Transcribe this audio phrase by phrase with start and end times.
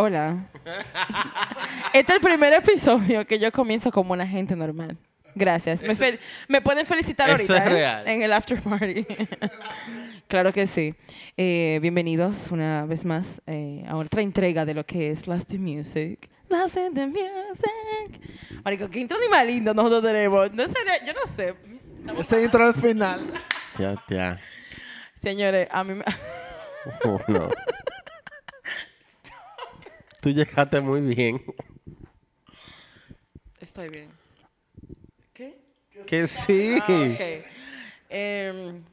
[0.00, 0.46] Hola.
[1.92, 4.96] Este es el primer episodio que yo comienzo como una gente normal.
[5.34, 5.82] Gracias.
[5.82, 6.18] Me,
[6.48, 8.14] me pueden felicitar ahorita ¿eh?
[8.14, 9.06] en el after party.
[10.28, 10.94] Claro que sí.
[11.36, 15.64] Eh, bienvenidos una vez más eh, a otra entrega de lo que es Last in
[15.64, 16.28] Music.
[16.48, 18.20] Last in the Music.
[18.64, 20.52] Marico, qué intro ni más lindo nosotros tenemos.
[20.52, 20.74] No sé,
[21.04, 21.54] yo no sé.
[22.18, 23.20] Ese intro al final.
[23.78, 24.40] Ya, ya.
[25.14, 26.04] Señores, a mí me...
[27.04, 27.50] Oh, no.
[30.20, 31.42] Tú llegaste muy bien.
[33.60, 34.08] Estoy bien.
[35.34, 35.58] ¿Qué?
[36.06, 36.78] Que sí.
[36.80, 37.44] Ah, ok.
[38.08, 38.84] Em,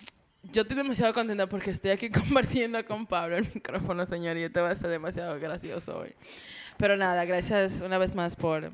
[0.56, 4.64] yo estoy demasiado contenta porque estoy aquí compartiendo con Pablo el micrófono, señor, y esto
[4.64, 6.14] va a ser demasiado gracioso hoy.
[6.78, 8.72] Pero nada, gracias una vez más por...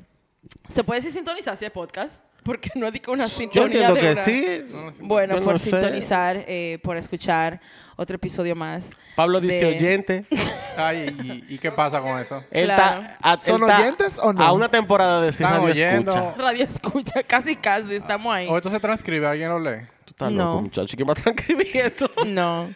[0.70, 2.14] ¿Se puede decir sintonizarse de podcast?
[2.44, 4.62] Porque no que una Yo sintonía entiendo de que una- sí.
[5.02, 5.70] Bueno, Yo por sé.
[5.70, 7.60] sintonizar, eh, por escuchar
[7.96, 8.90] otro episodio más.
[9.16, 10.26] Pablo dice de- oyente.
[10.78, 12.44] Ay, ¿y, y qué pasa con eso?
[12.50, 13.02] Él Claro.
[13.04, 14.44] está, a, él ¿Son oyentes o no?
[14.44, 16.12] A una temporada de radio oyendo.
[16.12, 16.34] escucha.
[16.38, 18.48] Radio escucha, casi casi, estamos ahí.
[18.50, 19.28] ¿O esto se transcribe?
[19.28, 19.82] ¿Alguien lo lee?
[20.22, 20.44] Tú estás No.
[20.52, 20.98] loco, muchacho.
[20.98, 22.12] ¿Qué me están escribiendo?
[22.28, 22.74] No.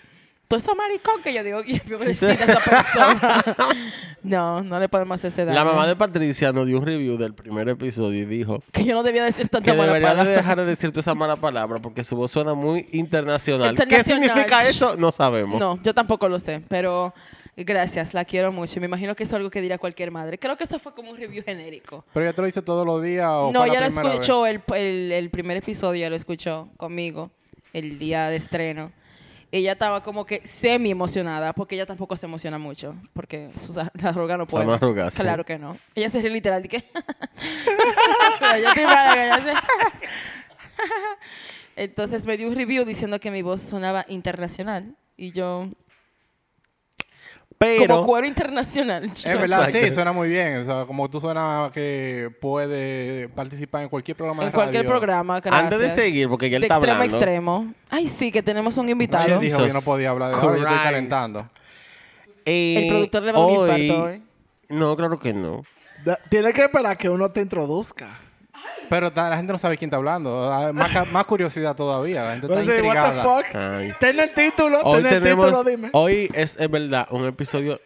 [0.47, 3.43] Todo ese maricón que yo digo, pobrecita esa persona.
[4.21, 5.55] No, no le podemos hacer ese daño.
[5.57, 8.93] La mamá de Patricia nos dio un review del primer episodio y dijo Que yo
[8.93, 10.31] no debía decir tanta que mala debería de palabra.
[10.37, 13.75] dejar de decir toda esa mala palabra porque su voz suena muy internacional.
[13.75, 14.23] ¿Qué Internacional.
[14.29, 14.95] significa eso?
[14.97, 15.59] No sabemos.
[15.59, 17.11] No, yo tampoco lo sé, pero
[17.55, 18.79] gracias, la quiero mucho.
[18.79, 20.37] Me imagino que es algo que diría cualquier madre.
[20.37, 22.05] Creo que eso fue como un review genérico.
[22.13, 25.11] ¿Pero ya te lo dice todos los días o No, ya lo escuchó, el, el,
[25.11, 27.31] el primer episodio ya lo escuchó conmigo,
[27.73, 28.91] el día de estreno.
[29.51, 33.91] Ella estaba como que semi emocionada, porque ella tampoco se emociona mucho, porque sus la
[34.03, 34.69] arruga no puede.
[34.69, 35.21] Arrugas, sí.
[35.21, 35.77] Claro que no.
[35.93, 36.83] Ella se ríe literal de que.
[41.75, 45.67] Entonces me dio un review diciendo que mi voz sonaba internacional y yo
[47.57, 49.05] Pero como cuero internacional.
[49.05, 50.57] Es verdad, sí, suena muy bien.
[50.57, 54.89] O sea, como tú suenas que puede participar en cualquier programa en de cualquier radio.
[54.97, 55.63] programa, gracias.
[55.63, 57.17] antes de seguir, porque ya él de está extremo a hablando.
[57.17, 57.73] extremo.
[57.89, 59.25] Ay, sí, que tenemos un invitado.
[59.25, 61.49] Ella dijo que yo no podía hablar de ahora, yo estoy calentando.
[62.45, 64.21] Eh, El productor le va a dar un hoy- infarto hoy.
[64.69, 65.63] No, claro que no.
[66.03, 68.19] Da- Tiene que esperar que uno te introduzca.
[68.89, 70.51] Pero la gente no sabe quién está hablando.
[70.51, 72.23] Ah, Más, curiosidad todavía.
[72.23, 73.23] La gente está Entonces, what intrigada.
[73.23, 73.55] the fuck?
[73.55, 73.93] Ay.
[73.99, 75.89] Ten el título, Hoy ten el tenemos, título, dime.
[75.93, 77.79] hoy es, es verdad, un episodio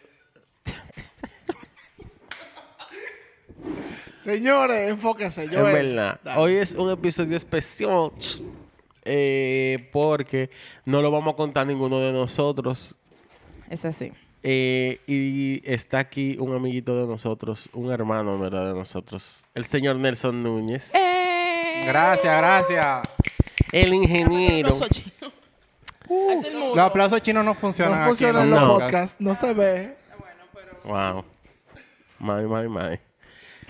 [4.22, 5.44] Señores, enfóquense.
[5.44, 6.36] Es.
[6.36, 8.12] Hoy es un episodio especial
[9.04, 10.50] eh, porque
[10.84, 12.94] no lo vamos a contar ninguno de nosotros.
[13.70, 14.12] Es así.
[14.42, 18.72] Eh, y está aquí un amiguito de nosotros, un hermano, ¿verdad?
[18.72, 21.82] De nosotros, el señor Nelson Núñez, ¡Eh!
[21.84, 23.02] Gracias, gracias.
[23.72, 24.74] el ingeniero.
[26.08, 26.74] Mudo.
[26.74, 28.78] Los aplausos chinos no funcionan No funcionan en los No.
[28.78, 29.96] podcasts, no se ve.
[30.84, 31.24] Wow.
[32.18, 32.98] My, my, my.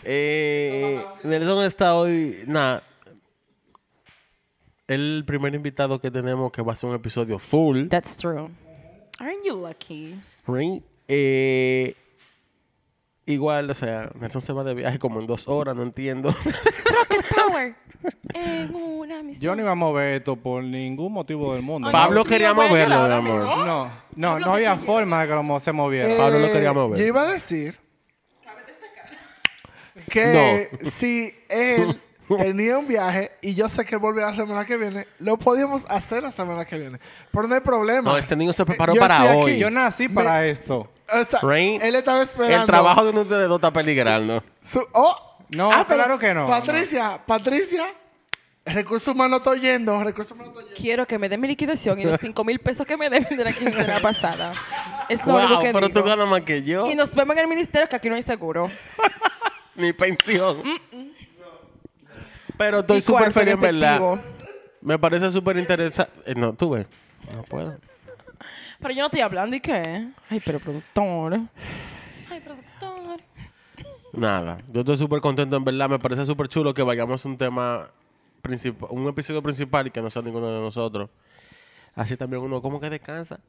[0.04, 2.82] Eh, Nelson está hoy, nada.
[4.88, 7.88] El primer invitado que tenemos que va a ser un episodio full.
[7.88, 8.48] That's true.
[9.20, 10.18] Aren't you lucky?
[11.08, 11.94] Eh,
[13.26, 16.30] igual, o sea, Nelson se va de viaje como en dos horas, no entiendo.
[16.84, 17.74] Rocket Power.
[18.34, 19.42] en una misión.
[19.42, 21.88] Yo no iba a mover esto por ningún motivo del mundo.
[21.88, 23.44] Ay, Pablo quería moverlo, mi amor.
[23.66, 26.16] No, no, no había forma de que lo se moviera.
[26.16, 26.98] Pablo lo Eh, quería mover.
[26.98, 27.78] Yo iba a decir
[30.10, 32.00] que si él
[32.38, 36.22] tenía un viaje y yo sé que volverá la semana que viene, lo podíamos hacer
[36.22, 36.98] la semana que viene.
[37.32, 38.10] Pero no hay problema.
[38.12, 39.40] No, este niño se preparó Yo para estoy aquí.
[39.52, 39.58] hoy.
[39.58, 40.90] Yo nací Me- para esto.
[41.12, 42.60] O sea, Rain, él estaba esperando.
[42.60, 44.44] El trabajo de uno de dos está peligrando.
[44.62, 45.16] su- oh,
[45.48, 46.46] No, ah, pero claro que no.
[46.46, 47.84] Patricia, Patricia,
[48.64, 50.80] recursos humanos estoy oyendo, recursos humanos estoy oyendo.
[50.80, 53.42] Quiero que me den mi liquidación y los 5 mil pesos que me deben de
[53.44, 54.52] la quincena pasada.
[55.08, 56.00] Es lo Wow, que pero digo.
[56.02, 56.86] tú ganas más que yo.
[56.88, 58.70] Y nos vemos en el ministerio que aquí no hay seguro.
[59.74, 60.62] Ni pensión.
[62.60, 64.20] Pero estoy súper feliz, en verdad.
[64.82, 66.12] Me parece súper interesante.
[66.26, 66.86] Eh, no, tú ves.
[67.34, 67.78] No puedo.
[68.78, 70.08] Pero yo no estoy hablando, ¿y qué?
[70.28, 71.40] Ay, pero productor.
[72.28, 73.18] Ay, productor.
[74.12, 74.58] Nada.
[74.70, 75.88] Yo estoy súper contento, en verdad.
[75.88, 77.88] Me parece súper chulo que vayamos a un tema
[78.42, 81.08] principal, un episodio principal y que no sea ninguno de nosotros.
[81.94, 83.40] Así también uno como que descansa.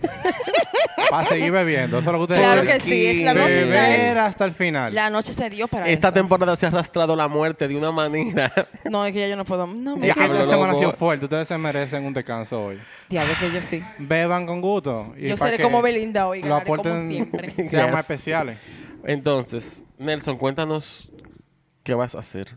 [1.10, 1.98] Para seguir bebiendo.
[1.98, 2.78] Eso es lo que ustedes Claro quieren.
[2.80, 4.94] que sí, es la noche Beber es- hasta el final.
[4.94, 6.14] La noche se dio para Esta eso.
[6.14, 8.50] temporada se ha arrastrado la muerte de una manera.
[8.90, 9.66] No, es que ya yo no puedo.
[9.66, 10.78] No, me Es que Diablo, esta semana ha loco.
[10.80, 11.24] sido fuerte.
[11.24, 12.78] Ustedes se merecen un descanso hoy.
[13.08, 13.82] Diablo, que yo sí.
[13.98, 15.14] Beban con gusto.
[15.16, 17.50] y Yo pa' seré que como Belinda hoy, Lo ganaré como aporten siempre.
[17.70, 17.92] sean Yes.
[17.92, 18.58] más especiales.
[19.04, 21.10] Entonces, Nelson, cuéntanos
[21.82, 22.56] qué vas a hacer.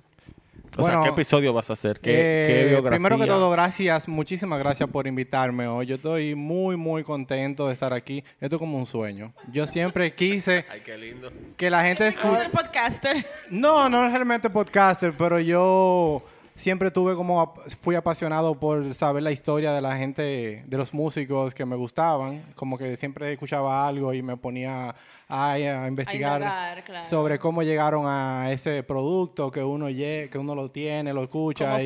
[0.78, 2.00] O Bueno, sea, ¿qué episodio vas a hacer?
[2.00, 2.98] ¿Qué, Eh, qué biografía?
[2.98, 5.88] primero que todo, gracias, muchísimas gracias por invitarme hoy.
[5.88, 8.24] Yo estoy muy, muy contento de estar aquí.
[8.40, 9.34] Esto es como un sueño.
[9.52, 11.32] Yo siempre quise Ay, qué lindo.
[11.58, 12.50] que la gente escuche.
[12.52, 13.26] podcaster.
[13.50, 16.24] No, no realmente podcaster, pero yo
[16.58, 21.54] siempre tuve como fui apasionado por saber la historia de la gente, de los músicos
[21.54, 24.96] que me gustaban, como que siempre escuchaba algo y me ponía
[25.30, 27.08] a, a investigar indagar, claro.
[27.08, 31.80] sobre cómo llegaron a ese producto que uno que uno lo tiene, lo escucha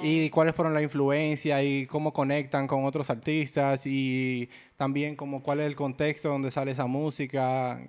[0.00, 5.60] y cuáles fueron las influencias y cómo conectan con otros artistas y también como cuál
[5.60, 7.80] es el contexto donde sale esa música,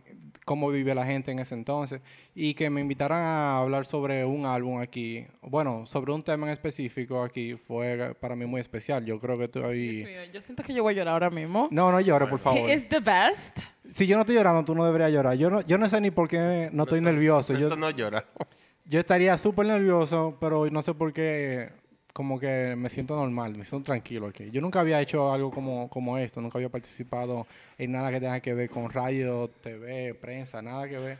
[0.45, 2.01] cómo vive la gente en ese entonces
[2.33, 6.53] y que me invitaran a hablar sobre un álbum aquí, bueno, sobre un tema en
[6.53, 9.05] específico aquí fue para mí muy especial.
[9.05, 11.67] Yo creo que Dios estoy mío, yo siento que yo voy a llorar ahora mismo.
[11.71, 12.69] No, no llores, por favor.
[12.69, 13.59] He is the best.
[13.91, 15.35] Si yo no estoy llorando, tú no deberías llorar.
[15.35, 17.53] Yo no, yo no sé ni por qué no estoy nervioso.
[17.53, 18.23] Yo, Nelson no llora.
[18.85, 21.69] yo estaría súper nervioso, pero no sé por qué,
[22.13, 24.49] como que me siento normal, me siento tranquilo aquí.
[24.51, 27.45] Yo nunca había hecho algo como, como esto, nunca había participado
[27.77, 31.17] en nada que tenga que ver con radio, TV, prensa, nada que ver.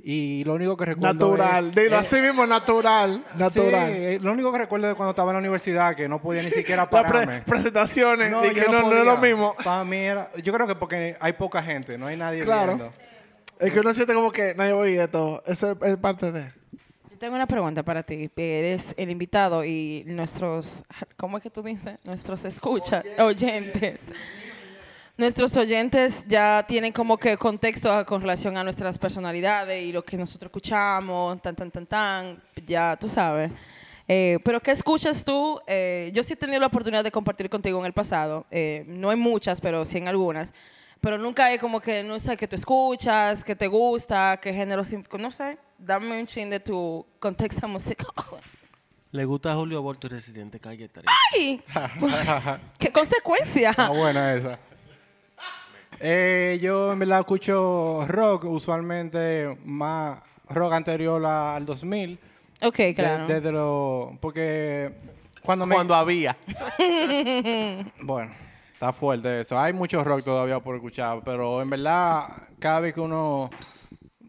[0.00, 1.68] Y lo único que recuerdo Natural.
[1.70, 3.24] es- Dilo es- así mismo, natural.
[3.36, 3.88] Natural.
[3.90, 6.42] Sí, eh, lo único que recuerdo de cuando estaba en la universidad, que no podía
[6.44, 7.40] ni siquiera Las pre- pararme.
[7.42, 9.56] presentaciones, No, yo que no, no es lo mismo.
[9.64, 10.30] Para mí era...
[10.40, 12.76] Yo creo que porque hay poca gente, no hay nadie Claro.
[12.76, 12.92] viendo.
[13.58, 15.42] Es que uno siente como que nadie oye esto.
[15.44, 16.52] Eso es, es parte de.
[17.18, 18.30] Tengo una pregunta para ti.
[18.36, 20.84] Eres el invitado y nuestros,
[21.16, 21.98] ¿cómo es que tú dices?
[22.04, 24.00] Nuestros escuchas, oyentes.
[25.16, 30.16] Nuestros oyentes ya tienen como que contexto con relación a nuestras personalidades y lo que
[30.16, 33.50] nosotros escuchamos, tan, tan, tan, tan, ya tú sabes.
[34.06, 35.60] Eh, pero ¿qué escuchas tú?
[35.66, 38.46] Eh, yo sí he tenido la oportunidad de compartir contigo en el pasado.
[38.52, 40.54] Eh, no en muchas, pero sí en algunas.
[41.00, 44.82] Pero nunca hay como que, no sé, que tú escuchas, que te gusta, qué género,
[45.18, 45.58] no sé.
[45.78, 48.12] Dame un chin de tu contexto musical.
[49.12, 51.06] Le gusta Julio Volto y Residente Calle 3.
[51.34, 51.62] ¡Ay!
[52.78, 53.70] ¡Qué consecuencia!
[53.70, 54.58] Está buena esa.
[56.00, 62.18] Eh, yo en verdad escucho rock, usualmente más rock anterior al 2000.
[62.62, 63.26] Ok, de- claro.
[63.26, 64.92] desde lo, porque
[65.42, 65.74] cuando me...
[65.74, 66.36] Cuando había.
[68.02, 68.32] Bueno,
[68.74, 69.58] está fuerte eso.
[69.58, 72.28] Hay mucho rock todavía por escuchar, pero en verdad,
[72.58, 73.48] cada vez que uno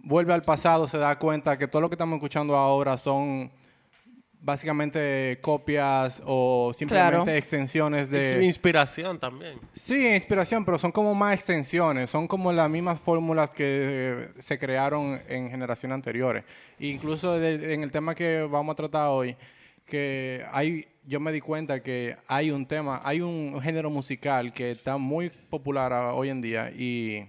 [0.09, 3.51] vuelve al pasado, se da cuenta que todo lo que estamos escuchando ahora son
[4.41, 7.37] básicamente copias o simplemente Claro.
[7.37, 8.45] extensiones Es de...
[8.45, 9.59] inspiración también.
[9.73, 14.57] Sí, inspiración, pero son como más extensiones, son como las mismas fórmulas que eh, se
[14.57, 16.43] crearon en generaciones anteriores.
[16.79, 19.35] Incluso de- en el tema que vamos a tratar hoy,
[19.85, 24.71] que hay, yo me di cuenta que hay un tema, hay un género musical que
[24.71, 27.25] está muy popular hoy en día y,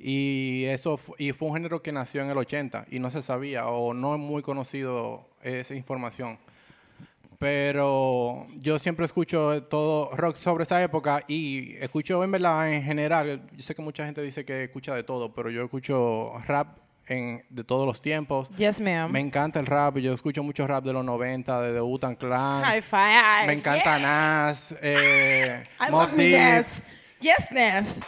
[0.00, 3.66] y eso y fue un género que nació en el 80 y no se sabía
[3.66, 6.38] o no es muy conocido esa información.
[7.38, 13.42] Pero yo siempre escucho todo rock sobre esa época y escucho en verdad en general,
[13.52, 17.44] yo sé que mucha gente dice que escucha de todo, pero yo escucho rap en,
[17.50, 18.48] de todos los tiempos.
[18.56, 19.12] Yes, ma'am.
[19.12, 22.64] Me encanta el rap, yo escucho mucho rap de los 90, de The Wu-Tang Clan.
[22.64, 23.46] High five.
[23.46, 26.16] Me encanta Nas, eh, I love.
[26.16, 26.82] Ness.
[27.20, 28.00] Yes, Ness.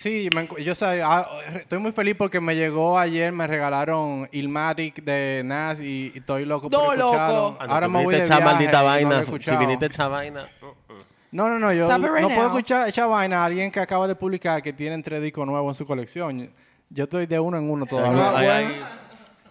[0.00, 5.04] Sí, me yo sé, ah, estoy muy feliz porque me llegó ayer, me regalaron Ilmatic
[5.04, 7.36] de Nas y, y estoy loco por No, escucharlo.
[7.36, 7.56] loco.
[7.58, 9.16] Cuando Ahora me voy de viaje maldita y no vaina.
[9.16, 9.58] si escuchado.
[9.60, 10.48] viniste a echar vaina.
[10.62, 10.96] uh, uh.
[11.32, 14.14] No, no, no, yo right no puedo escuchar esa vaina a alguien que acaba de
[14.14, 16.50] publicar que tiene tres discos nuevos en su colección.
[16.88, 18.30] Yo estoy de uno en uno todavía.
[18.30, 18.46] Ah, Ay,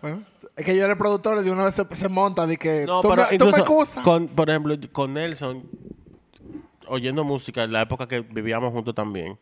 [0.01, 0.25] ay.
[0.57, 2.85] Es que yo era el productor y de una vez se, se monta de que
[2.87, 4.03] No, tú, pero me, tú me incluso, excusas.
[4.03, 5.63] con, por ejemplo, con Nelson,
[6.87, 9.37] oyendo música, en la época que vivíamos juntos también,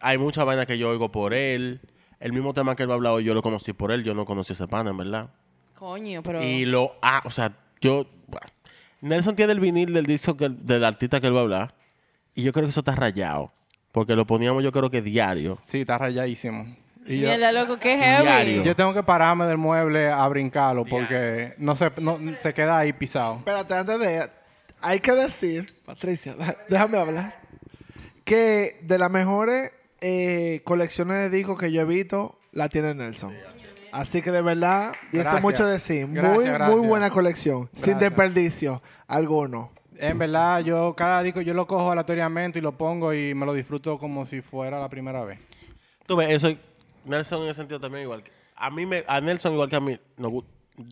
[0.00, 1.80] hay muchas vainas que yo oigo por él.
[2.18, 4.02] El mismo tema que él va a hablar hoy, yo lo conocí por él.
[4.04, 5.28] Yo no conocí ese pana, en verdad.
[5.74, 6.42] Coño, pero...
[6.42, 6.96] Y lo...
[7.02, 8.06] Ah, o sea, yo...
[9.02, 11.74] Nelson tiene el vinil del disco que- del artista que él va a hablar.
[12.34, 13.52] Y yo creo que eso está rayado.
[13.92, 15.58] Porque lo poníamos yo creo que diario.
[15.66, 16.76] Sí, está rayadísimo.
[17.06, 18.22] Y yo, Mierda, loco, qué heavy.
[18.24, 18.62] Diario.
[18.64, 22.92] yo tengo que pararme del mueble a brincarlo porque no se, no, se queda ahí
[22.92, 23.36] pisado.
[23.36, 24.30] Espérate, antes de...
[24.80, 26.34] Hay que decir, Patricia,
[26.68, 27.34] déjame hablar,
[28.24, 29.72] que de las mejores
[30.08, 33.34] eh, colecciones de discos que yo he visto, la tiene Nelson.
[33.92, 36.06] Así que de verdad, y eso mucho decir.
[36.10, 36.70] Gracias, muy, gracias.
[36.76, 37.68] muy buena colección.
[37.74, 39.70] Sin desperdicio alguno.
[39.98, 43.54] En verdad, yo cada disco yo lo cojo aleatoriamente y lo pongo y me lo
[43.54, 45.38] disfruto como si fuera la primera vez.
[46.06, 46.54] Tú ves, eso,
[47.06, 48.30] Nelson en ese sentido también igual que...
[48.54, 50.44] A mí, me, a Nelson igual que a mí, nos, gu-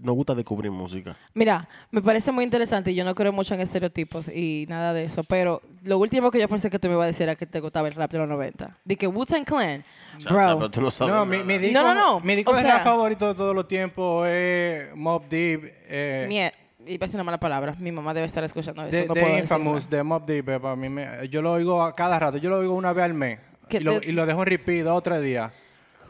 [0.03, 1.17] nos gusta descubrir música.
[1.35, 5.05] Mira, me parece muy interesante y yo no creo mucho en estereotipos y nada de
[5.05, 7.47] eso, pero lo último que yo pensé que tú me ibas a decir era que
[7.47, 8.77] te gustaba el rap de los 90.
[8.85, 9.85] De que Wu-Tang Clan,
[10.19, 10.71] Chacha, pero bro.
[10.71, 11.45] tú no sabes No, mi, nada.
[11.47, 12.21] mi disco, No, no, no.
[12.21, 15.73] Mi disco O de sea- rap favorito de todos los tiempos es Mob Deep.
[15.89, 16.53] Eh, Mie-
[16.87, 17.75] iba a decir una mala palabra.
[17.79, 18.91] Mi mamá debe estar escuchando eso.
[18.91, 19.97] de, no de puedo Infamous, decirla.
[19.99, 22.39] de Mob Deep, eh, para mí me- yo lo oigo a cada rato.
[22.39, 23.39] Yo lo oigo una vez al mes.
[23.69, 25.51] Que Y lo, te- y lo dejo en repeat dos o tres días.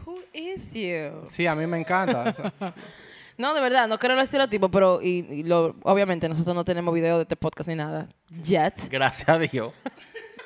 [0.05, 1.29] Who is you?
[1.31, 2.25] Sí, a mí me encanta.
[2.31, 2.53] o sea,
[3.37, 6.65] No, de verdad, no creo en los estereotipos, pero y, y lo, obviamente nosotros no
[6.65, 8.09] tenemos video de este podcast ni nada.
[8.43, 8.89] Yet.
[8.91, 9.73] Gracias a Dios.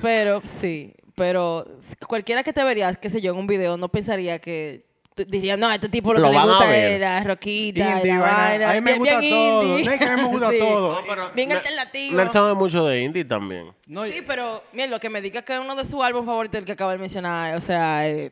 [0.01, 1.67] Pero sí, pero
[2.07, 4.87] cualquiera que te vería, qué sé yo, en un video, no pensaría que
[5.27, 8.21] diría, no, este tipo lo, Lo que le a gusta es la roquita, Indie, la
[8.21, 8.71] vaina.
[8.71, 9.63] A mí me bien- gusta bien todo.
[9.65, 9.85] indie.
[9.85, 10.59] No es que a mí me gusta Sí.
[10.61, 11.03] todo.
[11.35, 12.17] Bien alternativo.
[12.17, 13.73] Nelson es mucho de indie también.
[13.89, 16.59] no, Sí, pero mira, lo que me diga que es uno de sus álbumes favoritos,
[16.61, 18.31] el que acaba de mencionar, o sea, eh,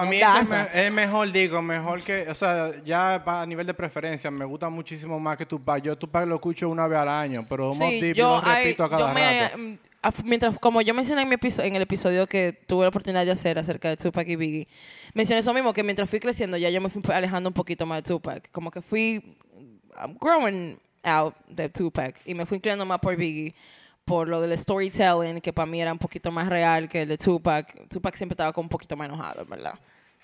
[0.00, 4.30] Para mí es el, mejor, digo, mejor que, o sea, ya a nivel de preferencia,
[4.30, 5.82] me gusta muchísimo más que Tupac.
[5.82, 8.90] Yo Tupac lo escucho una vez al año, pero Mob Sí, Deep lo repito a
[8.90, 9.58] cada yo me, rato.
[9.58, 13.24] mm, af- mientras, como yo mencioné en, mi en el episodio que tuve la oportunidad
[13.24, 14.68] de hacer acerca de Tupac y Biggie,
[15.14, 18.02] mencioné eso mismo, que mientras fui creciendo ya yo me fui alejando un poquito más
[18.02, 18.50] de Tupac.
[18.50, 19.36] Como que fui
[19.98, 23.54] I'm growing out de Tupac y me fui inclinando más por Biggie
[24.06, 27.18] por lo del storytelling, que para mí era un poquito más real que el de
[27.18, 27.88] Tupac.
[27.88, 29.74] Tupac siempre estaba como un poquito más enojado, en ¿verdad?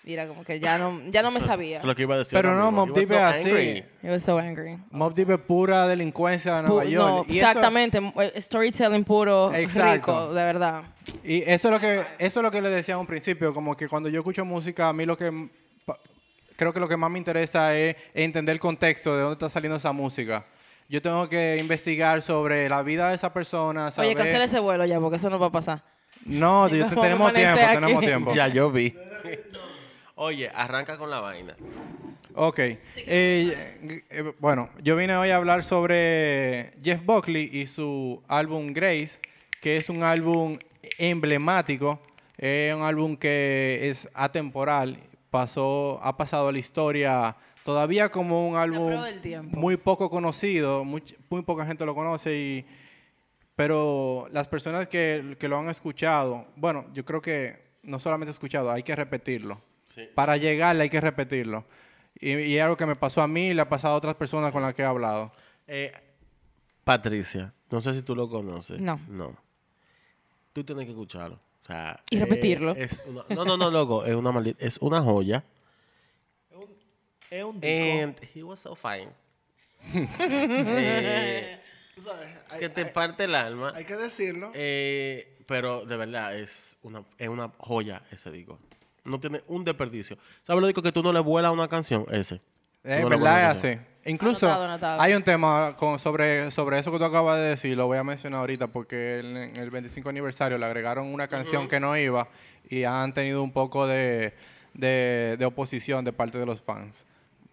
[0.04, 1.78] Y era como que ya no, ya no me sabía.
[1.78, 2.36] Eso es lo que iba a decir.
[2.36, 2.70] Pero no.
[2.72, 3.48] Mob Deep es so así.
[3.50, 3.84] angry.
[4.02, 4.76] He was so angry.
[4.90, 7.26] Mob Deep es pura delincuencia de Nueva Pu- York.
[7.28, 9.92] no, Y eso- exactamente, m- eh, storytelling puro, Exacto.
[9.94, 10.82] rico, de verdad.
[11.24, 13.76] Y eso es lo que eso es lo que le decía a un principio, como
[13.76, 15.48] que cuando yo escucho música, a mí lo que
[16.56, 19.76] creo que lo que más me interesa es entender el contexto de dónde está saliendo
[19.76, 20.44] esa música.
[20.92, 24.08] Yo tengo que investigar sobre la vida de esa persona, saber...
[24.10, 25.82] Oye, cancela ese vuelo ya, porque eso no va a pasar.
[26.26, 27.74] No, yo- tenemos tiempo, aquí.
[27.76, 28.34] tenemos tiempo.
[28.34, 28.94] Ya yo vi.
[30.16, 31.56] Oye, arranca con la vaina.
[32.34, 32.58] Ok.
[32.58, 32.76] Eh,
[34.10, 39.18] eh, bueno, yo vine hoy a hablar sobre Jeff Buckley y su álbum Grace,
[39.62, 40.58] que es un álbum
[40.98, 42.02] emblemático,
[42.36, 44.98] es un álbum que es atemporal,
[45.30, 47.34] pasó, ha pasado a la historia
[47.64, 48.92] todavía como un álbum
[49.50, 52.66] muy poco conocido, muy, muy poca gente lo conoce y
[53.56, 58.70] pero las personas que, que lo han escuchado, bueno, yo creo que no solamente escuchado,
[58.70, 59.60] hay que repetirlo.
[59.94, 60.08] Sí.
[60.14, 61.64] Para llegarle hay que repetirlo.
[62.18, 64.14] Y, y es algo que me pasó a mí y le ha pasado a otras
[64.14, 65.32] personas con las que he hablado.
[65.66, 65.92] Eh,
[66.84, 68.80] Patricia, no sé si tú lo conoces.
[68.80, 68.98] No.
[69.08, 69.36] No.
[70.52, 71.36] Tú tienes que escucharlo.
[71.36, 72.72] O sea, Y eh, repetirlo.
[72.74, 74.04] es una- no, no, no, loco.
[74.04, 75.44] Es una maldita, es una joya.
[77.32, 78.02] Es un disco.
[78.02, 79.08] And he was so fine.
[79.94, 81.58] Eh,
[81.94, 83.72] Tú sabes, hay, que te hay- parte el alma.
[83.74, 84.50] hay que decirlo.
[84.54, 88.58] Eh, pero de verdad es una, es una joya ese disco.
[89.04, 90.16] No tiene un desperdicio.
[90.46, 92.06] ¿Sabes lo digo que tú no le vuelas a una canción?
[92.10, 92.40] Ese.
[92.84, 93.78] Es No le vuelas a una verdad, es canción.
[93.78, 94.10] así.
[94.10, 95.00] Incluso Anotado, anotado.
[95.00, 98.04] hay un tema con- sobre, sobre eso que tú acabas de decir, lo voy a
[98.04, 102.28] mencionar ahorita porque en en el 25 aniversario le agregaron una canción que no iba
[102.68, 104.34] y han tenido un poco de,
[104.74, 107.04] de- de oposición de parte de los fans.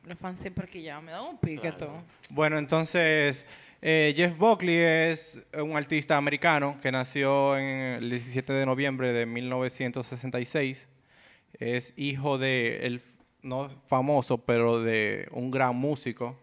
[0.10, 1.86] Los fans siempre que ya me dan un pique tú.
[2.32, 3.46] Bueno, entonces
[3.80, 7.68] eh, Jeff Buckley es un artista americano que nació en
[8.04, 10.88] el 17 de noviembre de 1966.
[11.60, 13.04] Es hijo de el
[13.44, 16.36] no famoso, pero de un gran músico,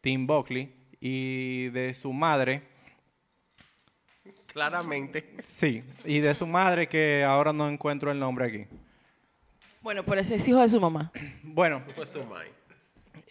[0.00, 2.62] Tim Buckley, y de su madre,
[4.46, 5.36] Claramente.
[5.46, 8.66] sí, y de su madre que ahora no encuentro el nombre aquí.
[9.82, 11.12] Bueno, pero ese es hijo de su mamá.
[11.42, 12.48] Bueno, Pues su mai.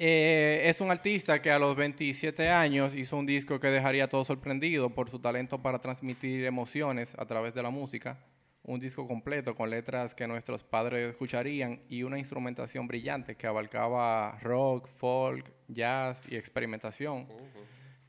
[0.04, 4.08] Eh, es un artista que a los 27 años hizo un disco que dejaría a
[4.08, 8.18] todos sorprendidos por su talento para transmitir emociones a través de la música.
[8.64, 14.40] Un disco completo con letras que nuestros padres escucharían y una instrumentación brillante que abarcaba
[14.42, 17.28] rock, folk, jazz y experimentación.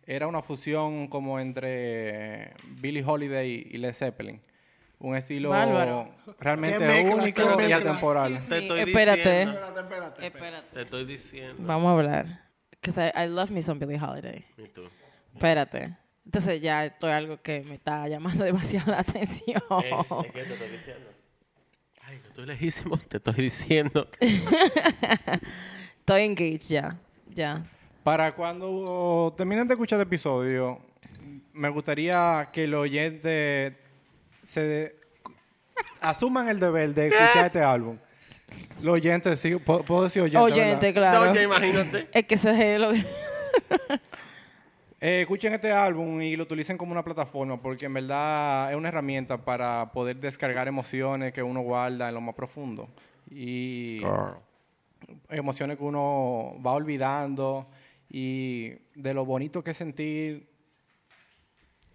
[0.07, 4.41] Era una fusión como entre Billie Holiday y Led Zeppelin.
[5.03, 6.09] Un estilo Bárbaro.
[6.39, 8.35] realmente mezcla, único y atemporal.
[8.47, 9.19] Te estoy Espérate.
[9.19, 9.53] diciendo.
[9.53, 10.27] Espérate, espérate.
[10.27, 10.75] Espérate.
[10.75, 11.63] Te estoy diciendo.
[11.67, 12.27] Vamos a hablar.
[12.71, 14.45] Because I, I love me some Billie Holiday.
[14.57, 14.83] Y tú.
[15.35, 15.97] Espérate.
[16.25, 19.61] Entonces ya esto es algo que me está llamando demasiado la atención.
[19.85, 21.11] Es, es que te estoy diciendo.
[22.03, 22.97] Ay, no estoy lejísimo.
[23.09, 24.09] Te estoy diciendo.
[25.99, 26.97] Estoy engaged ya.
[27.29, 27.65] Ya.
[28.05, 30.81] Para cuando terminen de escuchar el episodio,
[31.53, 33.79] me gustaría que los oyentes
[34.45, 34.97] se
[36.01, 37.99] asuman el deber de escuchar este álbum.
[38.83, 40.53] Los oyentes, sí, puedo, puedo decir oyentes.
[40.53, 41.13] Oyente, ¿verdad?
[41.13, 41.27] claro.
[41.27, 42.09] No, ya imagínate.
[42.13, 42.93] Es que se lo...
[45.05, 48.89] Eh, escuchen este álbum y lo utilicen como una plataforma porque en verdad es una
[48.89, 52.89] herramienta para poder descargar emociones que uno guarda en lo más profundo.
[53.29, 54.01] Y
[55.29, 57.67] emociones que uno va olvidando
[58.09, 60.52] y de lo bonito que es sentir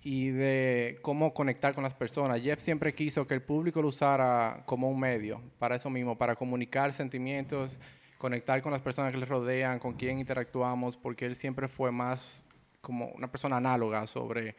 [0.10, 2.42] y de cómo conectar con las personas.
[2.42, 6.36] Jeff siempre quiso que el público lo usara como un medio para eso mismo, para
[6.38, 7.78] comunicar sentimientos,
[8.18, 12.42] conectar con las personas que le rodean, con quien interactuamos, porque él siempre fue más
[12.80, 14.56] como una persona análoga sobre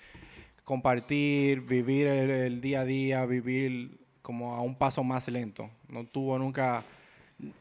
[0.65, 5.71] compartir, vivir el, el día a día, vivir como a un paso más lento.
[5.89, 6.85] No tuvo nunca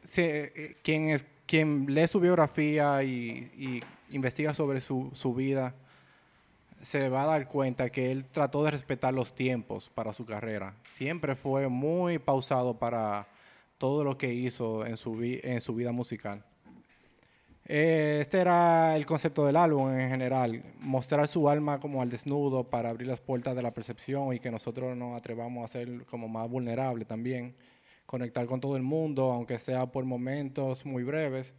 [0.03, 3.82] se- eh, quien, es, quien lee su biografía y, y
[4.13, 5.74] investiga sobre su, su vida,
[6.88, 10.74] se va a dar cuenta que él trató de respetar los tiempos para su carrera.
[10.94, 13.27] Siempre fue muy pausado para
[13.77, 16.46] todo lo que hizo en su, vida musical.
[17.65, 22.63] Eh, Este era el concepto del álbum en general, mostrar su alma como al desnudo
[22.63, 26.29] para abrir las puertas de la percepción y que nosotros nos atrevamos a ser como
[26.29, 27.53] más vulnerables también,
[28.06, 31.53] conectar con todo el mundo, aunque sea por momentos muy breves.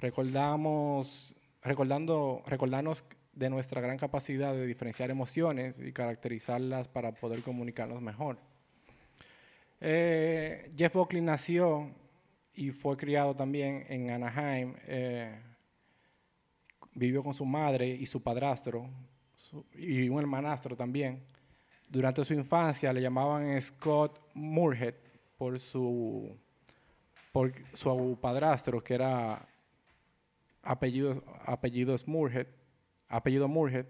[0.00, 3.04] Recordamos, recordando, recordarnos
[3.36, 8.38] de nuestra gran capacidad de diferenciar emociones y caracterizarlas para poder comunicarnos mejor.
[9.80, 11.90] Eh, Jeff Buckley nació
[12.54, 14.74] y fue criado también en Anaheim.
[14.86, 15.38] eh,
[16.94, 18.88] vivió con su madre y su padrastro
[19.74, 21.22] y un hermanastro también.
[21.90, 24.94] Durante su infancia le llamaban Scott Moorhead
[25.36, 26.34] por su,
[27.32, 29.46] por su padrastro, que era
[30.62, 32.46] apellido, apellidos Moorhead,
[33.08, 33.86] apellido Moorhead,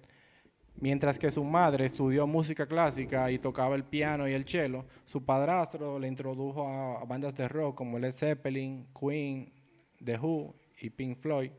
[0.78, 5.24] mientras que su madre estudió música clásica y tocaba el piano y el cello, su
[5.24, 9.52] padrastro le introdujo a, bandas de rock como Led Zeppelin, Queen,
[10.04, 11.50] The Who y Pink Floyd.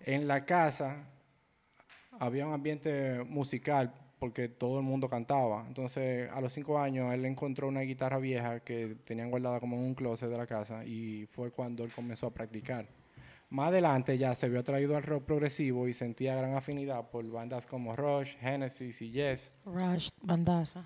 [0.00, 1.08] En la casa
[2.18, 5.64] había un ambiente musical porque todo el mundo cantaba.
[5.66, 9.82] Entonces, a los cinco años, él encontró una guitarra vieja que tenían guardada como en
[9.82, 12.86] un closet de la casa y fue cuando él comenzó a practicar.
[13.50, 17.64] Más adelante ya se vio atraído al rock progresivo y sentía gran afinidad por bandas
[17.64, 19.50] como Rush, Genesis y Yes.
[19.64, 20.84] Rush, bandaza.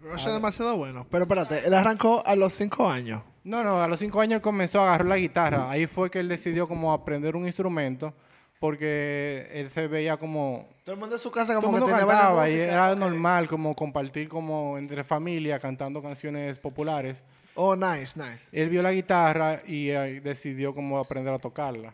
[0.00, 1.06] Rush es demasiado bueno.
[1.10, 3.22] Pero espérate, él arrancó a los cinco años.
[3.44, 5.70] No, no, a los cinco años él comenzó a agarrar la guitarra.
[5.70, 8.14] Ahí fue que él decidió como aprender un instrumento
[8.58, 10.66] porque él se veía como...
[10.84, 12.94] Todo el mundo en su casa Todo como el que mundo tenía cantaba y era
[12.94, 17.22] normal como compartir como entre familia cantando canciones populares.
[17.54, 18.48] Oh, nice, nice.
[18.52, 21.92] Él vio la guitarra y eh, decidió como aprender a tocarla.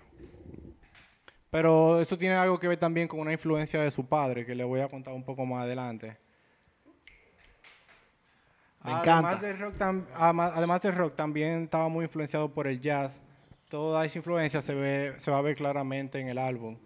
[1.51, 4.65] Pero eso tiene algo que ver también con una influencia de su padre, que le
[4.65, 6.17] voy a contar un poco más adelante.
[8.85, 9.47] Me además encanta.
[9.47, 13.19] Del rock tam- ama- además del rock, también estaba muy influenciado por el jazz.
[13.69, 16.77] Toda esa influencia se, ve, se va a ver claramente en el álbum.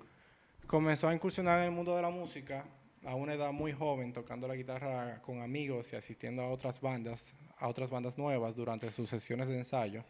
[0.66, 2.64] Comenzó a incursionar en el mundo de la música
[3.04, 7.32] a una edad muy joven, tocando la guitarra con amigos y asistiendo a otras bandas,
[7.60, 10.02] a otras bandas nuevas durante sus sesiones de ensayo.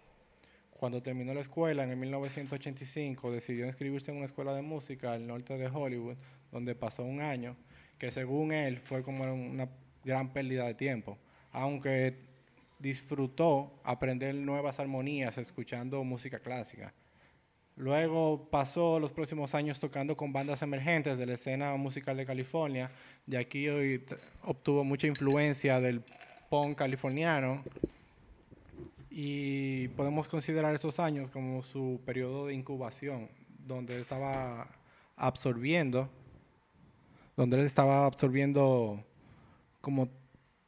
[0.71, 5.27] Cuando terminó la escuela en el 1985, decidió inscribirse en una escuela de música al
[5.27, 6.17] norte de Hollywood,
[6.51, 7.57] donde pasó un año,
[7.99, 9.69] que según él fue como una
[10.05, 11.19] gran pérdida de tiempo,
[11.53, 12.17] aunque
[12.79, 16.95] disfrutó aprender nuevas armonías escuchando música clásica.
[17.77, 22.91] Luego pasó los próximos años tocando con bandas emergentes de la escena musical de California.
[23.27, 24.05] De aquí hoy
[24.45, 26.03] obtuvo mucha influencia del
[26.51, 27.63] punk californiano.
[29.11, 33.29] Y podemos considerar esos años como su periodo de incubación,
[33.67, 34.69] donde estaba
[35.17, 36.09] absorbiendo,
[37.37, 39.03] donde él estaba absorbiendo
[39.81, 40.09] como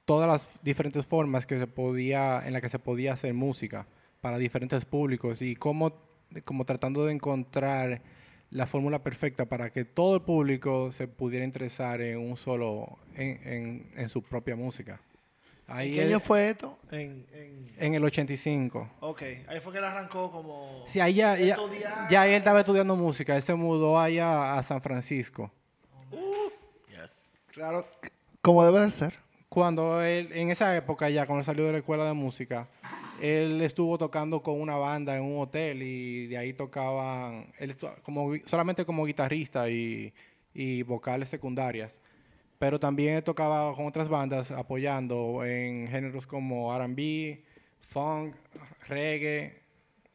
[0.05, 3.87] todas las diferentes formas que se podía, en las que se podía hacer música
[4.21, 5.93] para diferentes públicos y cómo,
[6.45, 8.03] como tratando de encontrar
[8.51, 13.41] la fórmula perfecta para que todo el público se pudiera interesar en un solo, en,
[13.47, 15.01] en- en su propia música.
[15.73, 16.79] ¿En Ahí qué año fue esto?
[16.91, 17.75] En, en...
[17.79, 18.91] en el 85.
[19.01, 20.85] Ok, ahí fue que él arrancó como...
[20.87, 21.57] Sí, ahí ya, ya,
[22.11, 23.35] ya él estaba estudiando música.
[23.37, 25.51] Él se mudó allá a San Francisco.
[27.53, 27.87] Claro,
[28.41, 29.15] como debe de ser.
[29.49, 32.67] Cuando él, en esa época ya, cuando él salió de la escuela de música,
[33.21, 38.33] él estuvo tocando con una banda en un hotel y de ahí tocaban, él como,
[38.47, 40.15] solamente como guitarrista y,
[40.55, 41.99] y vocales secundarias.
[42.63, 47.43] Pero también tocaba con otras bandas apoyando en géneros como R&B,
[47.89, 48.37] funk,
[48.87, 49.61] reggae,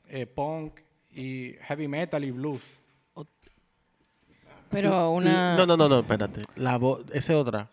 [0.08, 0.80] eh, punk
[1.12, 2.62] y heavy metal y blues.
[4.70, 5.58] Pero una...
[5.58, 6.44] No, no, no, no, espérate.
[6.56, 7.70] La voz, esa es otra.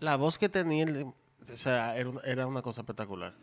[0.00, 3.34] La voz que tenía, o sea, era una, era una cosa espectacular.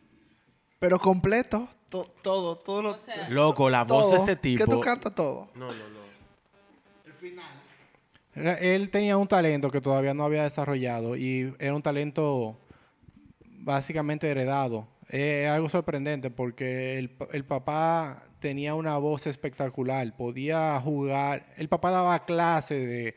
[0.79, 2.97] Pero completo, to- todo, todo lo...
[3.29, 4.11] Loco, la voz todo.
[4.13, 4.65] de ese tipo.
[4.65, 5.49] Que tú cantas todo.
[5.53, 6.03] No, no, no.
[7.05, 7.52] Era-
[8.35, 12.59] Él tenía un talento que todavía no había desarrollado y era un talento
[13.45, 14.87] básicamente heredado.
[15.09, 21.69] Es algo sorprendente porque el, pa- el papá tenía una voz espectacular, podía jugar, el
[21.69, 23.15] papá daba clase de,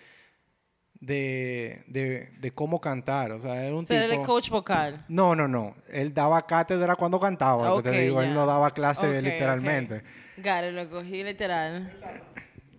[1.00, 5.04] de, de, de cómo cantar, o sea, era un Ser el coach vocal.
[5.08, 9.24] No, no, no, él daba cátedra cuando cantaba, te digo, él no daba clase Ok,
[9.24, 9.96] literalmente.
[9.96, 10.02] ok.
[10.38, 11.90] Gary, lo cogí literal.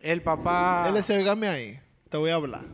[0.01, 0.85] El papá...
[0.87, 2.65] Él oígame ahí, te voy a hablar.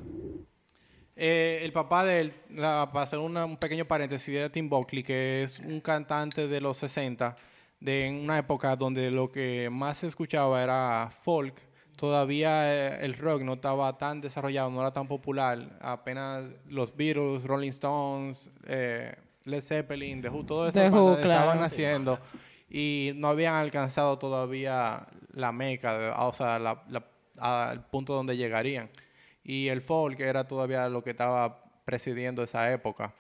[1.16, 5.04] Eh, el papá de él, la- para hacer una- un pequeño paréntesis, era Tim Buckley,
[5.04, 7.36] que es un cantante de los 60,
[7.80, 11.54] de en una época donde lo que más se escuchaba era folk.
[11.96, 15.78] Todavía eh, el rock no estaba tan desarrollado, no era tan popular.
[15.82, 19.14] Apenas los Beatles, Rolling Stones, eh,
[19.46, 20.80] Led Zeppelin, The Who, todo eso
[21.22, 22.20] estaban haciendo
[22.70, 27.06] y no habían alcanzado todavía la meca, o sea, la- la-
[27.38, 28.90] al punto donde llegarían.
[29.44, 33.14] Y el folk era todavía lo que estaba presidiendo esa época.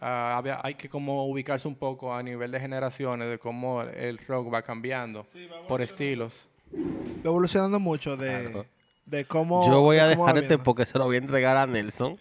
[0.00, 4.18] Ah, había- hay que como ubicarse un poco a nivel de generaciones de cómo el
[4.18, 5.24] rock va cambiando
[5.66, 6.46] por estilos.
[6.74, 8.66] Va evolucionando mucho de, Claro.
[9.06, 9.66] de cómo.
[9.66, 12.18] Yo voy a de dejar este porque se lo voy a entregar a Nelson.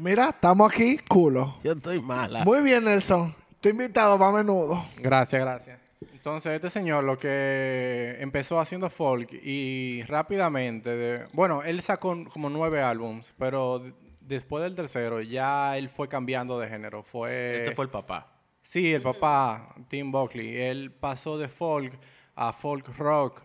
[0.00, 1.56] Mira, estamos aquí, culo.
[1.62, 2.42] Yo estoy mala.
[2.44, 3.34] Muy bien, Nelson.
[3.60, 4.84] Te he invitado para menudo.
[4.98, 5.78] Gracias, gracias.
[6.24, 12.48] Entonces, este señor lo que empezó haciendo folk y rápidamente, de- bueno, él sacó como
[12.48, 13.84] nueve álbums, pero
[14.22, 17.02] después del tercero ya él fue cambiando de género.
[17.02, 18.32] Fue, Ese fue el papá.
[18.62, 20.56] Sí, el papá, Tim Buckley.
[20.56, 21.92] Él pasó de folk
[22.34, 23.42] a folk rock,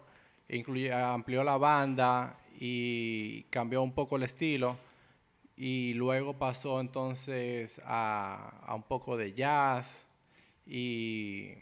[0.47, 4.77] incluye- amplió la banda y cambió un poco el estilo.
[5.57, 10.07] Y luego pasó entonces a, a un poco de jazz
[10.65, 11.55] y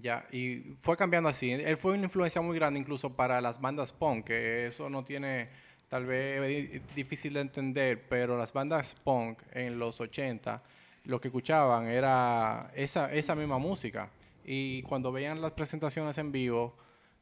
[0.00, 1.50] ya y fue cambiando así.
[1.50, 5.48] Él fue una influencia muy grande incluso para las bandas punk, que eso no tiene
[5.88, 10.62] tal vez di- difícil de entender, pero las bandas punk en los 80
[11.04, 14.10] lo que escuchaban era esa, esa misma música.
[14.44, 16.76] Y cuando veían las presentaciones en vivo,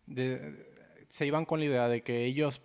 [0.06, 0.72] de-
[1.08, 2.60] se iban con la idea de que ellos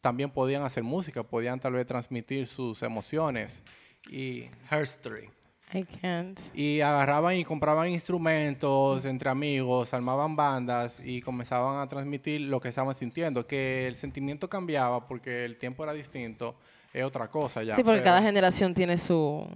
[0.00, 3.60] también podían hacer música, podían tal vez transmitir sus emociones.
[4.08, 5.28] Y Herstory.
[5.74, 6.38] I can't.
[6.54, 12.68] y agarraban y compraban instrumentos entre amigos, armaban bandas y comenzaban a transmitir lo que
[12.68, 13.46] estaban sintiendo.
[13.46, 16.54] Que el sentimiento cambiaba porque el tiempo era distinto,
[16.92, 17.74] es otra cosa ya.
[17.74, 19.46] sí, porque pero, cada generación tiene su,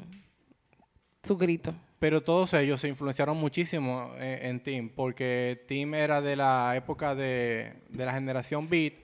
[1.23, 1.75] su grito.
[1.99, 7.15] pero todos ellos se influenciaron muchísimo en, en Tim, porque Tim era de la época
[7.15, 8.95] de, de la generación Beat,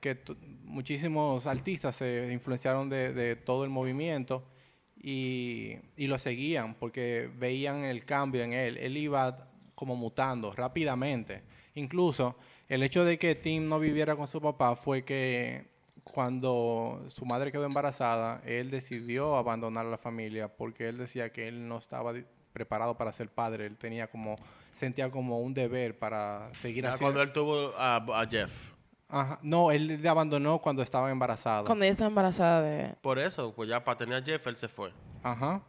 [0.00, 0.18] que
[0.64, 4.42] muchísimos artistas se influenciaron de, de todo el movimiento
[5.02, 8.76] y, y lo seguían porque veían el cambio en él.
[8.78, 11.42] Él iba como mutando rápidamente.
[11.74, 12.36] Incluso
[12.68, 15.66] el hecho de que Tim no viviera con su papá fue que
[16.02, 21.48] cuando su madre quedó embarazada, él decidió abandonar a la familia porque él decía que
[21.48, 22.12] él no estaba
[22.52, 23.66] preparado para ser padre.
[23.66, 24.36] Él tenía como,
[24.72, 27.04] sentía como un deber para seguir haciendo.
[27.04, 28.75] cuando él tuvo a, a Jeff.
[29.08, 29.38] Ajá.
[29.42, 31.64] No, él le abandonó cuando estaba embarazado.
[31.66, 34.68] Cuando ella está embarazada de Por eso, pues ya para tener a Jeff, él se
[34.68, 34.92] fue.
[35.22, 35.62] Ajá.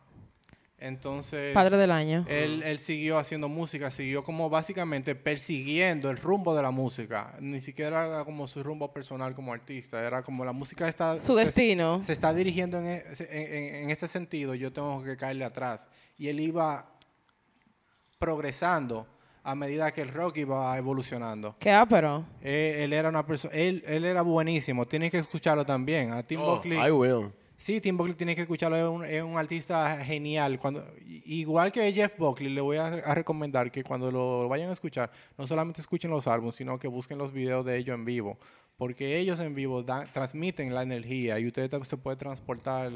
[0.80, 1.56] Entonces.
[1.56, 2.23] padre del año.
[2.28, 7.34] Él, él siguió haciendo música, siguió como básicamente persiguiendo el rumbo de la música.
[7.39, 11.17] Ni siquiera era como su rumbo personal como artista, era como la música está...
[11.17, 12.04] Su se- destino.
[12.04, 15.88] Se está dirigiendo en, e- en- en- en ese sentido, yo tengo que caerle atrás.
[16.17, 16.86] Y él iba
[18.19, 19.08] progresando
[19.49, 21.55] a medida que el rock iba evolucionando.
[21.60, 22.25] Qué ápero.
[22.41, 26.12] Eh, él era una persona, él, él era buenísimo, tienes que escucharlo también.
[26.12, 26.77] A Tim Oh, Buckley.
[26.77, 27.31] I will.
[27.55, 30.60] Sí, Tim Buckley tiene que escucharlo, es un, es un artista genial.
[30.60, 34.69] Cuando, i- igual que Jeff Buckley, le voy a, a recomendar que cuando lo vayan
[34.69, 38.05] a escuchar, no solamente escuchen los álbumes, sino que busquen los videos de ellos en
[38.05, 38.38] vivo.
[38.77, 42.91] Porque ellos en vivo dan- transmiten la energía y usted se puede transportar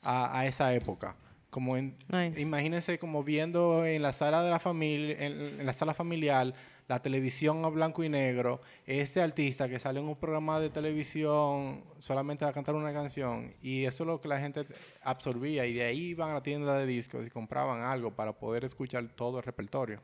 [0.00, 1.16] a, a esa época.
[1.52, 2.40] Como en, Nice.
[2.40, 6.54] imagínense como viendo en la sala de la familia, en, en la sala familiar,
[6.88, 11.84] la televisión a blanco y negro, este artista que sale en un programa de televisión
[11.98, 14.64] solamente a cantar una canción y eso es lo que la gente
[15.02, 18.64] absorbía y de ahí iban a la tienda de discos y compraban algo para poder
[18.64, 20.00] escuchar todo el repertorio.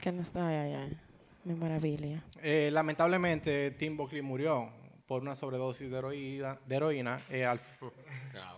[0.00, 0.96] Que no está ay.
[1.44, 2.22] Mi maravilla.
[2.40, 4.70] Eh, lamentablemente Tim Buckley murió
[5.08, 7.60] por una sobredosis de heroína, de heroína eh, al-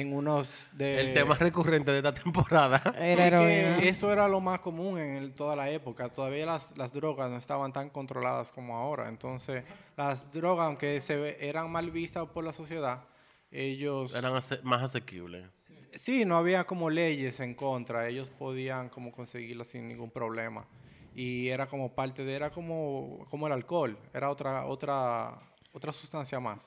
[0.00, 2.82] en unos de El tema recurrente de esta temporada.
[2.98, 3.78] Era heroína.
[3.78, 6.08] eso era lo más común en el- toda la época.
[6.08, 9.08] Todavía las, las drogas no estaban tan controladas como ahora.
[9.08, 9.62] Entonces,
[9.96, 13.04] las drogas, aunque se ve- eran mal vistas por la sociedad,
[13.50, 14.14] ellos...
[14.14, 15.46] Eran ase- más asequibles.
[15.94, 18.08] Sí, no había como leyes en contra.
[18.08, 20.66] Ellos podían como conseguirlas sin ningún problema.
[21.14, 22.34] Y era como parte de...
[22.34, 23.96] Era como, como el alcohol.
[24.12, 25.38] Era otra, otra,
[25.72, 26.58] otra sustancia más.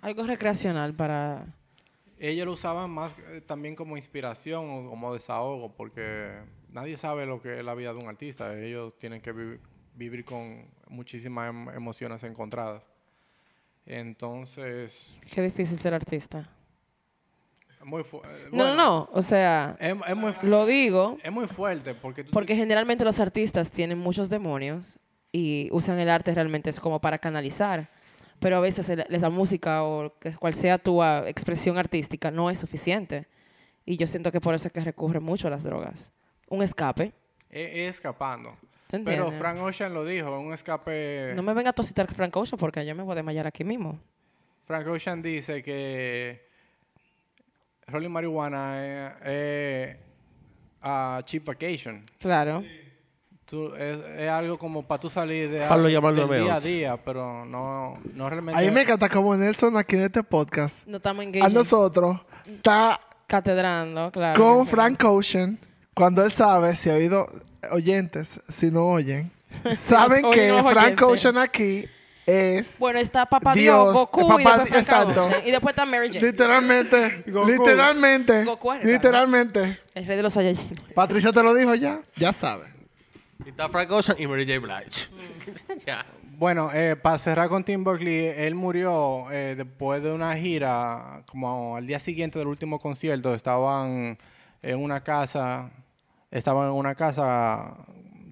[0.00, 1.46] Algo recreacional para...
[2.24, 6.30] Ellos lo usaban más eh, también como inspiración o como desahogo, porque
[6.70, 8.56] nadie sabe lo que es la vida de un artista.
[8.56, 9.58] Ellos tienen que vi-
[9.96, 12.84] vivir con muchísimas em- emociones encontradas.
[13.86, 16.48] Entonces, Qué difícil ser artista.
[17.84, 19.08] muy fu- eh, No, bueno, no, no.
[19.12, 23.72] O sea, Es, es muy, lo digo es muy fuerte porque porque generalmente los artistas
[23.72, 24.96] tienen muchos demonios
[25.32, 27.88] y usan el arte realmente es como para canalizar.
[28.42, 33.28] Pero a veces la música o cual sea tu ah, expresión artística no es suficiente.
[33.86, 36.10] Y yo siento que por eso es que recurre mucho a las drogas.
[36.48, 37.12] Un escape.
[37.48, 38.56] es, es escapando.
[38.88, 39.30] ¿te Pero?
[39.30, 41.32] Frank Ocean lo dijo, un escape...
[41.36, 43.98] No me venga a tositar Frank Ocean porque yo me voy a desmayar aquí mismo.
[44.66, 46.44] Frank Ocean dice que
[47.86, 49.96] rolling marihuana es, es
[50.80, 52.02] a cheap vacation.
[52.18, 52.64] Claro.
[53.52, 56.68] Tú- es, es algo como para tú salir de del día a 911.
[56.70, 58.58] día, pero no, no realmente...
[58.58, 61.52] A mí me encanta como Nelson aquí en este podcast, No estamos a engaged.
[61.52, 64.42] nosotros, está Catedrando, claro.
[64.42, 64.66] con.
[64.66, 65.58] Frank Ocean,
[65.92, 67.26] cuando él sabe, si ha oído
[67.70, 69.30] oyentes, si no oyen,
[69.76, 71.02] saben que Frank.
[71.02, 71.84] Ocean aquí
[72.24, 75.26] es Bueno, está Papá Dios, Dios, Goku y Papá- después Frank exacto.
[75.26, 75.42] Ocean.
[75.46, 76.24] Y después está Mary Jane.
[76.26, 77.48] literalmente, Goku.
[77.50, 79.78] literalmente, Goku era, literalmente.
[79.94, 80.74] El rey de los Saiyajin.
[80.94, 82.71] Patricia te lo dijo ya, ya sabe.
[83.44, 84.58] Y está Frank Ocean y Mary J.
[84.60, 85.08] Blige.
[85.86, 86.04] ya.
[86.38, 91.76] Bueno, eh, para cerrar con Tim Buckley, él murió eh, después de una gira, como
[91.76, 94.18] al día siguiente del último concierto, estaban
[94.62, 95.70] en una casa,
[96.30, 97.76] estaban en una casa,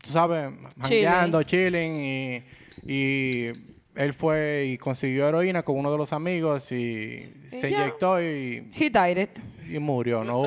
[0.02, 2.44] tú sabes, jangueando, chilling, y,
[2.84, 3.52] y
[3.94, 8.90] él fue y consiguió heroína con uno de los amigos y se inyectó y, He
[8.90, 9.30] died it.
[9.68, 10.24] y murió.
[10.24, 10.44] No,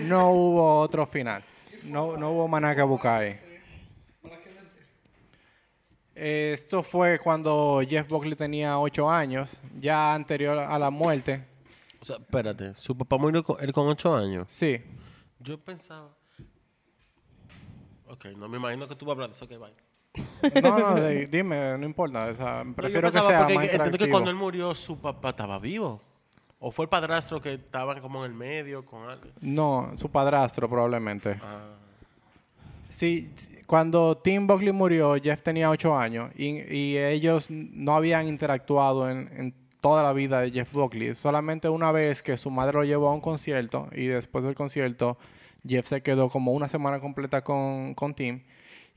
[0.00, 1.44] no hubo otro final.
[1.84, 3.49] No, no hubo manaca bucay.
[6.22, 11.46] Esto fue cuando Jeff Buckley tenía 8 años, ya anterior a la muerte.
[11.98, 12.74] O sea, espérate.
[12.74, 14.44] Su papá murió con, él con 8 años.
[14.52, 14.82] Sí.
[15.38, 16.10] Yo pensaba...
[18.06, 19.46] Ok, no me imagino que tú vas a hablar de eso.
[19.46, 20.60] Ok, bye.
[20.62, 22.26] No, no, de- dime, no importa.
[22.26, 24.10] o sea, prefiero que sea porque más entiendo que interactivo.
[24.10, 26.02] cuando él murió, su papá estaba vivo.
[26.58, 29.30] O fue el padrastro que estaba como en el medio con algo.
[29.40, 31.40] No, su padrastro probablemente.
[31.42, 31.76] Ah.
[32.90, 33.32] Sí,
[33.70, 39.30] cuando Tim Buckley murió, Jeff tenía 8 años y, y ellos no habían interactuado en,
[39.36, 41.14] en toda la vida de Jeff Buckley.
[41.14, 45.16] Solamente una vez que su madre lo llevó a un concierto y después del concierto
[45.64, 48.40] Jeff se quedó como una semana completa con, con Tim.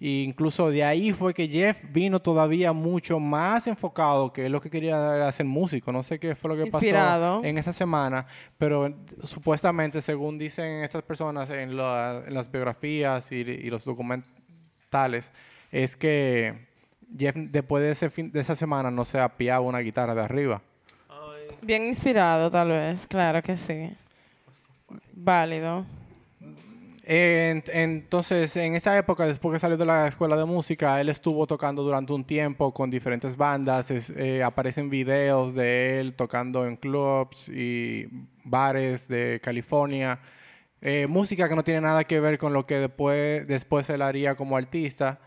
[0.02, 4.70] E incluso de ahí fue que Jeff vino todavía mucho más enfocado, que lo que
[4.72, 5.92] quería era ser músico.
[5.94, 7.38] No sé qué fue lo que Inspirado.
[7.38, 8.26] pasó en esa semana,
[8.58, 8.92] pero
[9.24, 13.86] supuestamente, según dicen estas personas en, la- en las biografías y, y los
[15.72, 16.68] es que
[17.18, 20.62] Jeff después de, ese fin, de esa semana no se apiaba una guitarra de arriba.
[21.62, 23.06] Bien inspirado, tal vez.
[23.08, 23.92] Claro que sí.
[25.14, 25.86] Válido.
[27.06, 31.46] En- entonces, en esa época, después que salió de la escuela de música, él estuvo
[31.48, 33.92] tocando durante un tiempo con diferentes bandas.
[33.92, 38.08] Es- eh, aparecen videos de él tocando en clubs y
[38.44, 40.20] bares de California.
[40.86, 44.36] Eh, música que no tiene nada que ver con lo que después, después él haría
[44.36, 45.18] como artista,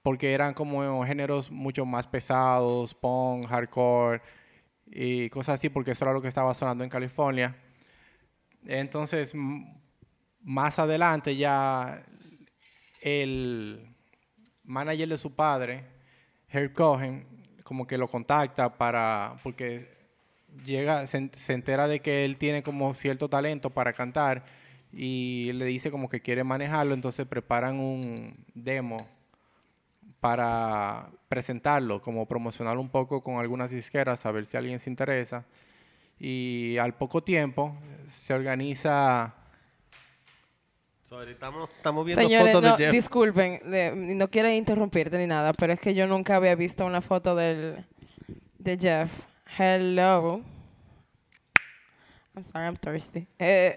[0.00, 4.22] porque eran como géneros mucho más pesados, punk, hardcore
[4.86, 7.54] y cosas así, porque eso era lo que estaba sonando en California.
[8.66, 9.34] Entonces,
[10.40, 12.02] más adelante ya
[13.02, 13.94] el
[14.64, 15.84] manager de su padre,
[16.48, 17.26] Herb Cohen,
[17.62, 19.90] como que lo contacta para, porque
[20.64, 24.61] llega, se, se entera de que él tiene como cierto talento para cantar
[24.92, 28.98] y le dice como que quiere manejarlo, entonces preparan un demo
[30.20, 35.44] para presentarlo, como promocionarlo un poco con algunas disqueras, a ver si alguien se interesa.
[36.18, 37.76] Y al poco tiempo
[38.06, 39.34] se organiza
[41.04, 42.92] Sorry, estamos, estamos viendo Señores, fotos no, de Jeff.
[42.92, 47.00] disculpen, de- no quiero interrumpirte ni nada, pero es que yo nunca había visto una
[47.02, 47.84] foto del,
[48.58, 49.10] de Jeff.
[49.58, 50.42] Hello.
[52.34, 53.26] I'm sorry, I'm thirsty.
[53.38, 53.74] Eh,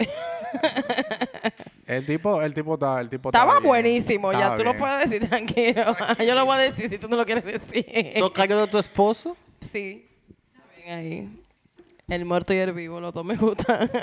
[1.87, 3.63] El tipo, el tipo está, el tipo estaba bien.
[3.67, 4.77] buenísimo, ya tú lo bien.
[4.79, 5.95] puedes decir tranquilo.
[6.25, 8.13] yo lo voy a decir si tú no lo quieres decir.
[8.17, 9.35] ¿Tocayo de tu esposo?
[9.61, 10.07] Sí.
[10.29, 11.41] Está bien ahí.
[12.07, 13.89] El muerto y el vivo, los dos me gustan.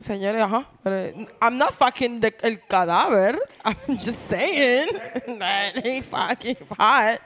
[0.00, 0.66] Señores, ajá.
[0.82, 3.38] pero, I'm not fucking the- el cadáver.
[3.64, 4.86] I'm just saying
[5.38, 7.20] that he fucking hot.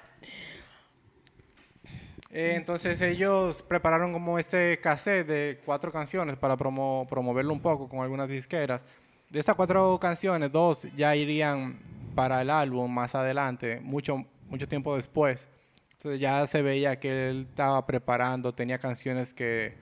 [2.34, 7.88] Eh, entonces ellos prepararon como este cassette de cuatro canciones para promo- promoverlo un poco
[7.88, 8.80] con algunas disqueras.
[9.28, 11.78] De estas cuatro canciones, dos ya irían
[12.14, 15.48] para el álbum más adelante, mucho mucho tiempo después.
[15.94, 19.74] Entonces ya se veía que él estaba preparando, tenía canciones que,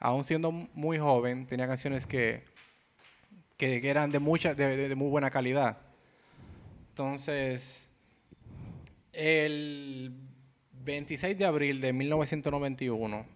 [0.00, 2.42] aún siendo muy joven, tenía canciones que,
[3.56, 5.76] que, eran de, mucha, de, de- de muy buena calidad.
[6.88, 7.86] Entonces,
[9.12, 10.12] el
[10.82, 13.26] 26 de abril de 1991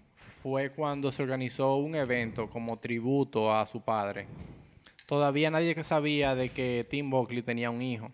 [0.43, 4.27] fue cuando se organizó un evento como tributo a su padre.
[5.07, 8.11] Todavía nadie sabía de que Tim Buckley tenía un hijo.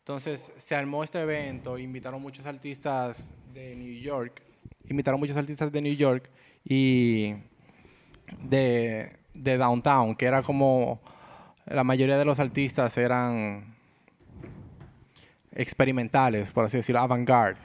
[0.00, 4.42] Entonces se armó este evento, invitaron muchos artistas de New York,
[4.88, 6.30] invitaron muchos artistas de New York
[6.64, 7.34] y
[8.42, 11.00] de, de Downtown, que era como
[11.64, 13.74] la mayoría de los artistas eran
[15.52, 17.58] experimentales, por así decirlo, avant-garde.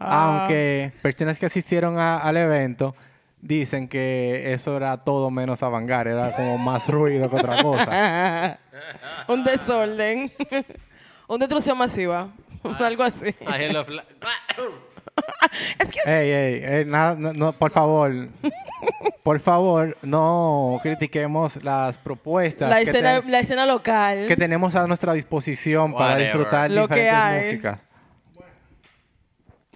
[0.00, 0.38] Ah.
[0.40, 2.94] Aunque personas que asistieron a- al evento
[3.40, 8.58] dicen que eso era todo menos avant-garde, era como más ruido que otra cosa.
[9.28, 10.32] Un desorden.
[11.28, 12.28] Una destrucción masiva.
[12.78, 13.34] Algo así.
[15.78, 18.12] Es que Ey, ey, ey, nada, no, no, por favor,
[19.22, 24.26] por favor, no critiquemos las propuestas la que, escena, ten- la escena local.
[24.28, 26.24] que tenemos a nuestra disposición para Whatever.
[26.26, 27.76] disfrutar Lo que diferentes hay.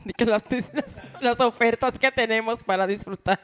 [0.05, 0.15] Músicas.
[0.17, 3.39] que las, las- las ofertas que tenemos para disfrutar.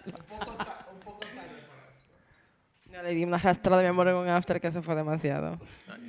[2.92, 5.58] No le di una arrastrada de mi amor en un after que se fue demasiado.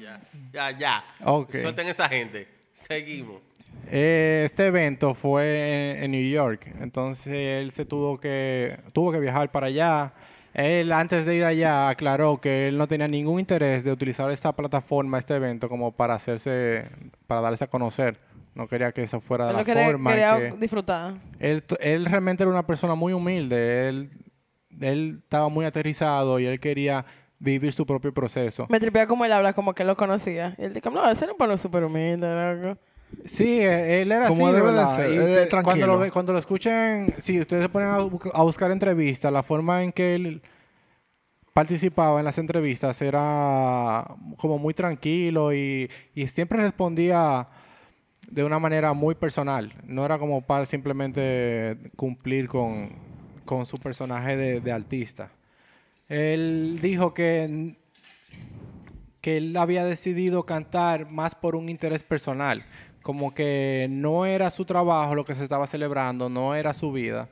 [0.01, 0.21] Ya,
[0.53, 1.03] ya, ya.
[1.25, 1.53] Ok.
[1.55, 2.47] Suelten esa gente.
[2.71, 3.41] Seguimos.
[3.89, 9.19] Eh, este evento fue en, en New York, entonces él se tuvo que tuvo que
[9.19, 10.13] viajar para allá.
[10.53, 14.51] Él antes de ir allá aclaró que él no tenía ningún interés de utilizar esta
[14.53, 16.89] plataforma, este evento, como para hacerse,
[17.27, 18.17] para darse a conocer.
[18.57, 20.09] No quería que eso fuera Él la quería, forma.
[20.09, 21.13] quería que- disfrutar.
[21.39, 23.87] él, él realmente era una persona muy humilde.
[23.87, 24.09] Él,
[24.81, 27.05] él estaba muy aterrizado y él quería
[27.39, 28.65] vivir su propio proceso.
[28.69, 30.55] Me tripea como él habla, como que él lo conocía.
[30.57, 32.79] Y él dijo, no, ese era un palo súper humilde, loco.
[33.25, 35.63] Sí, eh, él era Como así, de debe de ser, Y él es te- tranquilo.
[35.63, 39.83] cuando, lo, ve- cuando lo escuchen, si ustedes se ponen a buscar entrevistas, la forma
[39.83, 40.41] en que él
[41.53, 44.05] participaba en las entrevistas era
[44.37, 47.47] como muy tranquilo y, y siempre respondía
[48.29, 49.73] de una manera muy personal.
[49.85, 52.89] No era como para simplemente cumplir con,
[53.45, 55.31] con su personaje de, artista.
[56.07, 57.75] Él dijo que
[59.21, 62.63] que él había decidido cantar más por un interés personal,
[63.01, 67.27] como que no era su trabajo lo que se estaba celebrando, no era su vida,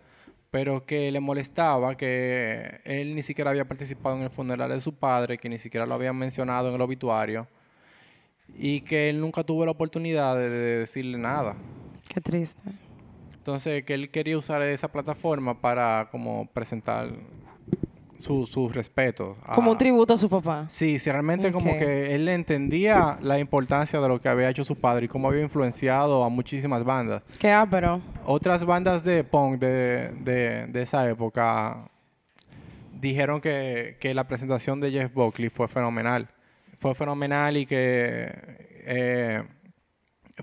[0.51, 4.93] pero que le molestaba que él ni siquiera había participado en el funeral de su
[4.93, 7.47] padre, que ni siquiera lo habían mencionado en el obituario,
[8.57, 11.55] y que él nunca tuvo la oportunidad de, de decirle nada.
[12.07, 12.61] Qué triste.
[13.35, 17.09] Entonces, que él quería usar esa plataforma para como presentar
[18.17, 19.37] su- sus respetos.
[19.53, 20.65] Como un tributo a su papá.
[20.69, 21.77] Sí, sí, realmente como Ok.
[21.77, 25.41] que él entendía la importancia de lo que había hecho su padre y cómo había
[25.41, 27.21] influenciado a muchísimas bandas.
[27.37, 28.01] Qué ápero.
[28.25, 31.89] Otras bandas de punk de, de- de esa época
[32.93, 36.29] dijeron que, que la presentación de Jeff Buckley fue fenomenal.
[36.85, 38.31] Fue fenomenal y que
[38.85, 39.43] eh,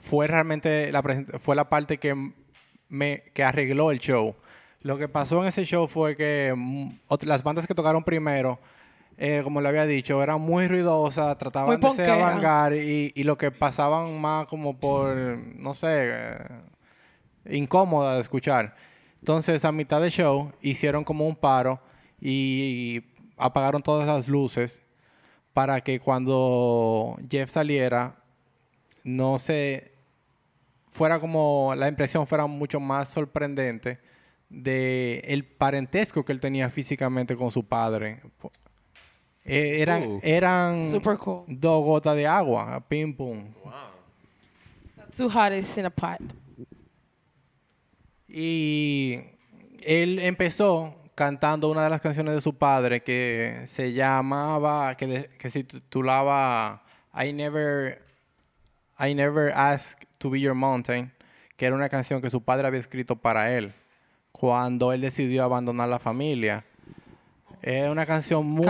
[0.00, 1.00] fue realmente la,
[1.38, 2.16] fue la parte que,
[2.88, 4.34] me, que arregló el show.
[4.80, 6.94] Lo que pasó en ese show fue que mm,
[7.26, 8.58] las bandas que tocaron primero,
[9.18, 13.22] eh, como le había dicho, eran muy ruidosas, trataban Muy de ser avant-garde y, y
[13.22, 16.38] lo que pasaban más como por, no sé, eh,
[17.50, 18.74] incómoda de escuchar.
[19.20, 21.80] Entonces, a mitad de show, hicieron como un paro
[22.20, 23.00] y
[23.36, 24.82] apagaron todas las luces
[25.52, 28.16] para que cuando Jeff saliera,
[29.04, 29.92] no se
[30.90, 33.98] fuera como la impresión fuera mucho más sorprendente
[34.48, 38.20] de el parentesco que él tenía físicamente con su padre.
[39.44, 40.20] Eh, eran Uh.
[40.22, 41.44] eran Super cool.
[41.48, 43.44] dos gotas de agua, pim pum.
[45.16, 46.20] Two hottest in a pot.
[48.28, 49.20] Y
[49.82, 55.28] él empezó cantando una de las canciones de su padre que se llamaba, que, de-
[55.38, 56.82] que se titulaba
[57.14, 58.02] I Never,
[58.98, 61.12] I Never Asked to Be Your Mountain,
[61.56, 63.72] que era una canción que su padre había escrito para él
[64.32, 66.64] cuando él decidió abandonar la familia.
[67.60, 68.66] Es una canción muy,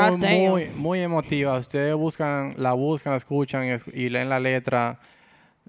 [0.51, 1.57] muy, muy emotiva.
[1.59, 4.99] Ustedes buscan, la buscan, la escuchan y, es- y leen la letra.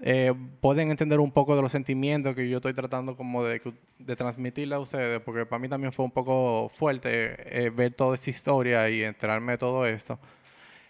[0.02, 3.60] Eh, pueden entender un poco de los sentimientos que yo estoy tratando como de,
[3.98, 8.16] de transmitirle a ustedes, porque para mí también fue un poco fuerte eh, ver toda
[8.16, 10.18] esta historia y enterarme de todo esto.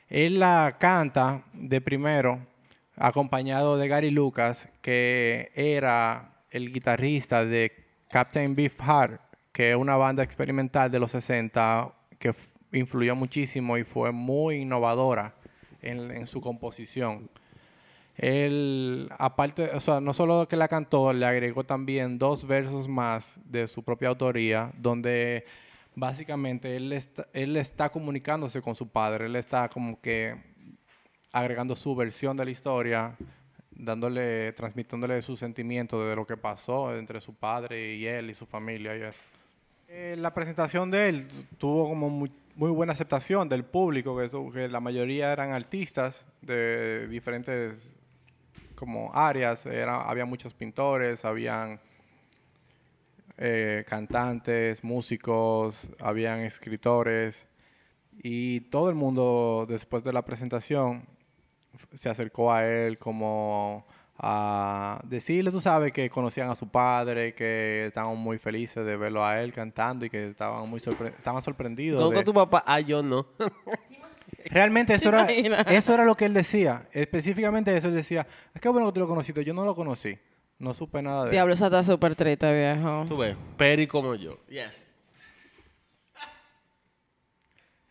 [0.08, 2.46] Él la canta de primero,
[2.96, 7.72] acompañado de Gary Lucas, que era el guitarrista de
[8.08, 9.20] Captain Beefheart,
[9.52, 12.34] que es una banda experimental de los 60 que
[12.72, 15.34] influyó muchísimo y fue muy innovadora
[15.82, 17.28] en, en su composición.
[18.16, 23.34] Él, aparte, o sea, no solo que la cantó, le agregó también dos versos más
[23.44, 25.44] de su propia autoría, donde
[25.96, 30.36] básicamente él está, él está comunicándose con su padre, él está como que
[31.32, 33.16] agregando su versión de la historia,
[33.72, 38.46] dándole, transmitiéndole sus sentimientos de lo que pasó entre su padre y él y su
[38.46, 39.20] familia y eso.
[39.88, 44.68] Eh, la presentación de él tuvo como muy, muy buena aceptación del público, que, que
[44.68, 47.93] la mayoría eran artistas de diferentes
[48.74, 51.80] como áreas, era, había muchos pintores, habían
[53.38, 57.46] eh, cantantes, músicos, habían escritores
[58.22, 61.04] y todo el mundo después de la presentación
[61.94, 63.84] se acercó a él como
[64.16, 69.24] a decirle, tú sabes, que conocían a su padre, que estaban muy felices de verlo
[69.24, 71.96] a él cantando y que estaban muy sorpre- estaban sorprendidos.
[71.98, 72.62] Conozco de- a tu papá.
[72.64, 73.26] Ah, yo no.
[74.46, 76.88] Realmente eso era, eso era lo que él decía.
[76.92, 80.18] Específicamente eso él decía, es que bueno que tú lo conociste, yo no lo conocí.
[80.58, 81.32] No supe nada de él.
[81.32, 83.04] Diablo, esa está súper triste, viejo.
[83.08, 84.38] Tú ves, Peri como yo.
[84.48, 84.90] Yes.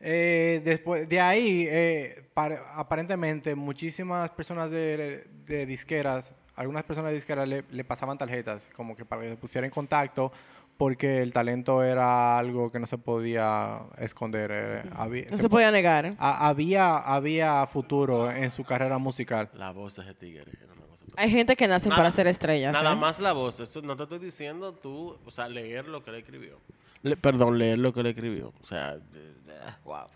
[0.05, 7.15] Eh, después de ahí, eh, par- aparentemente muchísimas personas de, de disqueras, algunas personas de
[7.15, 10.31] disqueras le, le pasaban tarjetas, como que para que se pusiera en contacto,
[10.77, 14.51] porque el talento era algo que no se podía esconder.
[14.53, 16.15] eh, había, No se se po- podía negar.
[16.17, 19.49] a- había, había futuro en su carrera musical.
[19.53, 20.51] La voz de ese tigre.
[20.63, 22.73] era una cosa Hay gente que Nada- para ser estrellas.
[22.73, 22.95] Nada ¿eh?
[22.95, 23.59] más la voz.
[23.59, 26.59] Eso no te estoy diciendo tú, o sea, leer lo que él escribió.
[27.03, 28.53] Le- perdón, leer lo que él escribió.
[28.61, 28.99] O sea, eh,
[29.47, 30.07] eh, wow.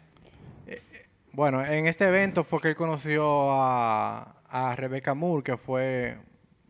[1.33, 6.17] Bueno, en este evento fue que él conoció a, a Rebecca Moore, que fue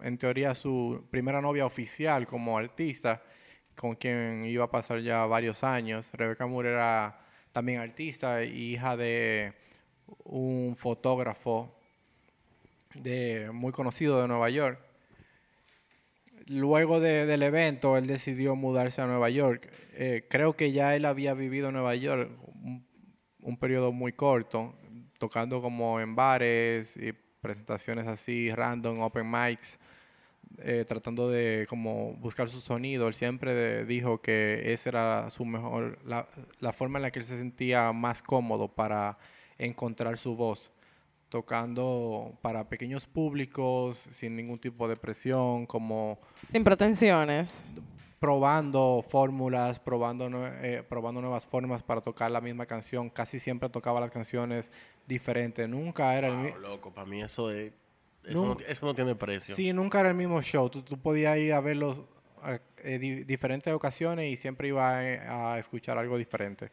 [0.01, 3.21] en teoría su primera novia oficial como artista,
[3.77, 6.09] con quien iba a pasar ya varios años.
[6.11, 7.19] Rebecca Moore era
[7.53, 9.53] también artista, hija de
[10.25, 11.73] un fotógrafo
[13.53, 14.79] muy conocido de Nueva York.
[16.47, 19.69] Luego de- del evento, él decidió mudarse a Nueva York.
[19.93, 22.31] Eh, creo que ya él había vivido en Nueva York
[22.63, 22.85] un,
[23.41, 24.73] un periodo muy corto,
[25.19, 27.11] tocando como en bares y
[27.41, 29.79] presentaciones así, random, open mics,
[30.59, 33.07] eh, tratando de como buscar su sonido.
[33.07, 36.27] Él siempre de- dijo que esa era su mejor, la,
[36.59, 39.17] la forma en la que él se sentía más cómodo para
[39.57, 40.71] encontrar su voz
[41.29, 47.61] tocando para pequeños públicos sin ningún tipo de presión, como Sin pretensiones.
[48.19, 50.29] probando fórmulas, probando,
[50.63, 53.09] eh, probando nuevas formas para tocar la misma canción.
[53.09, 54.71] Casi siempre tocaba las canciones
[55.05, 55.67] diferentes.
[55.69, 56.57] Nunca era el Wow, mismo.
[56.59, 57.71] loco, para mí eso es.
[58.27, 59.55] Eso, no, eso no tiene precio.
[59.55, 60.69] Sí, nunca era el mismo show.
[60.69, 62.01] Tú, tú podías ir a verlos
[62.43, 66.69] a eh, di- diferentes ocasiones y siempre iba eh, a escuchar algo diferente.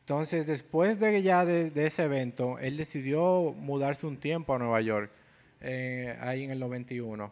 [0.00, 4.80] Entonces, después de ya de, de ese evento, él decidió mudarse un tiempo a Nueva
[4.80, 5.10] York,
[5.60, 7.30] eh, ahí en el 91.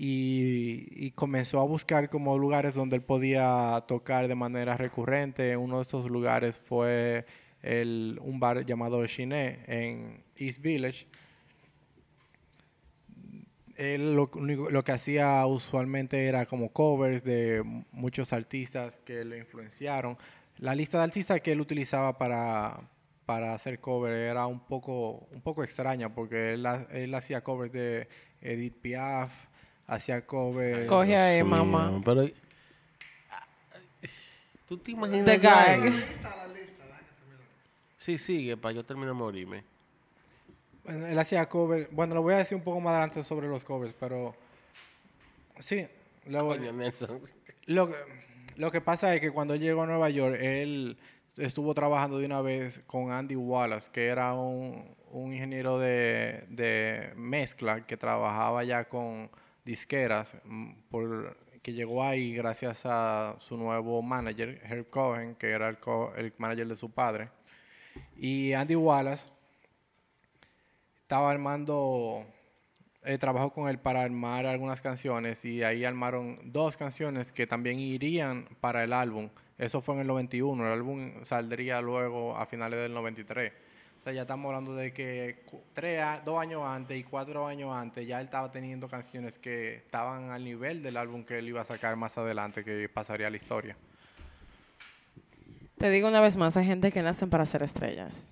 [0.00, 5.56] Y, y comenzó a buscar como lugares donde él podía tocar de manera recurrente.
[5.56, 7.24] Uno de esos lugares fue
[7.62, 11.06] el, un bar llamado Chiné en East Village.
[13.78, 17.62] Él lo, único- lo que hacía usualmente era como covers de
[17.92, 20.18] muchos artistas que lo influenciaron.
[20.58, 22.80] La lista de artistas que él utilizaba para,
[23.24, 28.08] para hacer cover era un poco, un poco extraña porque él, él hacía covers de
[28.40, 29.32] Edith Piaf,
[29.86, 30.88] hacía covers...
[30.88, 32.02] Coge ahí, mamá.
[32.04, 32.28] Pero.
[34.66, 35.40] ¿Tú te imaginas?
[35.40, 36.04] The ahí?
[37.96, 39.64] Sí, sigue, para yo terminar de morirme.
[40.88, 41.88] Él hacía covers...
[41.90, 44.34] Bueno, lo voy a decir un poco más adelante sobre los covers, pero...
[45.60, 45.86] Sí,
[46.72, 47.20] Nelson.
[47.66, 47.94] Lo, que-
[48.56, 50.96] lo que pasa es que cuando llegó a Nueva York, él
[51.36, 57.12] estuvo trabajando de una vez con Andy Wallace, que era un, un ingeniero de, de
[57.16, 59.30] mezcla que trabajaba ya con
[59.64, 65.68] disqueras, mm, por, que llegó ahí gracias a su nuevo manager, Herb Cohen, que era
[65.68, 67.28] el, co- el manager de su padre.
[68.16, 69.28] Y Andy Wallace
[71.08, 72.26] estaba armando
[73.02, 77.78] eh, trabajó con él para armar algunas canciones y ahí armaron dos canciones que también
[77.78, 79.30] irían para el álbum.
[79.56, 83.52] Eso fue en el 91, el álbum saldría luego a finales del 93.
[83.98, 88.06] O sea, ya estamos hablando de que tres, dos años antes y cuatro años antes
[88.06, 91.64] ya él estaba teniendo canciones que estaban al nivel del álbum que él iba a
[91.64, 93.78] sacar más adelante, que pasaría a la historia.
[95.78, 98.28] Te digo una vez más, hay gente que nacen para ser estrellas.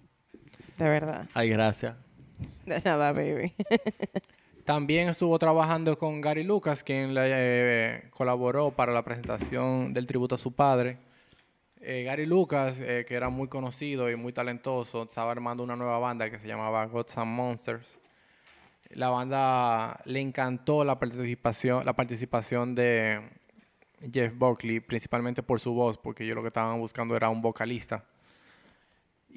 [0.77, 1.27] De verdad.
[1.33, 2.06] Ay, gracias.
[2.67, 3.53] De nada, baby.
[4.65, 10.39] También estuvo trabajando con Gary Lucas, quien eh, colaboró para la presentación del tributo a
[10.39, 10.99] su padre.
[11.81, 16.01] Eh, Gary Lucas, eh, que era muy conocido y muy talentoso, estaba armando una nueva
[16.01, 17.87] banda que se llamaba Gods and Monsters.
[18.91, 23.21] La banda le encantó la participación, la participación de
[24.13, 28.05] Jeff Buckley, principalmente por su voz, porque ellos lo que estaban buscando era un vocalista.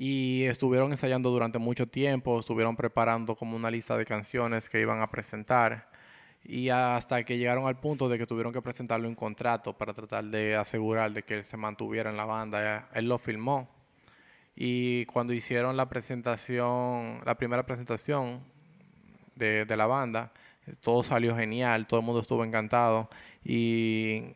[0.02, 5.02] Y estuvieron ensayando durante mucho tiempo, estuvieron preparando como una lista de canciones que iban
[5.02, 5.90] a presentar.
[6.42, 10.24] Y hasta que llegaron al punto de que tuvieron que presentarle un contrato para tratar
[10.24, 12.88] de asegurar de que él se mantuviera en la banda.
[12.94, 13.68] Él lo filmó.
[14.56, 18.42] Y cuando hicieron la presentación, la primera presentación
[19.36, 20.32] de, de la banda,
[20.80, 23.10] todo salió genial, todo el mundo estuvo encantado.
[23.44, 24.34] Y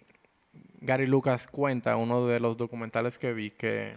[0.82, 3.96] Gary Lucas cuenta, uno de los documentales que vi, que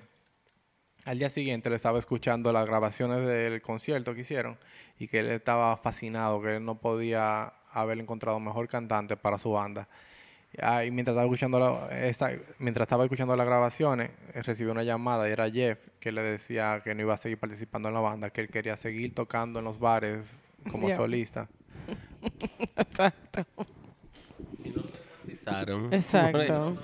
[1.06, 4.58] al día siguiente le estaba escuchando las grabaciones del concierto que hicieron
[4.98, 9.52] y que él estaba fascinado, que él no podía haber encontrado mejor cantante para su
[9.52, 9.88] banda.
[10.60, 14.82] Ah, y mientras estaba escuchando la- esta- mientras estaba escuchando las grabaciones, eh, recibió una
[14.84, 18.00] llamada y era Jeff que le decía que no iba a seguir participando en la
[18.00, 20.24] banda, que él quería seguir tocando en los bares
[20.70, 21.48] como solista.
[22.76, 23.44] Exacto.
[25.92, 26.76] Exacto.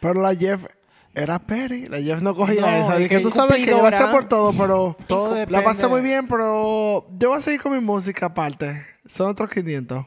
[0.00, 0.66] Pero la Jeff
[1.14, 1.88] era Perry.
[1.88, 3.08] La Jeff no cogía No, esa.
[3.08, 3.90] que tú sabes que cumplidora.
[3.90, 7.72] gracias por todo, pero Todo la pasé muy bien, pero yo voy a seguir con
[7.72, 8.84] mi música aparte.
[9.06, 10.06] Son otros 500.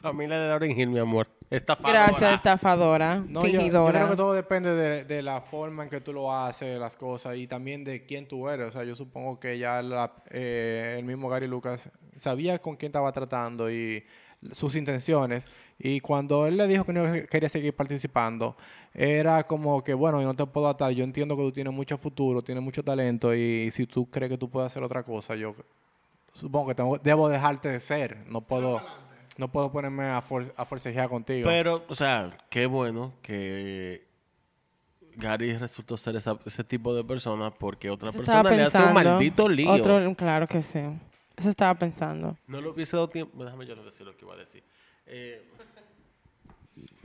[0.00, 1.28] Familia de Lauren Hill, mi amor.
[1.50, 2.06] Estafadora.
[2.08, 3.92] Gracias, estafadora, No, yo- yo, fingidora.
[3.92, 7.36] creo que todo depende de, de la forma en que tú lo haces, las cosas,
[7.36, 8.66] y también de quién tú eres.
[8.68, 12.90] O sea, yo supongo que ya la- eh, el mismo Gary Lucas sabía con quién
[12.90, 14.04] estaba tratando y
[14.52, 15.46] sus intenciones.
[15.78, 18.56] Y cuando él le dijo que no quería seguir participando,
[18.92, 20.92] era como que, bueno, yo no te puedo atar.
[20.92, 24.38] Yo entiendo que tú tienes mucho futuro, tienes mucho talento, y si tú crees que
[24.38, 25.54] tú puedes hacer otra cosa, yo
[26.32, 28.18] supongo que tengo- debo dejarte de ser.
[28.28, 28.80] No puedo,
[29.36, 31.48] no puedo ponerme a, for- a forcejear contigo.
[31.48, 34.04] Pero, o sea, qué bueno que
[35.16, 38.94] Gary resultó ser esa- ese tipo de persona porque otra Eso persona le hace un
[38.94, 39.72] maldito lío.
[39.72, 40.80] Otro, claro que sí.
[41.36, 42.36] Eso estaba pensando.
[42.46, 43.44] No le hubiese dado tiempo.
[43.44, 44.62] Déjame yo decir lo que iba a decir.
[45.06, 45.42] Eh,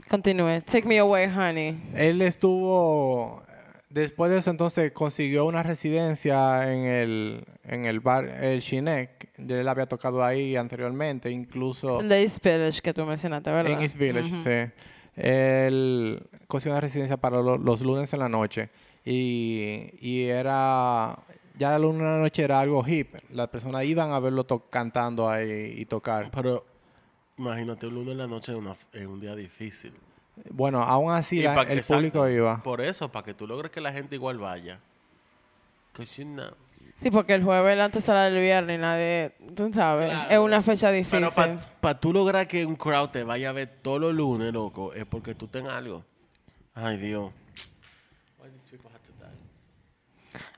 [0.08, 0.62] Continúe.
[0.62, 1.78] Take me away, honey.
[1.94, 3.42] Él estuvo,
[3.88, 9.30] después de eso entonces consiguió una residencia en el, en el bar, el Shinek.
[9.38, 13.72] Él había tocado ahí anteriormente, incluso Es el de East Village que tú mencionaste, ¿verdad?
[13.72, 14.28] en East Village,
[14.72, 14.72] sí.
[15.16, 18.70] Él consiguió una residencia para lo- los lunes en la noche
[19.04, 21.16] y, y era,
[21.60, 23.14] ya el lunes en la noche era algo hip.
[23.32, 26.30] Las personas iban a verlo to- cantando ahí y tocar.
[26.34, 26.64] pero
[27.36, 29.92] imagínate un lunes en la noche una- en un día difícil.
[30.50, 31.94] Bueno, aún así la- pa' el exacto.
[31.94, 32.62] público iba.
[32.62, 34.80] Por eso, para que tú logres que la gente igual vaya.
[36.96, 40.30] Sí, porque el jueves la antesala del viernes, nadie, tú sabes, Claro.
[40.30, 41.26] es una fecha difícil.
[41.34, 44.92] Pero para tú lograr que un crowd te vaya a ver todos los lunes, loco,
[44.94, 46.04] es porque tú tengas algo.
[46.74, 47.32] Ay, Dios.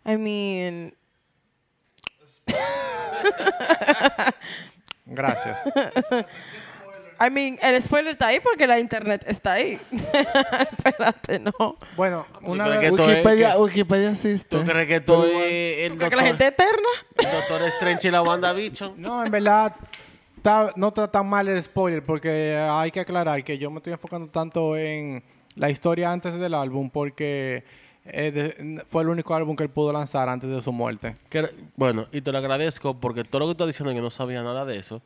[0.05, 0.95] I mean,
[5.07, 5.59] Gracias.
[7.21, 9.79] I mean, el spoiler está ahí porque la internet está ahí.
[9.93, 11.77] Espérate, no.
[11.97, 14.57] Bueno, una que esto es Wikipedia, que- Wikipedia existe.
[14.59, 16.89] ¿Tú crees que tú es el doctor, la gente eterna.
[17.17, 18.95] el doctor Strange y la Wanda Bicho?
[18.97, 19.77] No, en verdad,
[20.37, 23.93] está- no está tan mal el spoiler porque hay que aclarar que yo me estoy
[23.93, 25.23] enfocando tanto en
[25.55, 27.63] la historia antes del álbum porque
[28.05, 31.17] eh, de- fue el único álbum que él pudo lanzar antes de su muerte.
[31.29, 34.43] Que- bueno, y te lo agradezco porque todo lo que estás diciendo yo no sabía
[34.43, 35.03] nada de eso.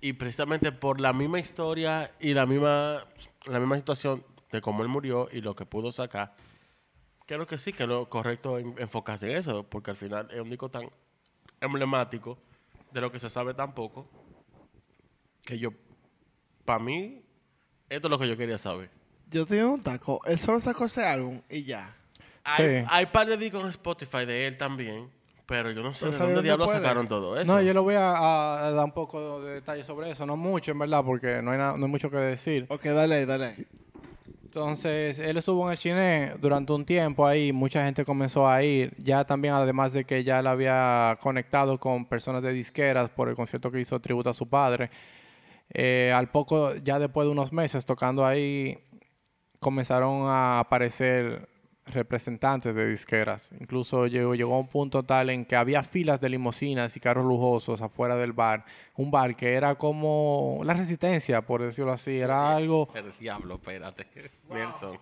[0.00, 3.04] Y precisamente por la misma historia y la misma,
[3.46, 6.34] la misma situación de cómo él murió y lo que pudo sacar,
[7.26, 10.68] creo que sí, que lo correcto enfocarse en eso, porque al final es un disco
[10.70, 10.90] tan
[11.60, 12.38] emblemático
[12.92, 14.08] de lo que se sabe tan poco,
[15.44, 15.70] que yo,
[16.64, 17.22] para mí,
[17.88, 18.90] esto es lo que yo quería saber.
[19.30, 20.20] Yo tenía un taco.
[20.24, 21.94] Él solo sacó ese álbum y ya.
[22.56, 22.86] Hay, Sí.
[22.88, 25.08] hay par de discos en Spotify de él también,
[25.46, 27.52] pero yo no sé de dónde diablos sacaron todo eso.
[27.52, 30.36] No, yo le voy a, a- a dar un poco de detalles sobre eso, no
[30.36, 32.66] mucho en verdad porque no hay, na- no hay mucho que decir.
[32.68, 33.66] Ok, dale dale.
[34.44, 38.92] Entonces, él estuvo en el cine durante un tiempo ahí, mucha gente comenzó a ir,
[38.98, 43.36] ya también además de que ya él había conectado con personas de disqueras por el
[43.36, 44.90] concierto que hizo tributo a su padre.
[45.72, 48.76] Eh, al poco, ya después de unos meses tocando ahí,
[49.60, 51.48] comenzaron a aparecer
[51.94, 53.50] representantes de disqueras.
[53.60, 57.26] Incluso llegó, llegó a un punto tal en que había filas de limusinas y carros
[57.26, 58.64] lujosos afuera del bar.
[58.96, 62.18] Un bar que era como la resistencia, por decirlo así.
[62.18, 62.88] Era algo...
[62.94, 64.06] El diablo, espérate.
[64.50, 64.98] Nelson.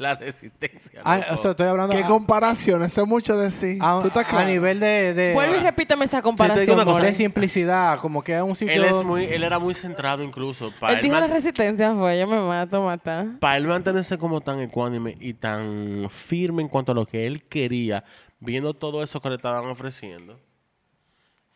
[0.00, 1.02] La resistencia.
[1.04, 1.34] Ah, loco.
[1.34, 2.82] o sea, estoy hablando ¿Qué a, comparación?
[2.82, 3.78] Eso es mucho decir.
[3.82, 4.48] a- ¿Tú estás a claro?
[4.48, 6.74] nivel de, de, Vuelve y repítame esa comparación.
[6.74, 7.06] una cosa, more.
[7.08, 8.74] de simplicidad, como que es un sitio...
[8.74, 10.72] él, es muy, él era muy centrado incluso.
[10.80, 13.26] Para Él él, dijo la resistencia fue, yo me mato, mata.
[13.38, 17.42] pa' él mantenerse como tan ecuánime y tan firme en cuanto a lo que él
[17.44, 18.02] quería,
[18.38, 20.40] viendo todo eso que le estaban ofreciendo,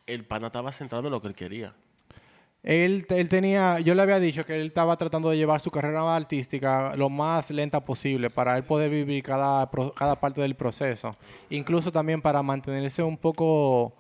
[0.07, 1.73] el pana estaba centrado en lo que él quería.
[2.65, 6.17] Él, él tenía, yo le había dicho que él estaba tratando de llevar su carrera
[6.17, 11.15] artística lo más lenta posible para él poder vivir cada, cada parte del proceso.
[11.51, 13.93] Incluso también para mantenerse un poco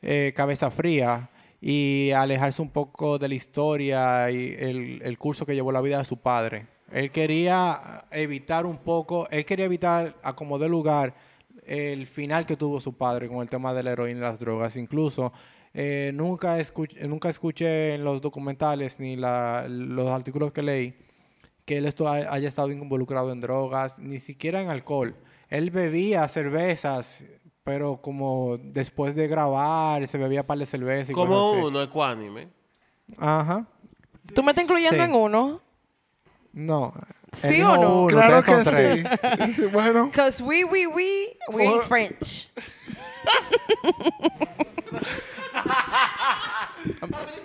[0.00, 1.28] eh, cabeza fría
[1.60, 5.98] y alejarse un poco de la historia y el, el curso que llevó la vida
[5.98, 6.68] de su padre.
[6.90, 11.14] Él quería evitar un poco, él quería evitar a como de lugar
[11.66, 14.76] el final que tuvo su padre con el tema de la heroína y las drogas.
[14.76, 15.34] Incluso
[15.74, 20.94] eh, nunca, escuch- nunca escuché en los documentales ni la- los artículos que leí
[21.64, 25.14] que él esto ha- haya estado involucrado en drogas, ni siquiera en alcohol.
[25.48, 27.22] Él bebía cervezas,
[27.62, 32.48] pero como después de grabar, se bebía par de cervezas y Como uno ecuánime.
[33.18, 33.66] Ajá.
[34.34, 35.02] ¿Tú me estás incluyendo Sí.
[35.10, 35.60] en uno?
[36.52, 36.92] No.
[37.32, 38.02] ¿Sí o no?
[38.02, 39.06] uno, Claro que tres.
[39.56, 39.62] sí.
[39.72, 41.84] bueno, Because we, we, we, we ain't
[45.50, 47.40] French.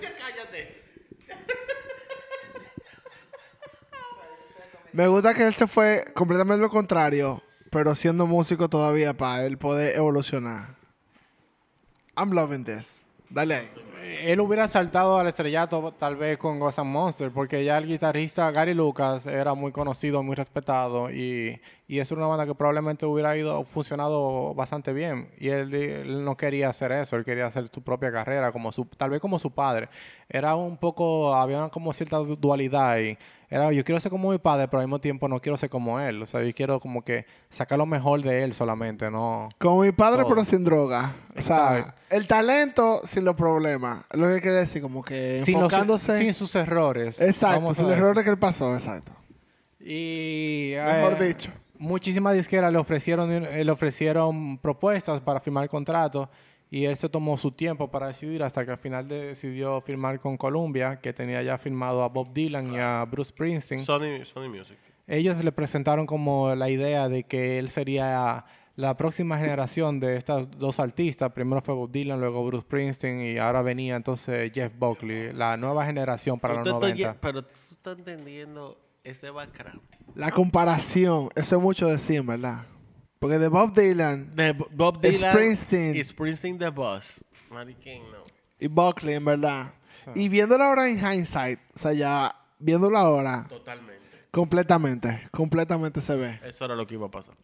[4.95, 9.57] me gusta que él se fue completamente lo contrario, pero siendo músico todavía para él
[9.57, 10.75] poder evolucionar.
[12.15, 13.01] I'm loving this.
[13.29, 13.69] Dale ahí.
[14.21, 18.49] Él hubiera saltado al estrellato tal vez con Ghost and Monster, porque ya el guitarrista
[18.51, 23.37] Gary Lucas era muy conocido, muy respetado, y, y es una banda que probablemente hubiera
[23.37, 25.29] ido funcionado bastante bien.
[25.37, 28.85] Y él, él no quería hacer eso, él quería hacer su propia carrera, como su,
[28.85, 29.89] tal vez como su padre.
[30.27, 33.17] Era un poco, había como cierta du- dualidad ahí.
[33.47, 35.99] Era, yo quiero ser como mi padre, pero al mismo tiempo no quiero ser como
[35.99, 36.19] él.
[36.23, 39.49] O sea, yo quiero como que sacar lo mejor de él solamente, no...
[39.59, 40.29] Como mi padre, Todo.
[40.29, 41.13] pero sin droga.
[41.37, 41.99] O sea, Exacto.
[42.09, 44.03] el talento sin los problemas.
[44.13, 47.21] Lo que quiere decir, como que Sin, los- sin sus errores.
[47.21, 49.11] exacto, sin los errores que él pasó, exacto.
[49.79, 51.51] Y Mejor eh, dicho.
[51.79, 56.29] Muchísimas disqueras le ofrecieron eh, le ofrecieron propuestas para firmar contrato
[56.71, 60.35] y él se tomó su tiempo para decidir hasta que al final decidió firmar con
[60.35, 63.81] Columbia, que tenía ya firmado a Bob Dylan y a Bruce Springsteen.
[63.81, 64.77] Sony, Sony Music.
[65.07, 68.45] Ellos le presentaron como la idea de que él sería
[68.75, 71.31] la próxima generación de estas dos artistas.
[71.31, 75.85] Primero fue Bob Dylan, luego Bruce Springsteen y ahora venía entonces Jeff Buckley, la nueva
[75.85, 77.21] generación para los te estoy- 90.
[77.21, 79.81] pero tú estás entendiendo este background.
[80.15, 82.65] La comparación, eso es mucho decir, ¿verdad?
[83.19, 85.95] Porque de Bob Dylan De Bob Dylan Springsteen.
[85.95, 87.23] y Springsteen The Boss.
[87.49, 88.23] Mariquín, no.
[88.59, 89.73] y Buckley, en verdad.
[90.13, 94.01] Y viéndolo ahora en hindsight, o sea, ya viéndolo ahora, Totalmente.
[94.31, 96.39] completamente, completamente se ve.
[96.43, 97.35] Eso era lo que iba a pasar.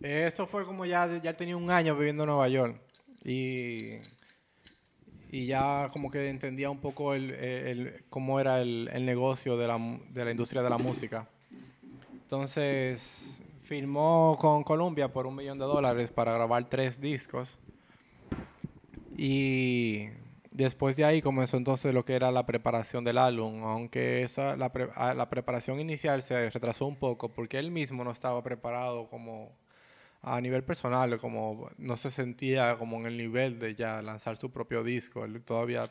[0.00, 2.80] Esto fue como ya, ya tenía un año viviendo en Nueva York
[3.24, 3.96] y,
[5.32, 9.66] y ya como que entendía un poco el, el- cómo era el, el negocio de
[9.66, 9.78] la,
[10.10, 11.26] de la industria de la música.
[12.22, 17.48] Entonces firmó con Columbia por un millón de dólares para grabar tres discos
[19.16, 20.08] y
[20.50, 24.72] después de ahí comenzó entonces lo que era la preparación del álbum, aunque esa, la,
[24.72, 29.50] pre- la preparación inicial se retrasó un poco porque él mismo no estaba preparado como
[30.22, 34.50] a nivel personal, como no se sentía como en el nivel de ya lanzar su
[34.50, 35.82] propio disco, él todavía...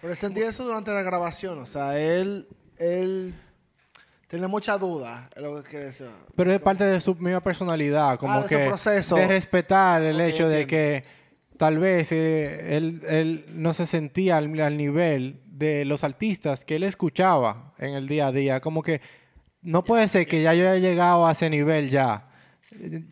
[0.00, 2.46] Pero él sentía eso durante la grabación, o sea, él,
[2.78, 3.34] él
[4.28, 6.06] tiene mucha duda, es lo que quiere decir.
[6.36, 9.16] Pero es parte de su misma personalidad, como Ah, de su que proceso.
[9.16, 11.04] de respetar el Ok, hecho de que
[11.56, 16.76] tal vez eh, él, él no se sentía al, al nivel de los artistas que
[16.76, 18.60] él escuchaba en el día a día.
[18.60, 19.00] Como que
[19.62, 22.28] no puede ser que ya yo haya llegado a ese nivel ya.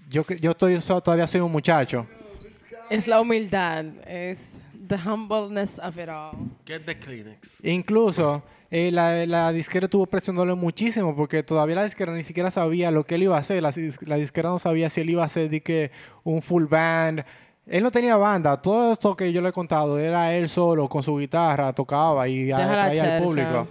[0.08, 2.06] Yo, que- yo estoy, so- todavía soy un muchacho.
[2.90, 3.84] Es la humildad.
[4.06, 6.32] Es the humbleness of it all.
[6.66, 7.64] Get the Kleenex.
[7.64, 12.90] Incluso eh, la, la disquera estuvo presionándole muchísimo porque todavía la disquera ni siquiera sabía
[12.90, 13.62] lo que él iba a hacer.
[13.62, 13.72] La,
[14.06, 15.90] la disquera no sabía si él iba a hacer de que
[16.24, 17.24] un full band.
[17.66, 18.60] Él no tenía banda.
[18.60, 22.50] Todo esto que yo le he contado era él solo con su guitarra, tocaba y
[22.50, 23.68] atraía al público.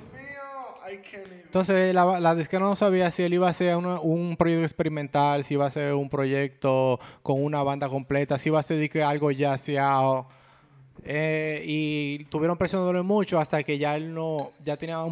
[1.52, 5.56] Entonces la, la disquera no sabía si él iba a una- un proyecto experimental, si
[5.56, 9.58] iba a hacer un proyecto con una banda completa, si iba a ser algo ya
[9.58, 10.24] sea
[11.04, 15.04] eh, y tuvieron presionándole mucho hasta que ya él no, ya tenía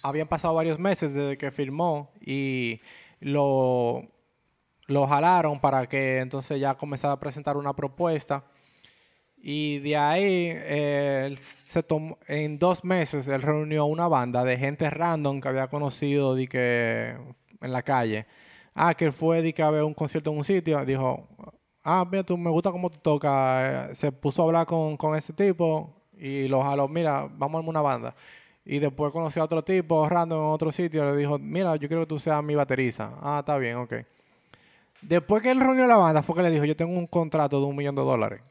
[0.00, 2.80] habían pasado varios meses desde que firmó y
[3.18, 4.04] lo,
[4.86, 8.44] lo jalaron para que entonces ya comenzara a presentar una propuesta.
[9.42, 14.58] Y de ahí, eh, él se tomó, en dos meses, él reunió una banda de
[14.58, 17.16] gente random que había conocido de que,
[17.60, 18.26] en la calle.
[18.74, 20.84] Ah, que fue de que a ver un concierto en un sitio.
[20.84, 21.26] Dijo,
[21.82, 23.90] ah, mira, tú me gusta cómo tú tocas.
[23.90, 27.58] Eh, Se puso a hablar con, con ese tipo y lo jaló, mira, vamos a
[27.58, 28.14] armar una banda.
[28.64, 31.04] Y después conoció a otro tipo random en otro sitio.
[31.06, 33.14] Le dijo, mira, yo quiero que tú seas mi baterista.
[33.22, 33.94] Ah, está bien, ok.
[35.02, 37.66] Después que él reunió la banda, fue que le dijo, yo tengo un contrato de
[37.66, 38.42] un millón de dólares.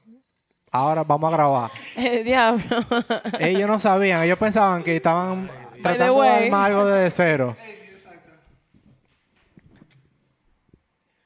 [0.72, 1.72] Ahora vamos a grabar.
[1.96, 2.64] Eh, diablo.
[3.40, 5.50] ellos no sabían, ellos pensaban que estaban
[5.84, 7.56] tratando de armar algo desde cero.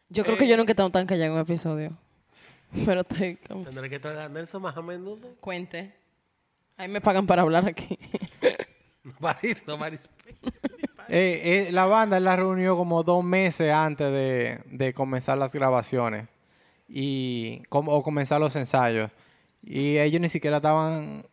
[0.09, 1.91] Yo creo que yo nunca he estado tan callado en un episodio.
[2.85, 3.63] Pero estoy como...
[3.65, 5.29] Tendré que traer a Nelson más a menudo.
[5.39, 5.93] Cuente.
[6.77, 7.97] Ahí me pagan para hablar aquí.
[9.05, 10.07] No, Maris, no, Maris.
[11.09, 16.29] Eh, eh, la banda la reunió como dos meses antes de, de comenzar las grabaciones
[16.87, 19.11] y com- o comenzar los ensayos.
[19.63, 21.25] Y ellos ni siquiera estaban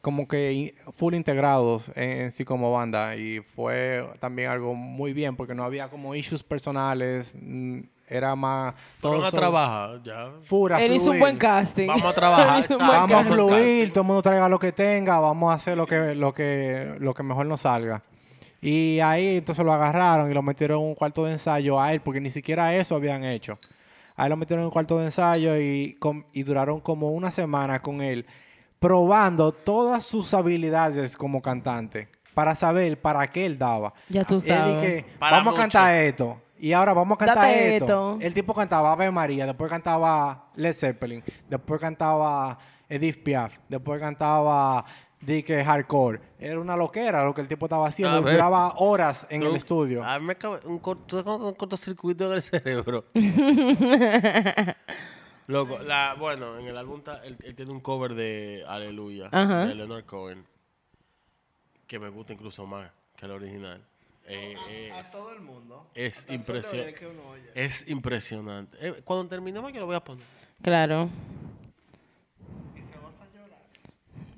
[0.00, 3.16] como que full integrados en, sí como banda.
[3.16, 7.34] Y fue también algo muy bien porque no había como issues personales.
[7.38, 8.74] mm, Era más...
[9.00, 10.30] Fueron todo a trabajar, ya.
[10.42, 11.20] full a Él hizo un fluir.
[11.20, 11.86] buen casting.
[11.88, 15.54] Vamos a trabajar, Vamos a fluir, todo el mundo traiga lo que tenga, vamos a
[15.54, 18.02] hacer lo que, lo que, lo que mejor nos salga.
[18.60, 22.00] Y ahí entonces lo agarraron y lo metieron en un cuarto de ensayo a él,
[22.00, 23.58] porque ni siquiera eso habían hecho.
[24.16, 25.98] Ahí lo metieron en un cuarto de ensayo y,
[26.44, 28.26] duraron como una semana con él,
[28.78, 33.92] probando todas sus habilidades como cantante, para saber para qué él daba.
[34.08, 34.74] Ya tú Él sabes.
[34.82, 35.60] dije, Para vamos mucho.
[35.60, 36.40] a cantar esto.
[36.58, 37.84] Y ahora vamos a cantar esto.
[37.84, 38.18] esto.
[38.20, 42.56] El tipo cantaba Ave María, después cantaba Led Zeppelin, después cantaba
[42.88, 44.84] Edith Piaf, después cantaba
[45.24, 46.20] Dick Hardcore.
[46.38, 48.16] Era una loquera lo que el tipo estaba haciendo.
[48.16, 48.34] A ver.
[48.34, 50.04] Duraba horas en Tú- el estudio.
[50.04, 53.04] A mí me acaba un, corto, un cortocircuito en el cerebro.
[55.46, 59.66] Loco, la, bueno, en el álbum está- él, él tiene un cover de Aleluya Ajá.
[59.66, 60.44] de Leonard Cohen
[61.86, 63.84] que me gusta incluso más que el original.
[64.26, 65.86] Eh, A es, todo el mundo.
[65.94, 67.50] es Hasta impresio- solo que uno oye.
[67.54, 68.78] es impresionante.
[68.80, 70.24] Eh, cuando terminemos yo lo voy a poner.
[70.62, 71.10] Claro.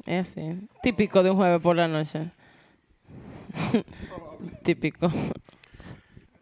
[0.06, 0.68] Es así.
[0.82, 2.30] Típico de un jueves por la noche.
[4.62, 5.10] Típico.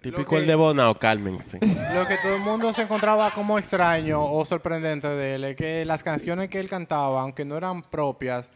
[0.01, 1.59] Típico que- el de Bonao, cálmense.
[1.61, 5.85] Lo que todo el mundo se encontraba como extraño o sorprendente de él es que
[5.85, 8.51] las canciones que él cantaba, aunque no eran propias,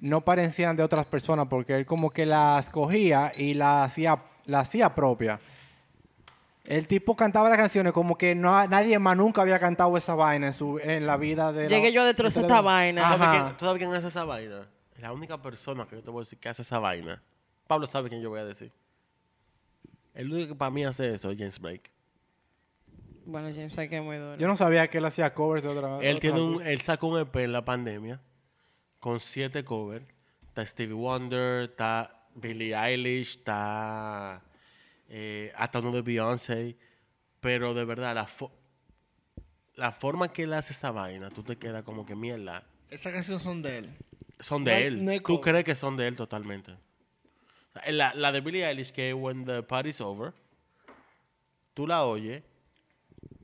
[0.00, 4.68] no parecían de otras personas porque él como que las cogía y las hacía, las
[4.68, 5.40] hacía propia.
[6.66, 10.48] El tipo cantaba las canciones como que no, nadie más nunca había cantado esa vaina
[10.48, 11.64] en, su, en la vida de...
[11.64, 13.00] la- Llegué yo a destrozar de- esta vaina.
[13.02, 13.16] Ajá.
[13.18, 14.68] ¿Sabes quién, ¿Tú sabes quién hace esa vaina?
[14.98, 17.22] La única persona que yo te voy a decir que hace esa vaina.
[17.66, 18.72] Pablo sabe quién yo voy a decir.
[20.14, 21.90] El único que para mí hace eso es James Blake.
[23.24, 24.36] Bueno, James, que es muy duro.
[24.36, 27.08] Yo no sabía que él hacía covers de otra Él, otra tiene un, él sacó
[27.08, 28.20] un EP en la pandemia
[29.00, 30.04] con siete covers.
[30.48, 34.42] Está Stevie Wonder, está Billie Eilish, está
[35.08, 36.76] eh, hasta uno de Beyoncé.
[37.40, 38.50] Pero de verdad, la, fo-
[39.76, 42.64] la forma que él hace esa vaina, tú te quedas como que mierda.
[42.90, 43.90] Esas canciones son de él.
[44.40, 45.04] Son No de hay- él.
[45.04, 46.74] no Tú crees que son de él totalmente.
[47.86, 50.32] La, la de Billie Eilish, que When the Party's Over,
[51.74, 52.42] tú la oyes.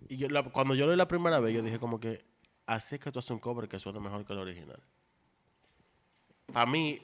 [0.09, 2.25] Y yo, la- cuando yo lo oí la primera vez, yo dije como que
[2.67, 4.83] así es que tú haces un cover que suena mejor que el original.
[6.53, 7.01] Para mí,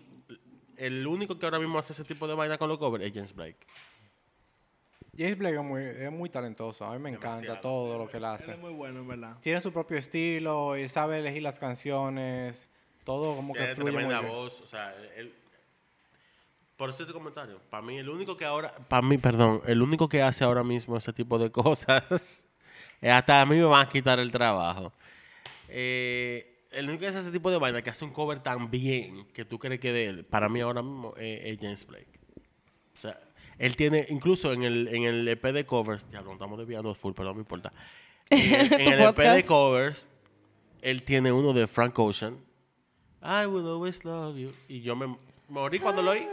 [0.77, 3.35] el único que ahora mismo hace ese tipo de vaina con los covers es James
[3.35, 3.59] Blake.
[5.21, 6.87] James Blake es muy, es muy talentoso.
[6.87, 8.53] A mí me encanta todo lo que él Él hace.
[8.53, 9.37] es muy bueno, en verdad.
[9.43, 12.71] Tiene su propio estilo, él sabe elegir las canciones,
[13.05, 14.33] todo como que Tiene fluye muy tremenda bien.
[14.33, 15.35] voz, o sea, él...
[16.79, 20.23] Por ese comentario, para mí el único que ahora, para mí, perdón, el único que
[20.23, 22.47] hace ahora mismo ese tipo de cosas,
[23.03, 24.91] hasta a mí me van a quitar el trabajo.
[25.69, 29.27] Eh, el único que hace ese tipo de vaina, que hace un cover tan bien
[29.35, 32.19] que tú crees que de él, para mí ahora mismo eh, es James Blake.
[32.97, 33.21] O sea,
[33.61, 37.13] él tiene, incluso en el, en el EP de covers, ya lo estamos desviando full,
[37.15, 37.73] pero no me importa.
[38.31, 39.49] En el, en Tu el EP de podcast.
[39.49, 40.09] covers,
[40.83, 42.39] él tiene uno de Frank Ocean.
[43.23, 44.53] I will always love you.
[44.69, 45.15] Y yo me
[45.49, 46.27] morí cuando lo oí.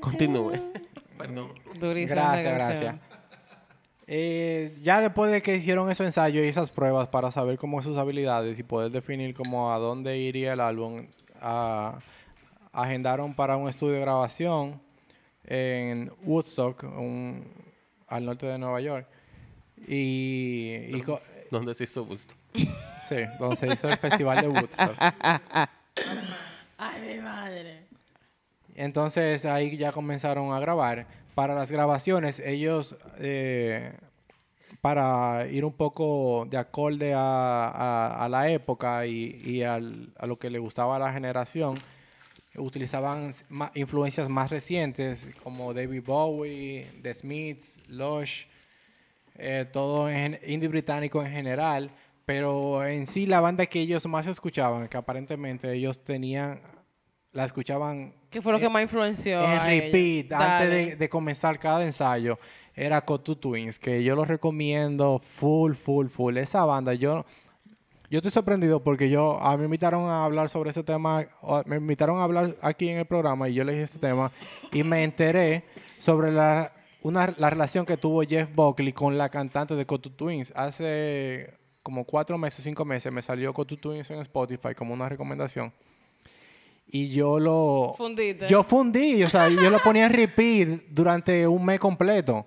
[0.00, 0.52] Continúe.
[1.18, 1.52] Perdón.
[1.78, 2.96] Durísima esa Gracias, gracias.
[4.06, 7.96] Eh, ya después de que hicieron esos ensayos y esas pruebas para saber cómo sus
[7.96, 11.06] habilidades y poder definir cómo a dónde iría el álbum,
[11.40, 11.98] a-
[12.74, 14.80] agendaron para un estudio de grabación
[15.44, 17.44] en Woodstock, un-
[18.08, 19.06] al norte de Nueva York.
[19.86, 21.02] Y, y
[21.50, 22.34] ¿Dónde se hizo gusto?
[23.08, 24.96] sí, donde se hizo el festival de Woodstock.
[26.78, 27.86] Ay, mi madre.
[28.74, 31.06] Entonces ahí ya comenzaron a grabar.
[31.34, 33.92] Para las grabaciones, ellos, eh,
[34.80, 40.26] para ir un poco de acorde a, a- a la época y, y al- a
[40.26, 41.74] lo que le gustaba a la generación,
[42.56, 43.32] utilizaban
[43.74, 48.44] influencias más recientes como David Bowie, The Smiths, Lush,
[49.36, 51.90] eh, todo en, indie británico en general,
[52.24, 56.60] pero en sí la banda que ellos más escuchaban, que aparentemente ellos tenían,
[57.32, 61.58] la escuchaban ¿Qué fue lo que más influenció en a repeat antes de, de comenzar
[61.58, 62.38] cada ensayo
[62.74, 66.36] era Cotu Twins, que yo los recomiendo full, full, full.
[66.36, 67.24] Esa banda, yo,
[68.14, 71.26] yo estoy sorprendido porque yo, a mí me invitaron a hablar sobre este tema,
[71.66, 74.30] me invitaron a hablar aquí en el programa y yo le dije este tema
[74.70, 75.64] y me enteré
[75.98, 80.52] sobre la, una, la relación que tuvo Jeff Buckley con la cantante de Cotu Twins.
[80.54, 85.72] Hace como cuatro meses, cinco meses, me salió Cotu Twins en Spotify como una recomendación.
[86.86, 87.94] Y yo lo...
[87.96, 88.46] Fundiste.
[88.46, 92.46] Yo fundí, o sea, yo lo ponía en repeat durante un mes completo.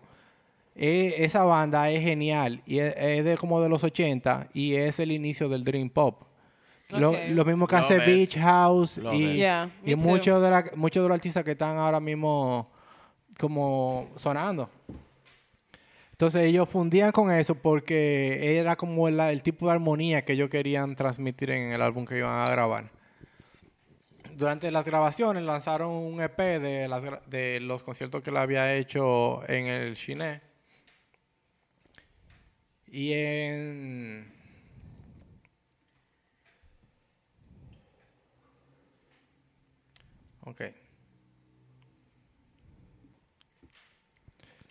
[0.80, 5.00] Eh, esa banda es genial y es, es de como de los 80 y es
[5.00, 6.24] el inicio del Dream Pop.
[6.90, 7.12] Lo,
[7.44, 8.06] mismo que Love hace it.
[8.06, 9.36] Beach House Love y.
[9.38, 12.72] Yeah, muchos de, la- muchos de los artistas que están ahora mismo
[13.40, 14.70] como sonando.
[16.12, 20.50] Entonces ellos fundían con eso porque era como la- el tipo de armonía que ellos
[20.50, 22.86] querían transmitir en el álbum que iban a grabar.
[24.36, 29.42] Durante las grabaciones lanzaron un EP de, las de los conciertos que él había hecho
[29.50, 30.47] en el Chiné.
[32.90, 34.34] Y en...
[40.46, 40.62] Ok.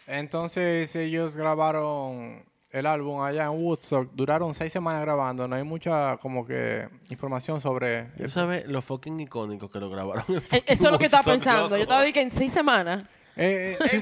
[0.07, 4.11] Entonces ellos grabaron el álbum allá en Woodstock.
[4.12, 5.47] Duraron seis semanas grabando.
[5.49, 10.25] No hay mucha como que información sobre Tú sabes lo fucking icónico que lo grabaron.
[10.29, 11.77] en fucking Eso es lo que estaba Woodstock, pensando.
[11.77, 13.05] Yo estaba diciendo que en seis semanas.
[13.39, 14.01] Eh, eh,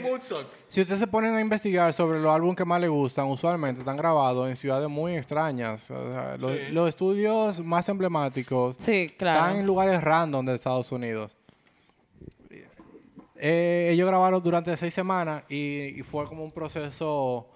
[0.69, 3.97] si, ustedes se ponen a investigar sobre los álbumes que más les gustan, usualmente están
[3.97, 5.91] grabados en ciudades muy extrañas.
[5.91, 6.59] O sea, los, Sí.
[6.71, 11.33] los estudios más emblemáticos Sí, están en lugares random de Estados Unidos.
[13.37, 17.49] Eh, ellos grabaron durante seis semanas y, y fue como un proceso,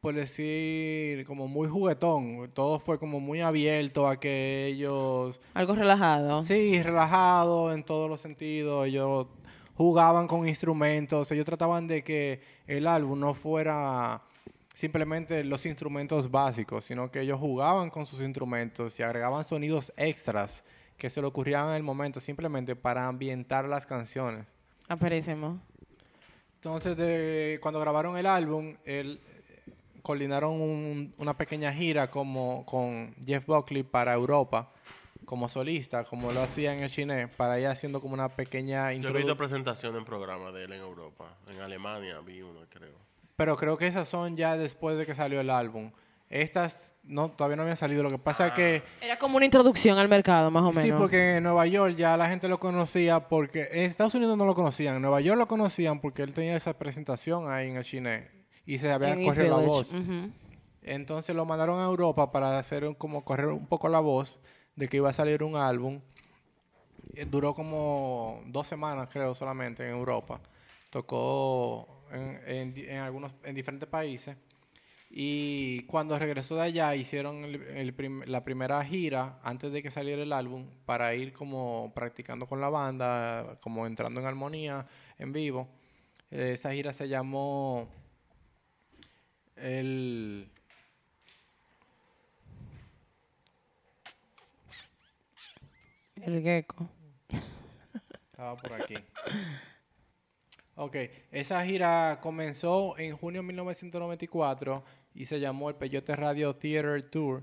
[0.00, 2.50] por decir, como muy juguetón.
[2.52, 6.42] Todo fue como muy abierto a que ellos Algo relajado.
[6.42, 8.86] Sí, relajado en todos los sentidos.
[8.86, 9.26] Ellos
[9.84, 11.32] jugaban con instrumentos.
[11.32, 14.20] Ellos trataban de que el álbum no fuera
[14.74, 20.62] simplemente los instrumentos básicos, sino que ellos jugaban con sus instrumentos y agregaban sonidos extras
[20.98, 24.44] que se le ocurrían en el momento simplemente para ambientar las canciones.
[24.86, 25.58] Aperísimo.
[26.56, 29.18] Entonces, de, cuando grabaron el álbum, el-
[30.02, 34.70] coordinaron un- una pequeña gira como, con Jeff Buckley para Europa,
[35.30, 39.10] como solista, como lo hacía en el Chine, para ir haciendo como una pequeña Yo
[39.10, 41.36] he visto presentaciones en programa de él en Europa.
[41.48, 42.96] En Alemania vi uno, creo.
[43.36, 45.92] Pero creo que esas son ya después de que salió el álbum.
[46.28, 48.02] Estas no, todavía no habían salido.
[48.02, 48.82] Lo que pasa es que...
[49.00, 50.82] Era como una introducción al mercado, más o menos.
[50.82, 54.44] Sí, porque en Nueva York ya la gente lo conocía porque en Estados Unidos no
[54.46, 57.84] lo conocían, en Nueva York lo conocían porque él tenía esa presentación ahí en el
[57.84, 58.28] Chine
[58.66, 59.92] y se había En corrido la voz.
[60.82, 64.40] Entonces lo mandaron a Europa para hacer un- como correr un poco la voz
[64.80, 66.00] de que iba a salir un álbum.
[67.14, 70.40] Eh, Duró como dos semanas, creo, solamente en Europa.
[70.88, 74.36] Tocó en, en algunos, en diferentes países.
[75.10, 80.32] Y cuando regresó de allá, hicieron el- la primera gira antes de que saliera el
[80.32, 84.86] álbum para ir como practicando con la banda, como entrando en armonía
[85.18, 85.68] en vivo.
[86.30, 87.88] Eh, Esa gira se llamó
[89.56, 90.48] el
[96.22, 96.88] El gecko.
[98.30, 98.94] Estaba por aquí.
[100.76, 100.96] Ok,
[101.30, 104.82] esa gira comenzó en junio de 1994
[105.14, 107.42] y se llamó el Peyote Radio Theater Tour.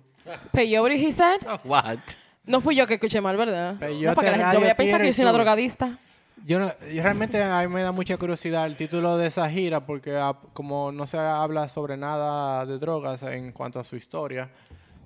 [0.51, 1.39] Peyote, he said.
[1.63, 1.99] What?
[2.45, 3.77] No fui yo que escuché mal, ¿verdad?
[3.77, 5.99] Peyote no, para que la gente Radio vaya a pensar que yo soy una drogadista.
[6.45, 9.85] Yo, no- yo realmente a mí me da mucha curiosidad el título de esa gira
[9.85, 14.49] porque ah, como no se habla sobre nada de drogas en cuanto a su historia,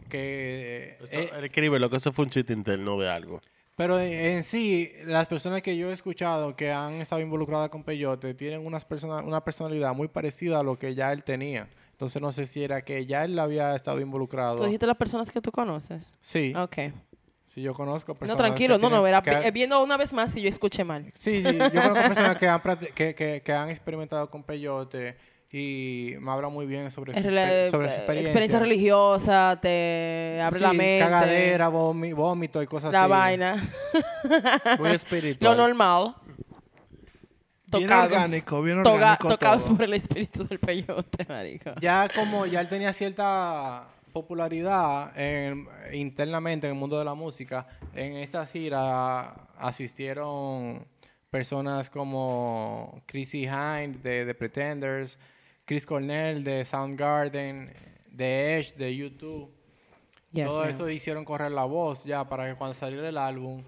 [0.09, 3.41] que Eso, eh, él escribe lo que eso fue un chiste interno de algo.
[3.75, 8.33] Pero en, sí, las personas que yo he escuchado que han estado involucradas con Peyote
[8.33, 11.67] tienen unas persona, una personalidad muy parecida a lo que ya él tenía.
[11.91, 14.57] Entonces no sé si era que ya él había estado involucrado.
[14.57, 16.15] Tú dijiste las personas que tú conoces.
[16.19, 16.77] Sí, Ok.
[17.45, 18.37] sí, yo conozco No, personas.
[18.37, 21.11] tranquilo, que no, no, era que viendo una vez más si yo escuché mal.
[21.17, 22.61] Sí, sí, yo conozco personas que han,
[22.93, 25.15] que, que han experimentado con Peyote
[25.53, 28.21] y me hablan muy bien sobre, su, sobre su eh, experiencia.
[28.21, 30.99] experiencia religiosa, te abre la mente.
[30.99, 33.09] cagadera, vómito y cosas La así.
[33.09, 33.55] vaina.
[34.79, 35.57] Muy Lo espiritual.
[35.57, 36.15] normal.
[37.67, 39.67] Bien orgánico, bien Toga- orgánico tocado todo.
[39.67, 41.71] sobre el espíritu del peyote, marico.
[41.79, 47.67] ya como ya él tenía cierta popularidad en- internamente en el mundo de la música,
[47.95, 50.85] en esta gira asistieron
[51.29, 55.17] personas como Chrissy Hind de The Pretenders,
[55.65, 57.73] Chris Cornell de Soundgarden,
[58.11, 59.51] de Edge de YouTube.
[60.33, 63.63] Yes, todo esto hicieron correr la voz ya para que cuando saliera el álbum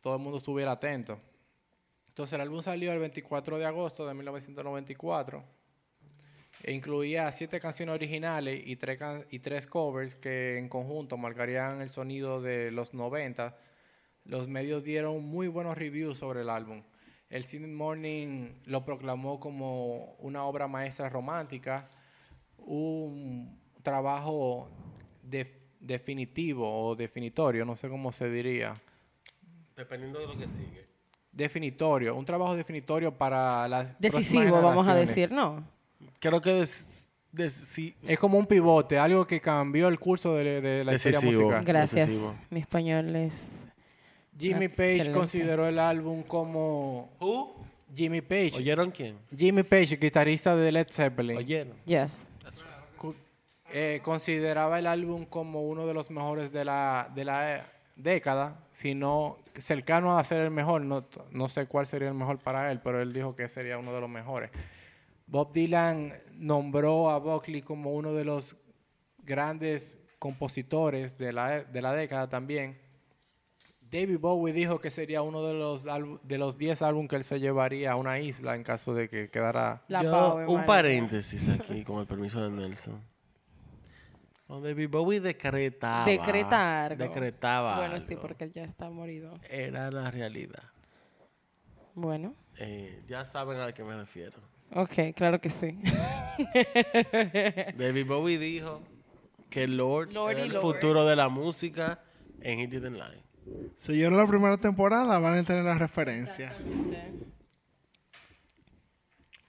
[0.00, 1.18] todo el mundo estuviera atento.
[2.08, 5.44] Entonces el álbum salió el 24 de agosto de 1994
[6.64, 11.80] E incluía siete canciones originales y tres, can- y tres covers que en conjunto marcarían
[11.80, 13.56] el sonido de los 90.
[14.24, 16.82] Los medios dieron muy buenos reviews sobre el álbum.
[17.30, 21.88] El Sydney Morning lo proclamó como una obra maestra romántica,
[22.58, 24.68] un trabajo
[25.22, 28.80] de- definitivo o definitorio, no sé cómo se diría.
[29.76, 30.86] Dependiendo de lo que sigue.
[31.30, 35.62] Definitorio, un trabajo definitorio para las Decisivo, vamos a decir, ¿no?
[36.18, 40.60] Creo que des- des- sí, Es como un pivote, algo que cambió el curso de,
[40.60, 41.42] de la historia Decisivo.
[41.44, 41.64] musical.
[41.64, 42.06] Gracias.
[42.08, 42.34] Decisivo.
[42.50, 43.50] Mi español es...
[44.38, 45.18] Jimmy Page excelente.
[45.18, 47.56] consideró el álbum como ¿Who?
[47.94, 48.52] Jimmy Page.
[48.56, 49.18] ¿Oyeron quién?
[49.36, 51.74] Jimmy Page, guitarrista de Led Zeppelin, ¿Oyeron?
[51.86, 52.22] Yes.
[53.72, 57.62] eh, consideraba el álbum como uno de los mejores de la, de la eh,
[57.96, 60.82] década, sino cercano a ser el mejor.
[60.82, 63.92] No, no sé cuál sería el mejor para él, pero él dijo que sería uno
[63.92, 64.50] de los mejores.
[65.26, 68.56] Bob Dylan nombró a Buckley como uno de los
[69.24, 72.78] grandes compositores de la, de la década también.
[73.90, 75.84] David Bowie dijo que sería uno de los
[76.22, 79.30] de los 10 álbumes que él se llevaría a una isla en caso de que
[79.30, 83.02] quedara La Yo, Power, un paréntesis aquí, con el permiso de Nelson.
[84.46, 86.06] Cuando David Bowie decretaba.
[86.06, 86.92] Decretar.
[86.92, 87.04] algo.
[87.04, 87.76] Decretaba.
[87.76, 89.34] Bueno, sí, porque él ya está morido.
[89.48, 90.62] Era la realidad.
[91.94, 92.34] Bueno.
[92.56, 94.38] Eh, ya saben a qué me refiero.
[94.74, 95.78] Ok, claro que sí.
[97.76, 98.82] David Bowie dijo
[99.50, 100.62] que Lord, Lord era el Lord.
[100.62, 102.00] futuro de la música
[102.40, 103.27] en Hit It Line.
[103.76, 106.56] Si la primera temporada, van a tener la referencia.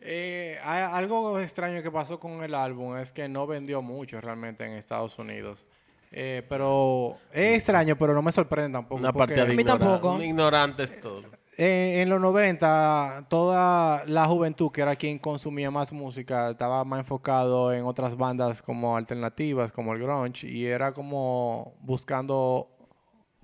[0.02, 4.74] Eh, algo extraño que pasó con el álbum es que no vendió mucho realmente en
[4.74, 5.66] Estados Unidos.
[6.12, 9.00] Eh, pero es extraño, pero no me sorprende tampoco.
[9.00, 10.22] Una partida de A mí tampoco.
[10.24, 10.91] ignorantes.
[10.91, 11.24] Ignorantes todo.
[11.58, 17.00] eh, en los 90, toda la juventud, que era quien consumía más música, estaba más
[17.02, 22.70] enfocado en otras bandas como alternativas, como el grunge, y era como buscando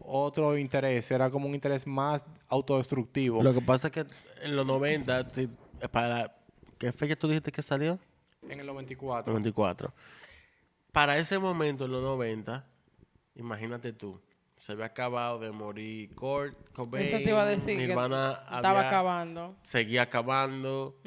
[0.07, 3.41] otro interés, era como un interés más autodestructivo.
[3.43, 4.05] Lo que pasa es que
[4.41, 5.49] en los 90, sí,
[5.91, 6.35] para
[6.77, 7.99] ¿qué fecha tú dijiste que salió?
[8.47, 9.31] en el 94.
[9.33, 9.93] 94.
[10.91, 12.65] Para ese momento, en los 90,
[13.35, 14.21] imagínate tú,
[14.55, 17.03] se había acabado de morir Kurt Cobain.
[17.05, 17.77] Eso te iba a decir.
[17.77, 19.55] que Nirvana estaba había- acabando.
[19.63, 21.01] Seguía acabando.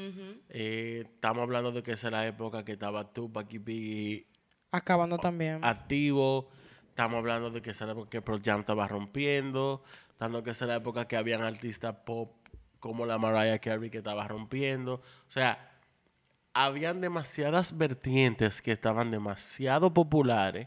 [0.50, 4.26] Eh, estamos hablando de que esa era la época que estaba Tupac y Biggie
[4.72, 5.60] Acabando también.
[5.64, 6.50] activo.
[6.98, 9.84] Estamos hablando de que esa era la época que Pearl Jam estaba rompiendo.
[10.18, 12.32] Hablando que esa era la época que habían artistas pop
[12.80, 14.94] como la Mariah Carey que estaba rompiendo.
[14.94, 15.78] O sea,
[16.54, 20.66] habían demasiadas vertientes que estaban demasiado populares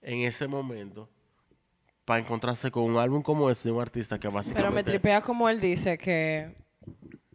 [0.00, 1.10] en ese momento
[2.06, 4.90] para encontrarse con un álbum como este de un artista que Pero me básicamente...
[4.90, 6.56] tripea como él dice que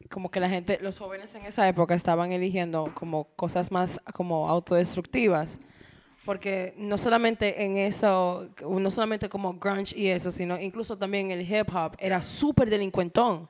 [0.09, 4.49] como que la gente, los jóvenes en esa época estaban eligiendo como cosas más como
[4.49, 5.59] autodestructivas.
[6.25, 11.41] Porque no solamente en eso, no solamente como grunge y eso, sino incluso también el
[11.41, 13.47] hip hop era súper delincuentón.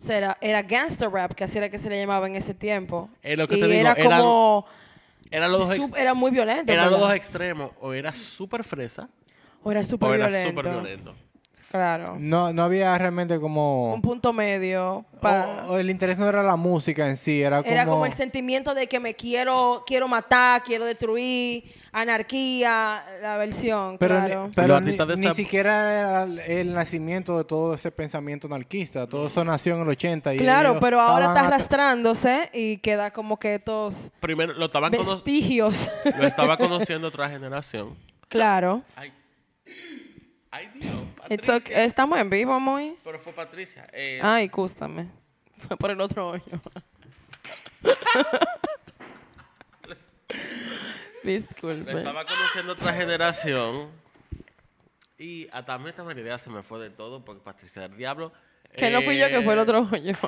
[0.00, 2.54] O sea, era, era gangster rap, que así era que se le llamaba en ese
[2.54, 3.08] tiempo.
[3.22, 4.66] Es lo que y te digo, era como...
[5.30, 6.72] Eran los era muy violento.
[6.72, 7.72] eran los dos extremos.
[7.80, 9.10] O era súper fresa
[9.62, 10.50] O era súper o era violento.
[10.50, 11.14] súper violento.
[11.70, 12.16] Claro.
[12.18, 13.92] No, no había realmente como...
[13.92, 15.04] Un punto medio.
[15.20, 17.70] pa- o- o el interés no era la música en sí, era como...
[17.70, 23.98] Era como el sentimiento de que me quiero, quiero matar, quiero destruir, anarquía, la versión,
[23.98, 24.46] Pero, claro.
[24.46, 24.80] ni, pero
[25.16, 29.06] ni, siquiera era el, nacimiento de todo ese pensamiento anarquista.
[29.06, 30.34] Todo eso nació en el 80.
[30.34, 35.12] Y Claro, pero ahora está arrastrándose y queda como que estos Primero, lo estaban cono-
[35.16, 35.90] vestigios.
[36.18, 37.94] lo estaba conociendo otra generación.
[38.28, 38.82] claro.
[38.96, 39.12] Ay,
[40.58, 41.84] ay Dios, It's okay.
[41.84, 42.96] Estamos en vivo, muy.
[43.04, 43.86] Pero fue Patricia.
[43.92, 45.08] Eh, Ay, cústame.
[45.56, 46.42] Fue por el otro hoyo.
[51.22, 51.92] Disculpe.
[51.92, 53.90] estaba conociendo otra generación.
[55.18, 58.32] Y hasta a mí esta idea se me fue de todo porque Patricia del Diablo.
[58.76, 60.12] Que no fui yo, que fue el otro hoyo.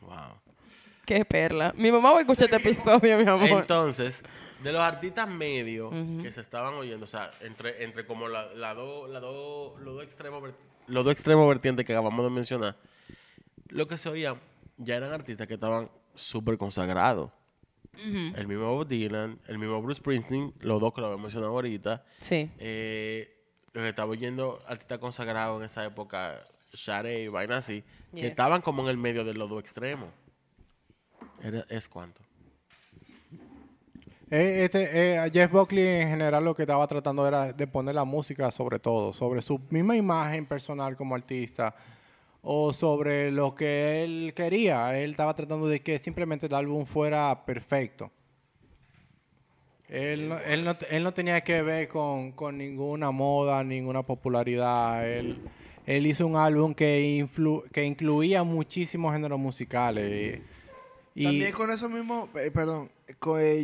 [0.00, 0.40] Wow.
[1.06, 1.72] Qué perla.
[1.76, 3.60] Mi mamá va a escuchar este episodio, mi amor.
[3.60, 4.22] Entonces,
[4.62, 5.92] de los artistas medios
[6.22, 9.94] que se estaban oyendo, o sea, entre, entre como la, la do- la do- los
[9.94, 10.42] dos extremos
[10.86, 12.76] los dos extremos vertientes que acabamos de mencionar,
[13.68, 14.36] lo que se oía
[14.76, 17.30] ya eran artistas que estaban súper consagrados.
[17.94, 22.02] El mismo Bob Dylan, el mismo Bruce Springsteen, los dos que lo había mencionado ahorita.
[22.20, 22.50] Sí.
[22.58, 23.38] Eh,
[23.74, 26.42] los que estaba oyendo artistas consagrados en esa época,
[26.72, 27.84] Share y vaina así,
[28.14, 30.08] que estaban como en el medio de los dos extremos.
[31.42, 32.21] Era- es cuánto.
[34.34, 38.04] Eh, este, eh, Jeff Buckley en general lo que estaba tratando era de poner la
[38.04, 41.74] música sobre todo, sobre su misma imagen personal como artista,
[42.40, 44.98] o sobre lo que él quería.
[44.98, 48.10] Él estaba tratando de que simplemente el álbum fuera perfecto.
[49.86, 55.06] Él no, él no, él no tenía que ver con, con ninguna moda, ninguna popularidad.
[55.06, 55.42] Él,
[55.84, 60.40] él hizo un álbum que, influ- que incluía muchísimos géneros musicales.
[61.14, 62.90] Y, También con eso mismo, eh, perdón,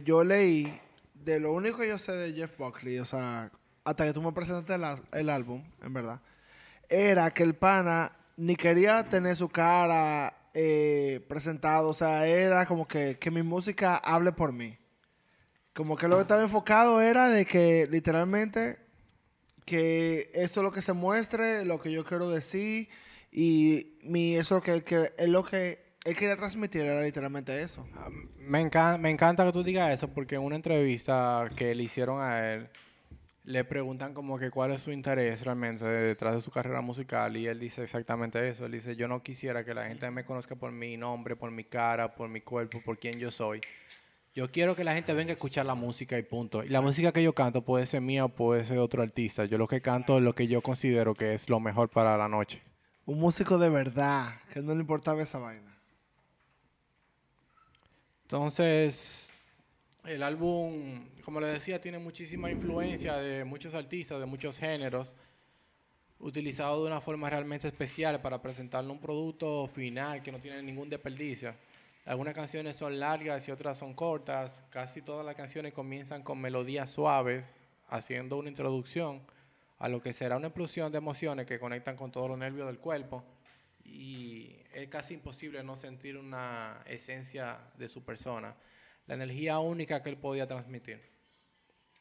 [0.05, 0.81] yo leí
[1.15, 3.51] de lo único que yo sé de Jeff Buckley, o sea,
[3.85, 6.21] hasta que tú me presentaste el, el álbum, en verdad,
[6.89, 12.87] era que el pana ni quería tener su cara eh, presentado, o sea, era como
[12.87, 14.79] que, que mi música hable por mí.
[15.75, 18.79] Como que lo que estaba enfocado era de que literalmente
[19.65, 22.89] que esto es lo que se muestre, lo que yo quiero decir
[23.31, 27.87] y mi eso que, que es lo que él quería transmitir era literalmente eso.
[28.39, 32.21] Me, encan- me encanta que tú digas eso porque en una entrevista que le hicieron
[32.23, 32.69] a él,
[33.45, 37.47] le preguntan como que cuál es su interés realmente detrás de su carrera musical y
[37.47, 38.67] él dice exactamente eso.
[38.67, 41.65] Él dice, yo no quisiera que la gente me conozca por mi nombre, por mi
[41.65, 43.61] cara, por mi cuerpo, por quién yo soy.
[44.35, 46.63] Yo quiero que la gente venga a escuchar la música y punto.
[46.63, 49.47] Y la música que yo canto puede ser mía o puede ser de otro artista.
[49.47, 52.29] Yo lo que canto es lo que yo considero que es lo mejor para la
[52.29, 52.61] noche.
[53.07, 55.68] Un músico de verdad, que no le importaba esa vaina.
[58.29, 59.27] Entonces,
[60.05, 65.15] el álbum, como les decía, tiene muchísima influencia de muchos artistas, de muchos géneros,
[66.21, 70.91] utilizado de una forma realmente especial para presentarle un producto final que no tiene ningún
[70.91, 71.55] desperdicio.
[72.05, 74.63] Algunas canciones son largas y otras son cortas.
[74.69, 77.47] Casi todas las canciones comienzan con melodías suaves,
[77.89, 79.23] haciendo una introducción
[79.79, 82.79] a lo que será una explosión de emociones que conectan con todos los nervios del
[82.79, 83.25] cuerpo.
[83.87, 88.55] Y es casi imposible no sentir una esencia de su persona,
[89.07, 91.01] la energía única que él podía transmitir.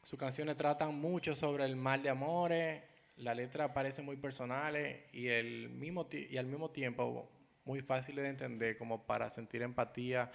[0.02, 2.82] Sus canciones tratan mucho sobre el mal de amores,
[3.16, 7.28] la letra parece muy personales y, el mismo y al mismo tiempo
[7.64, 10.30] muy fáciles de entender como para sentir empatía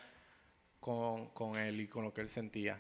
[0.80, 2.80] con, con él y con lo que él sentía.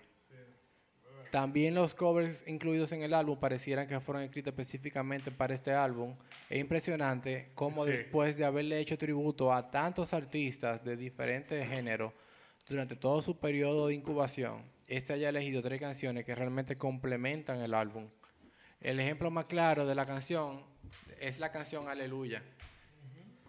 [1.34, 6.16] También los covers incluidos en el álbum parecieran que fueron escritos específicamente para este álbum.
[6.48, 7.90] Es impresionante cómo Sí.
[7.90, 12.14] después de haberle hecho tributo a tantos artistas de diferentes géneros
[12.70, 17.74] durante todo su periodo de incubación, este haya elegido tres canciones que realmente complementan el
[17.74, 18.08] álbum.
[18.80, 20.62] El ejemplo más claro de la canción
[21.20, 22.44] es la canción Aleluya,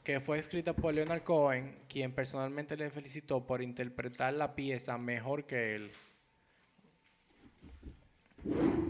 [0.02, 5.44] que fue escrita por Leonard Cohen, quien personalmente le felicitó por interpretar la pieza mejor
[5.44, 5.92] que él.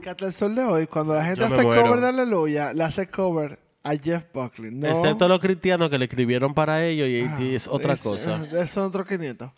[0.03, 1.83] Que hasta el sol de hoy, cuando la gente Yo hace muero.
[1.83, 4.71] cover de Aleluya, le hahace cover a Jeff Buckley.
[4.75, 8.03] No, Excepto los cristianos que le escribieron para ellos y, Ah, y es otra es-
[8.03, 8.43] cosa.
[8.53, 9.51] eh, Son otros 500.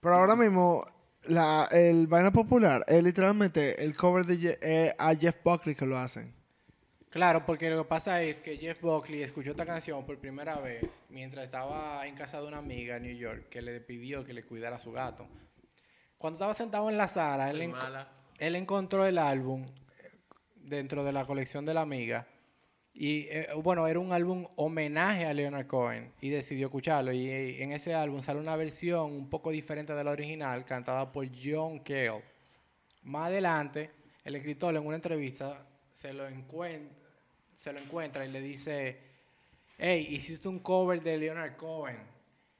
[0.00, 0.86] Pero ahora mismo,
[1.24, 5.86] la, el vaina popular es literalmente el cover de Je- eh, a Jeff Buckley que
[5.86, 6.34] lo hacen.
[7.10, 10.82] Claro, porque lo que pasa es que Jeff Buckley escuchó esta canción por primera vez
[11.08, 14.44] mientras estaba en casa de una amiga en New York que le pidió que le
[14.44, 15.26] cuidara a su gato.
[16.18, 17.72] Cuando estaba sentado en la sala, él,
[18.38, 19.66] él encontró el álbum
[20.56, 22.26] dentro de la colección de la amiga.
[22.96, 27.12] Y eh, bueno, era un álbum homenaje a Leonard Cohen y decidió escucharlo.
[27.12, 31.10] Y eh, en ese álbum sale una versión un poco diferente de la original, cantada
[31.10, 32.22] por John Cale.
[33.02, 33.90] Más adelante,
[34.22, 36.24] el escritor en una entrevista se lo,
[37.56, 38.98] se lo encuentra y le dice,
[39.76, 41.98] hey, hiciste un cover de Leonard Cohen.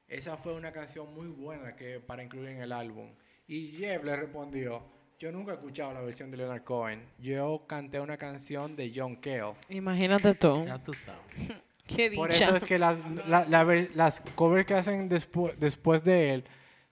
[0.07, 3.09] Esa fue una canción muy buena que, para incluir en el álbum.
[3.47, 4.83] Y Jeff le respondió,
[5.19, 7.03] yo nunca he escuchado la versión de Leonard Cohen.
[7.19, 9.53] Yo canté una canción de John Cale.
[9.69, 10.65] Imagínate tú.
[10.65, 11.21] Ya tú sabes.
[11.87, 12.45] Qué Por dicha.
[12.45, 16.43] eso es que las, la- la ver- las covers que hacen despu- después de él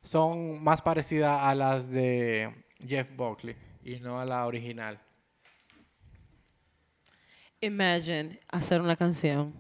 [0.03, 2.54] son más parecidas a las de
[2.87, 5.00] Jeff Buckley y no a la original.
[7.62, 9.54] Imagine hacer una canción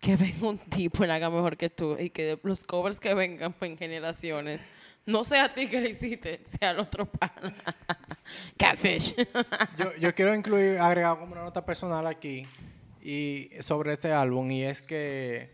[0.00, 3.12] que venga un tipo y la haga mejor que tú y que los covers que
[3.14, 4.66] vengan en generaciones
[5.10, 7.54] no sea a ti que le hiciste, sea al otro pana.
[8.56, 9.14] Catfish.
[10.00, 12.46] Yo, quiero incluir, agregar como una nota personal aquí
[13.02, 15.50] y sobre este álbum y es que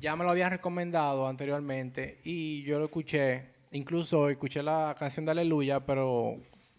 [0.00, 5.32] ya me lo habían recomendado anteriormente y yo lo escuché, incluso escuché la canción de
[5.32, 6.36] Aleluya, pero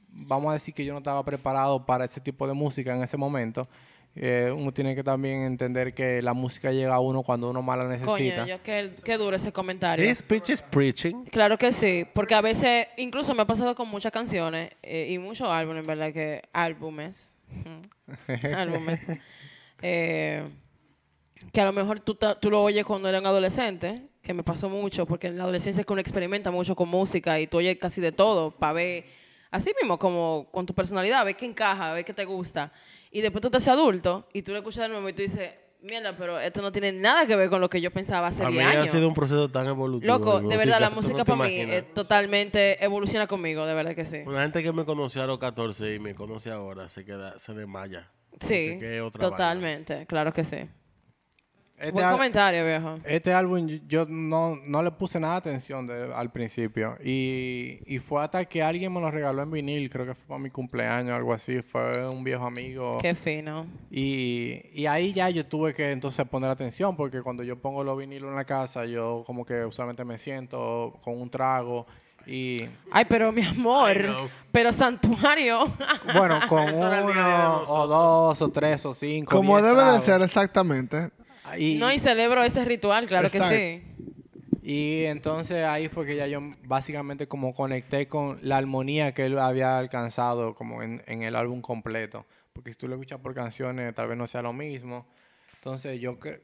[0.10, 3.18] vamos a decir que yo no estaba preparado para ese tipo de música en ese
[3.18, 3.68] momento.
[4.14, 7.78] Eh, uno tiene que también entender que la música llega a uno cuando uno más
[7.78, 8.42] la necesita.
[8.42, 10.06] Coño, yo qué, qué duro ese comentario.
[10.06, 11.24] This bitch is preaching.
[11.32, 15.18] Claro que sí, porque a veces, incluso me ha pasado con muchas canciones eh, y
[15.18, 16.12] muchos álbumes, ¿verdad?
[16.12, 17.38] Que álbumes,
[18.56, 19.06] álbumes,
[19.82, 20.44] eh,
[21.54, 24.44] que a lo mejor tú, ta- tú lo oyes cuando eres un adolescente, que me
[24.44, 27.58] pasó mucho, porque en la adolescencia es que uno experimenta mucho con música y tú
[27.58, 29.06] oyes casi de todo para ver,
[29.50, 32.72] así mismo como con tu personalidad, ver qué encaja, ver qué te gusta.
[33.12, 35.52] Y después tú te haces adulto y tú lo escuchas de nuevo y tú dices,
[35.82, 38.50] Mierda, pero esto no tiene nada que ver con lo que yo pensaba hace A
[38.50, 38.90] mí 10 ha años.
[38.92, 40.14] sido un proceso tan evolutivo.
[40.14, 44.06] Loco, de verdad, la no música para mí eh, totalmente evoluciona conmigo, de verdad que
[44.06, 44.18] sí.
[44.28, 47.54] Una gente que me conoció a los 14 y me conoce ahora se queda, se
[47.56, 48.12] desmaya.
[48.40, 49.12] Sí, que vaina.
[49.12, 50.70] totalmente, claro que sí.
[51.82, 53.00] Este, Buen comentario, viejo.
[53.06, 56.96] este álbum yo- no, no le puse nada de atención de- al principio.
[57.04, 60.40] Y, y fue hasta que alguien me lo regaló en vinil, creo que fue para
[60.40, 61.62] mi cumpleaños, algo así.
[61.64, 63.00] Fue un viejo amigo.
[63.02, 63.66] Qué fino.
[63.90, 67.98] Y, y ahí ya yo tuve que entonces poner atención porque cuando yo pongo los
[67.98, 71.88] vinilos en la casa, yo como que usualmente me siento con un trago
[72.28, 72.60] y
[72.92, 73.96] Ay, pero mi amor,
[74.52, 75.64] pero santuario.
[76.16, 79.36] bueno, con uno o dos o tres o cinco.
[79.36, 81.10] Como debe de ser exactamente.
[81.58, 83.50] Y, no, y celebro ese ritual, claro Exacto.
[83.50, 84.58] que sí.
[84.64, 89.38] y entonces ahí fue que ya yo básicamente como conecté con la armonía que él
[89.38, 92.26] había alcanzado como en, en el álbum completo.
[92.54, 95.06] Porque si tú lo escuchas por canciones tal vez no sea lo mismo.
[95.56, 96.42] Entonces yo que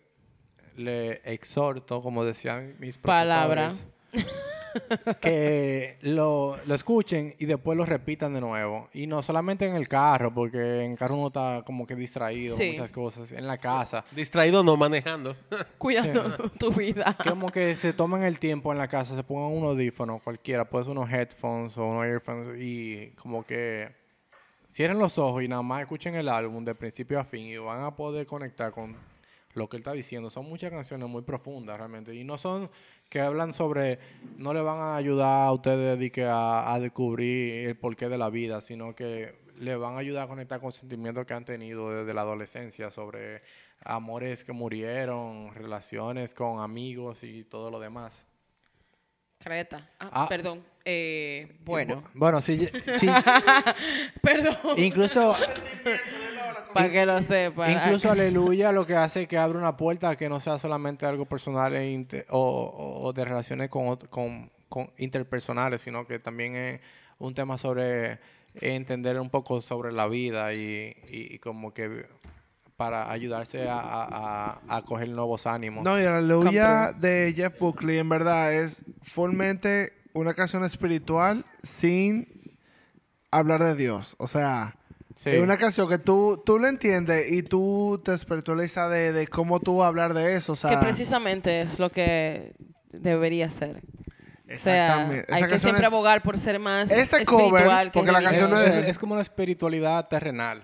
[0.76, 3.70] le exhorto, como decían mis Palabra.
[4.12, 4.36] profesores,
[5.22, 8.90] que lo, lo escuchen y después lo repitan de nuevo.
[8.94, 12.56] Y no solamente en el carro, porque en el carro uno está como que distraído
[12.56, 12.68] Sí.
[12.68, 13.32] con muchas cosas.
[13.32, 14.06] En la casa.
[14.12, 15.36] Distraído no manejando.
[15.78, 17.16] Cuidando tu vida.
[17.24, 20.86] Como que se toman el tiempo en la casa, se pongan un audífono cualquiera, puede
[20.86, 23.90] ser unos headphones o unos earphones y como que
[24.70, 27.84] cierren los ojos y nada más escuchen el álbum de principio a fin y van
[27.84, 28.96] a poder conectar con
[29.54, 30.30] lo que él está diciendo.
[30.30, 32.70] Son muchas canciones muy profundas realmente y no son
[33.10, 34.00] que hablan sobre,
[34.38, 38.18] no le van a ayudar a ustedes de que a, a descubrir el porqué de
[38.18, 41.90] la vida, sino que le van a ayudar a conectar con sentimientos que han tenido
[41.92, 43.42] desde la adolescencia sobre
[43.84, 48.26] amores que murieron, relaciones con amigos y todo lo demás.
[49.40, 49.88] Creta.
[50.00, 50.26] Ah, Ah.
[50.28, 50.64] perdón.
[50.84, 52.68] Eh, bueno, Bueno, sí,
[52.98, 53.08] sí
[54.22, 54.58] perdón.
[54.78, 55.36] incluso,
[56.74, 57.72] Para que lo sepa.
[57.72, 61.26] incluso Aleluya lo que hace es que abre una puerta que no sea solamente algo
[61.26, 66.82] personal e o, de relaciones con, ot- con, con interpersonales, sino que también es
[67.20, 68.20] un tema sobre
[68.56, 72.06] entender un poco sobre la vida y, y- y como que
[72.76, 75.84] para ayudarse a, a, a- a coger nuevos ánimos.
[75.84, 82.28] No, y la aleluya de Jeff Buckley en verdad es fullmente una canción espiritual sin
[83.32, 84.16] hablar de Dios.
[84.20, 84.76] O sea,
[85.18, 85.32] Sí.
[85.32, 89.60] es una canción que tú, tú la entiendes y tú te espiritualizas de, de cómo
[89.60, 90.54] tú hablar de eso.
[90.54, 92.54] O sea, que precisamente es lo que
[92.92, 93.78] debería ser.
[94.50, 95.34] O sea, Exactamente.
[95.34, 98.22] hay Esa que siempre es- abogar por ser más Ese espiritual cover, que porque la
[98.22, 100.62] canción es- es- es como una espiritualidad terrenal.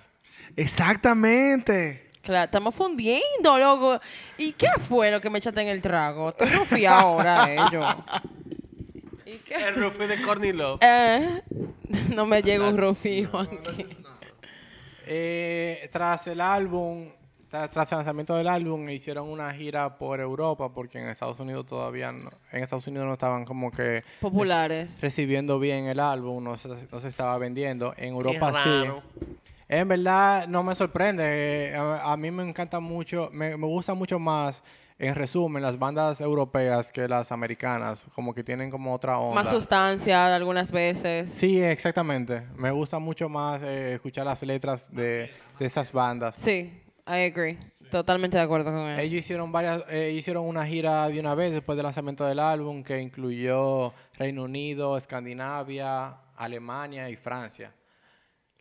[0.56, 2.12] Exactamente.
[2.22, 4.00] Claro, estamos fundiendo, loco.
[4.38, 6.32] ¿Y qué fue lo que me echaste en el trago?
[6.32, 7.86] Te fui ahora, ellos.
[9.26, 9.56] ¿Y qué?
[9.56, 10.80] El Rufy de Courtney Love.
[10.82, 11.42] Eh,
[12.16, 13.86] no me llega un rufío aquí.
[15.06, 17.10] Eh, tras el álbum,
[17.50, 21.66] tras, tras el lanzamiento del álbum, hicieron una gira por Europa porque en Estados Unidos
[21.66, 25.02] todavía no, en Estados Unidos no estaban como que Populares.
[25.02, 27.94] recibiendo bien el álbum, no se, no se estaba vendiendo.
[27.98, 29.30] En Europa sí.
[29.70, 31.24] En verdad no me sorprende.
[31.72, 34.64] eh, A, a mí me encanta mucho, me, me gusta mucho más,
[35.00, 38.06] en resumen, las bandas europeas que las americanas.
[38.14, 39.36] Como que tienen como otra onda.
[39.36, 41.30] Más sustancia algunas veces.
[41.30, 42.44] Sí, exactamente.
[42.56, 46.36] Me gusta mucho más eh, escuchar las letras de, de esas bandas.
[46.36, 47.58] Sí, I agree.
[47.92, 49.00] Totalmente de acuerdo con él.
[49.00, 52.84] Ellos hicieron varias, eh, hicieron una gira de una vez después del lanzamiento del álbum
[52.84, 57.72] que incluyó Reino Unido, Escandinavia, Alemania y Francia.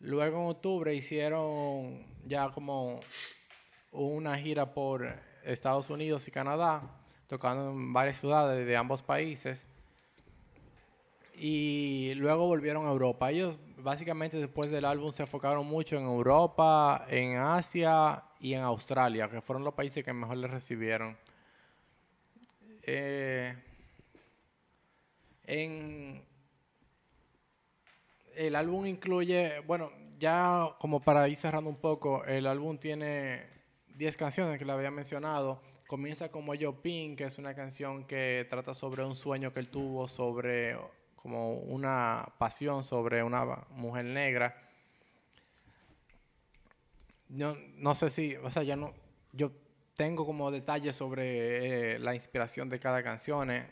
[0.01, 3.01] Luego en octubre hicieron ya como
[3.93, 6.83] una gira por Estados Unidos y Canadá,
[7.27, 9.67] tocando en varias ciudades de ambos países.
[11.35, 13.31] Y luego volvieron a Europa.
[13.31, 19.29] Ellos básicamente después del álbum se enfocaron mucho en Europa, en Asia y en Australia,
[19.29, 21.17] que fueron los países que mejor les recibieron.
[22.83, 23.55] Eh,
[25.45, 26.23] en
[28.35, 33.47] el álbum incluye, bueno, ya como para ir cerrando un poco, el álbum tiene
[33.95, 35.63] 10 canciones que le había mencionado.
[35.87, 39.69] Comienza como Yo Pin, que es una canción que trata sobre un sueño que él
[39.69, 40.77] tuvo, sobre
[41.23, 44.57] como una pasión sobre una mujer negra.
[47.29, 48.93] No, no sé si, o sea, ya no,
[49.33, 49.53] yo
[49.97, 53.51] tengo como detalles sobre eh, la inspiración de cada canción.
[53.51, 53.69] eh.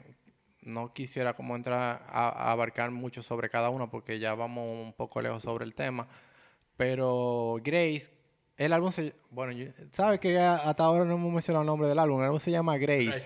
[0.62, 4.92] No quisiera como entrar a, a abarcar mucho sobre cada uno porque ya vamos un
[4.92, 6.06] poco lejos sobre el tema.
[6.76, 8.19] Pero Grace
[8.60, 9.14] El álbum se...
[9.30, 9.54] Bueno,
[9.90, 12.18] ¿sabes que hasta ahora no hemos mencionado el nombre del álbum?
[12.20, 13.18] El álbum se llama Grace.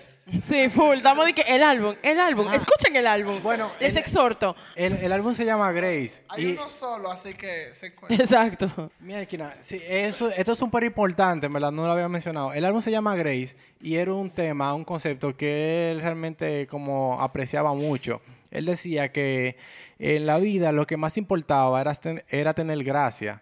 [0.47, 0.95] Sí, full.
[0.95, 2.47] Estamos de que el álbum, el álbum.
[2.53, 3.43] Escuchen el álbum.
[3.43, 4.55] Bueno, Les el- exhorto.
[4.77, 6.23] El, el álbum se llama Grace.
[6.29, 8.15] Hay y- uno solo, así que se cuenta.
[8.15, 8.91] Exacto.
[9.01, 11.71] Mira, Esquina, sí, eso, esto es súper importante, ¿verdad?
[11.73, 12.53] No lo había mencionado.
[12.53, 17.21] El álbum se llama Grace y era un tema, un concepto que él realmente como
[17.21, 18.21] apreciaba mucho.
[18.51, 19.57] Él decía que
[19.99, 23.41] en la vida lo que más importaba era, ten- era tener gracia.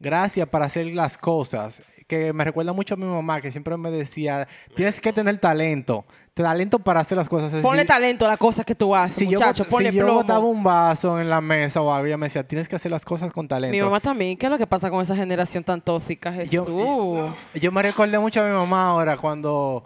[0.00, 1.82] Gracia para hacer las cosas.
[2.08, 6.04] Que me recuerda mucho a mi mamá, que siempre me decía, tienes que tener talento.
[6.34, 7.52] Talento para hacer las cosas.
[7.52, 9.64] Es Ponle decir, talento a las cosas que tú haces, si yo, muchacho.
[9.64, 10.20] Ponle si yo plomo.
[10.20, 13.04] botaba un vaso en la mesa o algo, ella me decía, tienes que hacer las
[13.04, 13.76] cosas con talento.
[13.76, 14.36] Mi mamá también.
[14.36, 16.66] ¿Qué es lo que pasa con esa generación tan tóxica, Jesús?
[16.66, 19.84] Yo, yo me recordé mucho a mi mamá ahora cuando,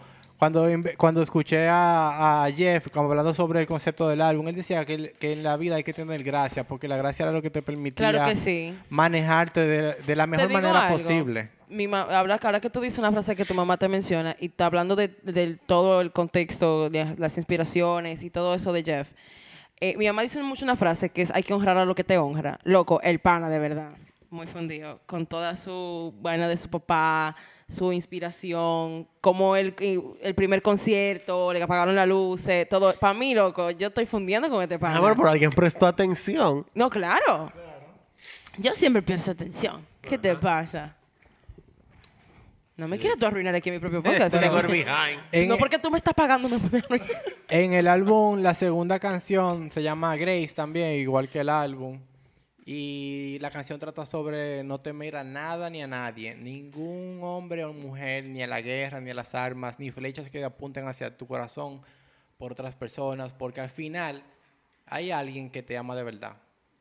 [0.52, 0.66] cuando,
[0.98, 4.46] cuando escuché a, a Jeff como hablando sobre el concepto del álbum.
[4.48, 7.32] Él decía que, que en la vida hay que tener gracia, porque la gracia era
[7.32, 8.74] lo que te permitía Claro que sí.
[8.90, 10.98] manejarte de, de la mejor manera algo.
[10.98, 11.50] posible.
[11.68, 14.66] Mi ahora, ahora que tú dices una frase que tu mamá te menciona y está
[14.66, 19.08] hablando de, del todo el contexto, de las inspiraciones y todo eso de Jeff,
[19.80, 22.04] eh, mi mamá dice mucho una frase que es hay que honrar a lo que
[22.04, 22.58] te honra.
[22.64, 23.92] Loco, el pana de verdad.
[24.30, 25.00] Muy fundido.
[25.06, 27.34] Con toda su vaina de su papá,
[27.74, 29.74] su inspiración, como el,
[30.22, 32.94] el primer concierto, le apagaron las luces, todo.
[32.94, 34.96] Para mí, loco, yo estoy fundiendo con este pana.
[34.96, 36.64] Amor, pero alguien prestó atención.
[36.74, 37.52] No, claro.
[38.58, 39.84] Yo siempre presto atención.
[40.00, 40.96] ¿Qué te pasa?
[42.76, 44.34] No me quieras tú arruinar aquí mi propio podcast.
[45.30, 46.48] En, no, porque tú me estás pagando.
[47.48, 52.00] en el álbum, la segunda canción se llama Grace también, igual que el álbum.
[52.66, 57.74] Y la canción trata sobre no temer a nada ni a nadie, ningún hombre o
[57.74, 61.26] mujer, ni a la guerra, ni a las armas, ni flechas que apunten hacia tu
[61.26, 61.82] corazón
[62.38, 64.22] por otras personas, porque al final
[64.86, 66.36] hay alguien que te ama de verdad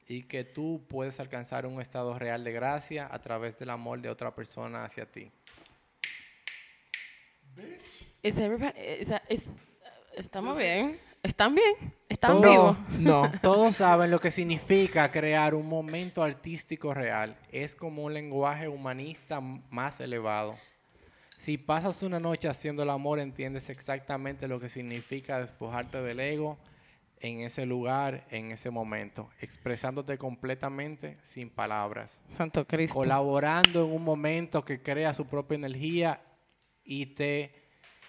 [0.08, 4.10] y que tú puedes alcanzar un estado real de gracia a través del amor de
[4.10, 5.32] otra persona hacia ti.
[8.24, 9.50] Is everybody- is that- is-
[10.16, 11.00] estamos bien.
[11.24, 11.94] ¿Están bien?
[12.10, 12.78] ¿Están vivos?
[13.00, 13.32] No.
[13.42, 17.38] Todos saben lo que significa crear un momento artístico real.
[17.52, 20.56] Es como un lenguaje humanista más elevado.
[21.38, 26.58] Si pasas una noche haciendo el amor, entiendes exactamente lo que significa despojarte del ego
[27.20, 32.96] en ese lugar, en ese momento, expresándote completamente sin palabras, Santo Cristo.
[32.96, 36.22] colaborando en un momento que crea su propia energía
[36.84, 37.63] y te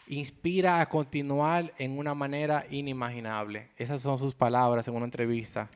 [0.09, 3.71] inspira a continuar en una manera inimaginable.
[3.77, 5.69] Esas son sus palabras en una entrevista.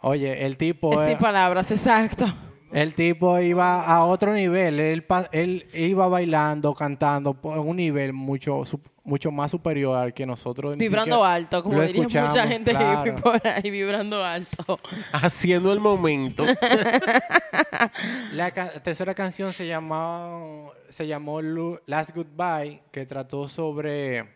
[0.00, 2.26] Oye, el tipo, Es eh, sin palabras, exacto.
[2.72, 4.78] el tipo iba a otro nivel.
[4.78, 8.62] Él, él iba bailando, cantando por un nivel mucho,
[9.08, 10.76] mucho más superior al que nosotros.
[10.76, 13.10] Vibrando alto, como diría mucha gente claro.
[13.10, 14.78] hippie por ahí, vibrando alto.
[15.12, 16.44] Haciendo el momento.
[18.32, 21.40] La ca- tercera canción se llamó, se llamó
[21.86, 24.28] Last Goodbye, que trató sobre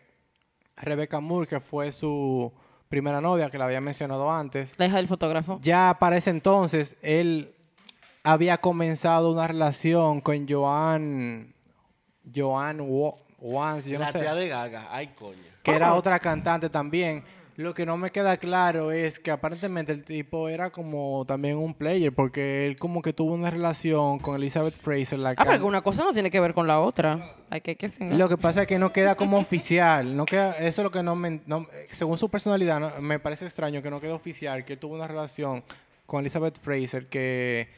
[0.75, 2.51] Rebecca Moore, que fue su
[2.89, 4.73] primera novia, que la había mencionado antes.
[4.77, 5.59] La hija del fotógrafo.
[5.61, 7.53] Ya para ese entonces, él
[8.23, 11.53] había comenzado una relación con Joan,
[12.35, 12.79] Joan
[13.91, 14.87] Yo no la sé, tía de Gaga.
[14.91, 15.37] Ay, coño.
[15.61, 17.23] que era otra cantante también.
[17.55, 21.75] Lo que no me queda claro es que aparentemente el tipo era como también un
[21.75, 25.19] player, porque él como que tuvo una relación con Elizabeth Fraser.
[25.19, 27.19] La Ah, can- pero una cosa no tiene que ver con la otra.
[27.51, 28.17] Hay que, que sí, ¿no?
[28.17, 30.17] Lo que pasa es que no queda como oficial.
[30.17, 31.41] No queda, eso es lo que no me...
[31.45, 34.95] no- según su personalidad, no- me parece extraño que no quede oficial que él tuvo
[34.95, 35.63] una relación
[36.07, 37.69] con Elizabeth Fraser que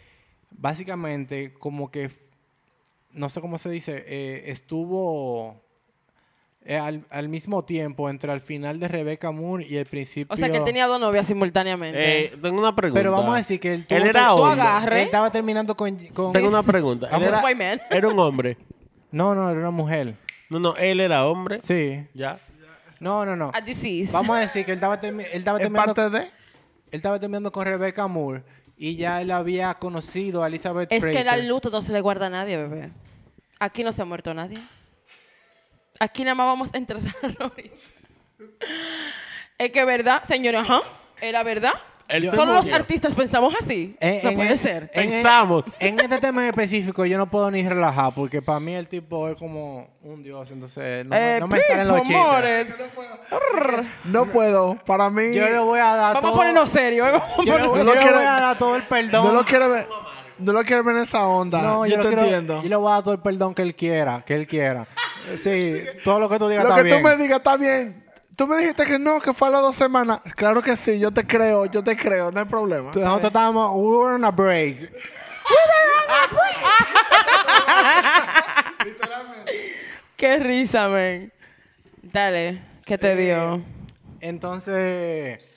[0.51, 2.09] básicamente como que...
[3.15, 4.03] No sé cómo se dice.
[4.07, 5.61] eh, estuvo...
[6.63, 10.33] eh, al, al mismo tiempo entre el final de Rebecca Moore y el principio...
[10.33, 12.25] O sea, que él tenía dos novias simultáneamente.
[12.25, 12.99] Eh, tengo una pregunta.
[12.99, 14.61] Pero vamos a decir que él, tuvo Él era hombre.
[14.61, 14.99] agarre.
[14.99, 15.95] Él estaba terminando con...
[16.13, 17.07] con- Tengo una pregunta.
[17.15, 17.81] Él era, white man.
[17.89, 18.57] era un hombre.
[19.11, 20.15] No, no, era una mujer.
[20.49, 21.59] No, no, él era hombre.
[21.59, 22.05] Sí.
[22.13, 22.39] Ya.
[22.99, 23.51] No, no, no.
[23.53, 24.11] A disease.
[24.11, 25.93] Vamos a decir que él estaba, termi- él estaba Es terminando...
[25.95, 26.23] parte de.
[26.25, 26.31] Él
[26.99, 28.43] estaba terminando con Rebecca Moore
[28.77, 32.27] y ya él había conocido a Elizabeth Es que el luto no se le guarda
[32.27, 32.91] a nadie, bebé.
[33.59, 34.59] Aquí no se ha muerto nadie.
[35.99, 37.75] Aquí nada más vamos a enterrarlo ahorita.
[39.57, 40.81] Es que verdad, señora, ajá,
[41.21, 41.73] era verdad.
[42.07, 43.95] Él Solo los artistas pensamos así.
[43.99, 44.91] En- no en puede el- ser.
[44.93, 45.65] en el- Pensamos.
[45.79, 49.27] En este tema en específico yo no puedo ni relajar porque para mí el tipo
[49.27, 52.15] es como un dios, entonces no, me- Eh, no me salen los chistes.
[52.17, 52.67] more.
[54.05, 54.75] No puedo.
[54.85, 55.33] Para mí.
[55.33, 56.35] Yo le voy a dar Vamos a todo...
[56.35, 57.07] ponernos serios.
[57.07, 57.11] ¿eh?
[57.13, 59.25] Vamos a Yo ponernos- yo No le voy a dar todo el perdón.
[59.27, 59.87] No lo quiere ver.
[60.37, 61.61] No lo quiero ver en esa onda.
[61.61, 62.59] No, yo, yo te entiendo.
[62.63, 64.87] y le voy a dar todo el perdón que él quiera, que él quiera.
[65.37, 66.75] Sí, todo lo que tú digas lo.
[66.75, 68.03] Lo que tú me digas está bien.
[68.35, 70.19] Tú me dijiste que no, que fue a las dos semanas.
[70.35, 72.91] Claro que sí, yo te creo, yo te creo, no hay problema.
[72.93, 74.81] Nosotros estábamos, we were on a break.
[74.81, 74.91] We were
[76.03, 76.57] on a break.
[78.85, 79.53] Literalmente.
[80.17, 81.31] Qué risa, men.
[82.01, 83.61] Dale, ¿qué te eh, dio?
[84.19, 85.54] Entonces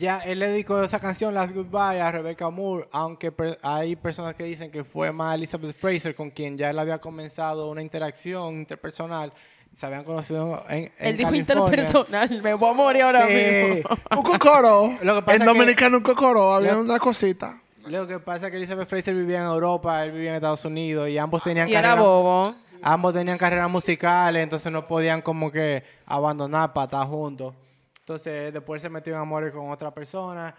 [0.00, 4.34] ya él le dedicó esa canción, Last Goodbye, a Rebecca Moore, aunque per- hay personas
[4.34, 8.54] que dicen que fue más Elizabeth Fraser, con quien ya él había comenzado una interacción
[8.54, 9.32] interpersonal.
[9.74, 11.40] Se habían conocido en, en Él dijo California.
[11.64, 12.42] interpersonal.
[12.42, 13.34] Me voy a morir ahora Sí.
[13.34, 13.90] mismo.
[14.16, 14.94] Un cocoro.
[15.02, 16.52] Lo que pasa en es que- Dominicano un cocoro.
[16.54, 17.60] Había Lo- una cosita.
[17.86, 21.08] Lo que pasa es que Elizabeth Fraser vivía en Europa, él vivía en Estados Unidos
[21.08, 22.54] y ambos tenían Y era bobo.
[22.82, 27.54] ambos tenían carreras musicales, entonces no podían como que abandonar para estar juntos.
[28.00, 30.54] Entonces después se metió en amores con otra persona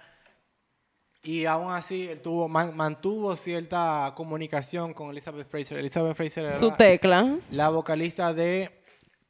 [1.23, 5.77] y aún así él tuvo, man- mantuvo cierta comunicación con Elizabeth Fraser.
[5.77, 7.37] Elizabeth Fraser era Su tecla.
[7.51, 8.71] la vocalista de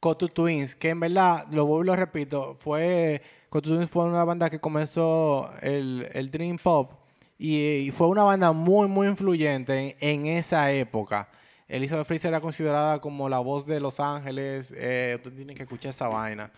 [0.00, 3.20] Cotu Twins, que en verdad, lo vuelvo y lo repito, fue
[3.50, 6.92] Cotu Twins fue una banda que comenzó el, el Dream Pop
[7.38, 11.28] y, y fue una banda muy, muy influyente en, en esa época.
[11.68, 14.72] Elizabeth Fraser era considerada como la voz de Los Ángeles.
[14.76, 16.50] Eh, ustedes tienen que escuchar esa vaina.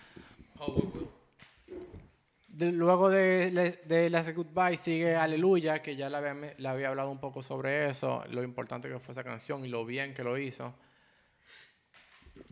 [2.57, 3.51] Luego de,
[3.85, 7.91] de Last Goodbye sigue Aleluya, que ya le había, le había hablado un poco sobre
[7.91, 10.73] eso, lo importante que fue esa canción y lo bien que lo hizo.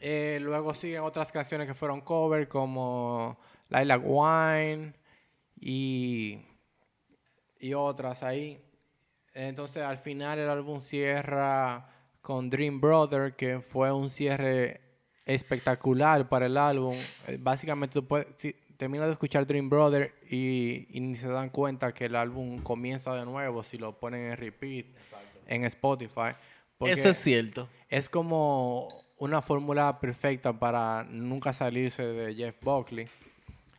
[0.00, 3.38] Eh, luego siguen otras canciones que fueron cover como
[3.68, 4.94] Lilac Wine
[5.60, 6.40] y,
[7.60, 8.60] y otras ahí.
[9.34, 11.88] Entonces al final el álbum cierra
[12.20, 14.80] con Dream Brother, que fue un cierre
[15.24, 16.96] espectacular para el álbum.
[17.28, 18.26] Eh, Básicamente tú puedes,
[18.82, 23.14] terminas de escuchar Dream Brother y, y ni se dan cuenta que el álbum comienza
[23.14, 24.86] de nuevo si lo ponen en repeat
[25.46, 26.34] en Spotify.
[26.80, 27.68] Eso es cierto.
[27.88, 28.88] es como
[29.18, 33.06] una fórmula perfecta para nunca salirse de Jeff Buckley.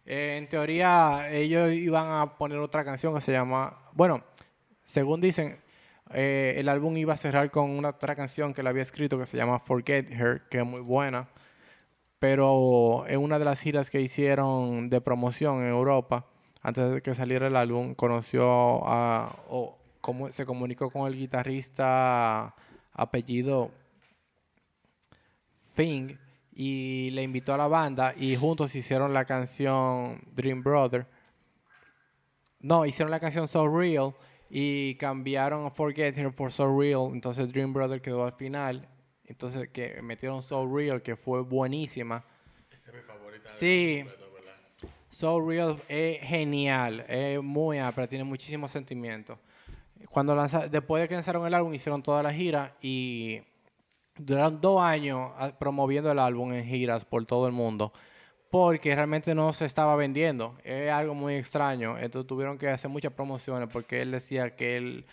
[0.05, 3.77] Eh, en teoría, ellos iban a poner otra canción que se llama.
[3.91, 4.23] Bueno,
[4.85, 5.59] según dicen,
[6.13, 9.25] eh, el álbum iba a cerrar con una otra canción que él había escrito que
[9.25, 11.27] se llama Forget Her, que es muy buena.
[12.23, 16.25] Pero en una de las giras que hicieron de promoción en Europa,
[16.61, 19.43] antes de que saliera el álbum, conoció a.
[19.49, 19.77] o
[20.29, 22.55] se comunicó con el guitarrista
[22.93, 23.71] apellido
[25.75, 26.15] Thing
[26.53, 31.05] y le invitó a la banda y juntos hicieron la canción Dream Brother.
[32.61, 34.15] No, hicieron la canción So Real
[34.49, 37.09] y cambiaron Forget Her por So Real.
[37.11, 38.87] Entonces Dream Brother quedó al final.
[39.33, 42.23] Entonces que metieron So Real, que fue buenísima.
[43.49, 44.05] Sí.
[45.09, 49.39] So Real es genial, es muy pero tiene muchísimo sentimiento.
[50.09, 53.41] Cuando lanza, después de que lanzaron el álbum, hicieron toda la gira y
[54.15, 57.91] duraron dos años ah, promoviendo el álbum en giras por todo el mundo
[58.51, 60.55] porque realmente no se estaba vendiendo.
[60.63, 61.97] Es algo muy extraño.
[61.97, 65.07] Entonces tuvieron que hacer muchas promociones porque él decía que él,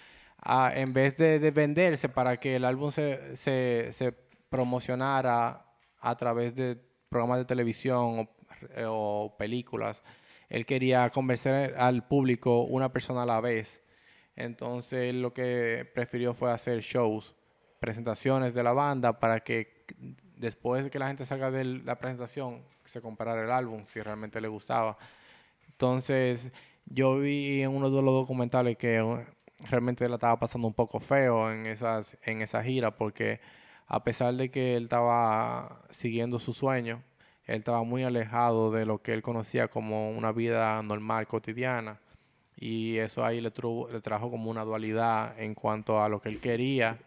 [0.74, 4.14] en vez de, de venderse para que el álbum se,
[4.48, 5.66] promocionara
[6.00, 6.76] a través de
[7.08, 8.28] programas de televisión o,
[8.74, 10.02] eh, o películas,
[10.48, 13.82] él quería convencer al público una persona a la vez.
[14.34, 17.34] Entonces lo que prefirió fue hacer shows,
[17.78, 19.86] presentaciones de la banda para que
[20.36, 24.40] después de que la gente salga de la presentación se comprara el álbum si realmente
[24.40, 24.96] le gustaba.
[25.68, 26.52] Entonces
[26.86, 29.24] yo vi en uno de los documentales que
[29.68, 33.40] realmente la estaba pasando un poco feo en esas en esa gira porque
[33.86, 37.02] a pesar de que él estaba siguiendo su sueño,
[37.44, 41.98] él estaba muy alejado de lo que él conocía como una vida normal, cotidiana.
[42.56, 43.52] Y eso ahí le,
[43.92, 46.98] le trajo como una dualidad en cuanto a lo que él quería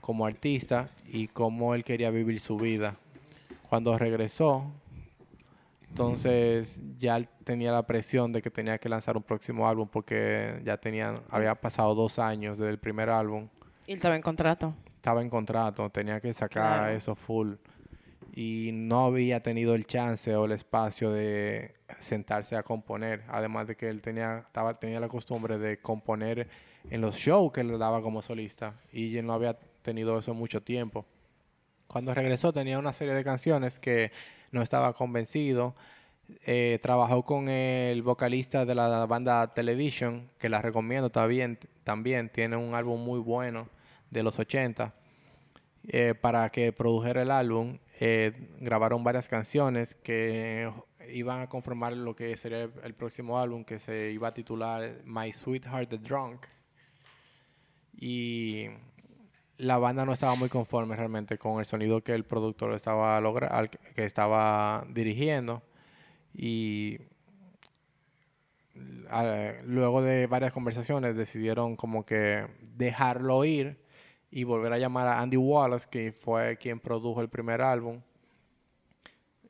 [0.00, 2.96] como artista y cómo él quería vivir su vida.
[3.68, 4.72] Cuando regresó,
[5.96, 10.76] entonces ya tenía la presión de que tenía que lanzar un próximo álbum porque ya
[10.76, 13.48] tenía, había pasado dos años desde el primer álbum
[13.86, 14.74] Y estaba en contrato.
[14.88, 16.92] estaba en contrato, tenía que sacar Claro.
[16.92, 17.54] eso full.
[18.34, 23.22] Y no había tenido el chance o el espacio de sentarse a componer.
[23.28, 26.46] Además de que él tenía, estaba, tenía la costumbre de componer
[26.90, 28.74] en los shows que le daba como solista.
[28.92, 31.06] Y él no había tenido eso mucho tiempo.
[31.86, 34.12] Cuando regresó tenía una serie de canciones que
[34.52, 35.74] no estaba convencido.
[36.44, 41.58] Eh, trabajó con el vocalista de la banda Television, que la recomiendo también.
[41.84, 43.68] También tiene un álbum muy bueno
[44.10, 44.94] de los 80.
[45.88, 50.70] Eh, para que produjera el álbum, eh, grabaron varias canciones que
[51.08, 55.02] iban a conformar lo que sería el, el próximo álbum, que se iba a titular
[55.04, 56.46] My Sweetheart the Drunk.
[57.98, 58.66] Y
[59.58, 63.68] la banda no estaba muy conforme realmente con el sonido que el productor estaba logra
[63.94, 65.62] que estaba dirigiendo
[66.34, 66.98] y
[69.64, 72.46] luego de varias conversaciones decidieron como que
[72.76, 73.78] dejarlo ir
[74.30, 78.02] y volver a llamar a Andy Wallace, que fue quien produjo el primer álbum.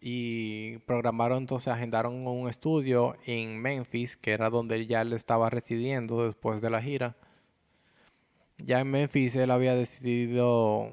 [0.00, 6.24] Y programaron, entonces agendaron un estudio en Memphis, que era donde ya él estaba residiendo
[6.24, 7.16] después de la gira.
[8.58, 10.92] Ya en Memphis él había decidido,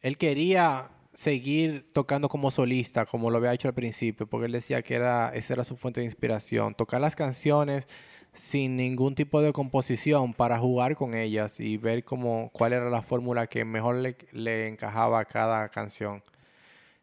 [0.00, 4.82] él quería seguir tocando como solista, como lo había hecho al principio, porque él decía
[4.82, 7.86] que era, esa era su fuente de inspiración, tocar las canciones
[8.32, 13.02] sin ningún tipo de composición para jugar con ellas y ver cómo, cuál era la
[13.02, 16.22] fórmula que mejor le, le encajaba a cada canción.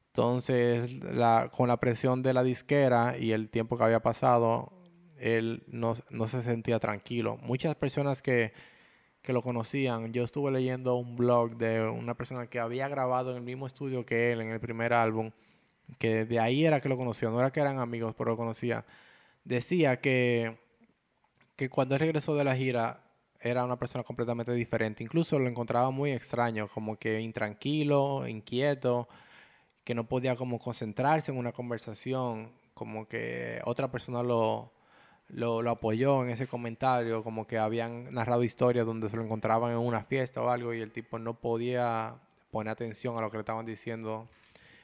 [0.08, 4.74] Entonces, la, con la presión de la disquera y el tiempo que había pasado,
[5.18, 7.38] él no, no se sentía tranquilo.
[7.42, 8.52] Muchas personas que,
[9.22, 13.38] que lo conocían, yo estuve leyendo un blog de una persona que había grabado en
[13.38, 15.32] el mismo estudio que él en el primer álbum,
[16.00, 18.86] que de ahí era que lo conocía, no era que eran amigos, pero lo conocía.
[19.44, 20.58] Decía que,
[21.56, 23.04] que cuando regresó de la gira
[23.40, 25.04] era una persona completamente diferente.
[25.04, 29.08] Incluso lo encontraba muy extraño, como que intranquilo, inquieto
[29.84, 34.72] que no podía como concentrarse en una conversación, como que otra persona lo,
[35.34, 39.78] lo, apoyó en ese comentario, como que habían narrado historias donde se lo encontraban en
[39.78, 42.16] una fiesta o algo y el tipo no podía
[42.52, 44.28] poner atención a lo que le estaban diciendo.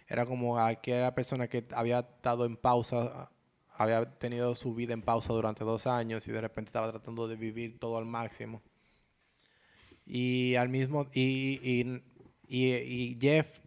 [0.07, 3.29] Era como aquella persona que había estado en pausa,
[3.75, 7.35] había tenido su vida en pausa durante dos años y de repente estaba tratando de
[7.35, 8.61] vivir todo al máximo.
[10.05, 12.01] Y al mismo, y, y,
[12.47, 13.59] y Jeff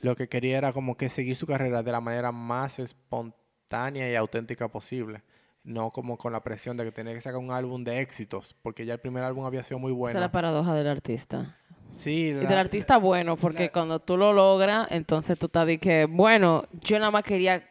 [0.00, 4.14] lo que quería era como que seguir su carrera de la manera más espontánea y
[4.14, 5.22] auténtica posible.
[5.68, 8.86] No como con la presión de que tenía que sacar un álbum de éxitos, porque
[8.86, 10.18] ya el primer álbum había sido muy Esa bueno.
[10.18, 11.56] es la paradoja del artista.
[11.96, 15.78] Sí, Y del artista bueno, porque la- cuando tú lo logras, entonces tú estás de
[15.78, 17.62] que, bueno, yo nada más quería,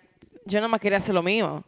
[0.45, 1.63] yo nada más quería hacer lo mío.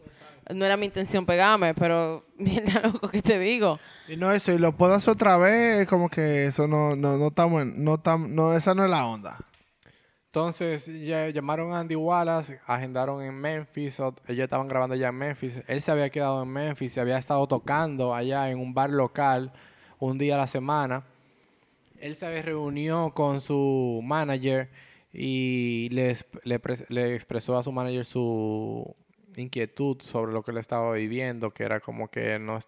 [0.53, 3.79] No era mi intención pegarme, pero mira loco que te digo.
[4.07, 7.17] Y no eso, y lo puedo hacer otra vez, es como que eso no, no,
[7.17, 9.37] no estamos en- no tam- no, esa no es la onda.
[10.31, 15.15] Entonces ya llamaron a Andy Wallace, agendaron en Memphis, o- ellos estaban grabando allá en
[15.15, 15.59] Memphis.
[15.67, 19.51] Él se había quedado en Memphis, se había estado tocando allá en un bar local
[19.97, 21.03] un día a la semana.
[21.99, 24.69] Él se reunió con su manager
[25.11, 28.95] y le, le le expresó a su manager su
[29.35, 32.59] inquietud sobre lo que él estaba viviendo, que era como que no,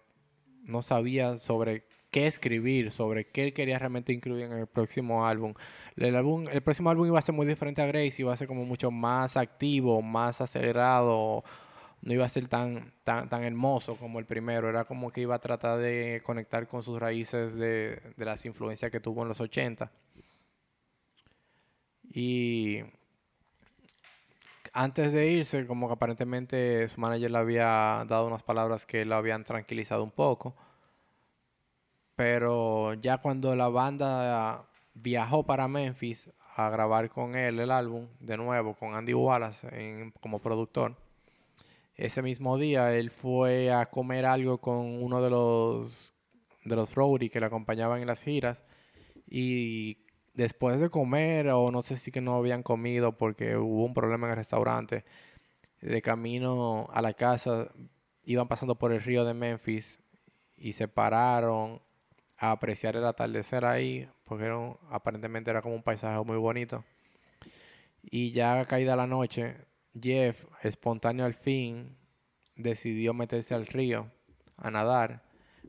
[0.64, 5.54] no sabía sobre qué escribir, sobre qué él quería realmente incluir en el próximo álbum.
[5.96, 8.46] El, álbum, el próximo álbum iba a ser muy diferente a Grace, iba a ser
[8.46, 11.42] como mucho más activo, más acelerado,
[12.02, 15.34] no iba a ser tan, tan, tan hermoso como el primero, era como que iba
[15.34, 19.40] a tratar de conectar con sus raíces de, de las influencias que tuvo en los
[19.40, 19.90] 80.
[22.12, 22.82] Y
[24.74, 29.14] antes de irse, como que aparentemente su manager le había dado unas palabras que lo
[29.14, 30.54] habían tranquilizado un poco.
[32.16, 38.36] Pero ya cuando la banda viajó para Memphis a grabar con él el álbum, de
[38.36, 40.96] nuevo, con Andy Wallace como productor,
[41.94, 46.14] ese mismo día él fue a comer algo con uno de los,
[46.64, 48.62] de los roadies que le acompañaban en las giras.
[49.26, 49.98] Y
[50.34, 54.26] después de comer, o no sé si que no habían comido porque hubo un problema
[54.26, 55.04] en el restaurante,
[55.80, 57.70] de camino a la casa
[58.24, 60.00] iban pasando por el río de Memphis
[60.56, 61.82] y se pararon
[62.42, 66.82] a apreciar el atardecer ahí, porque era un- aparentemente era como un paisaje muy bonito.
[68.02, 69.54] Y ya caída la noche,
[70.00, 71.96] Jeff, espontáneo al fin,
[72.56, 74.10] decidió meterse al río
[74.56, 75.22] a nadar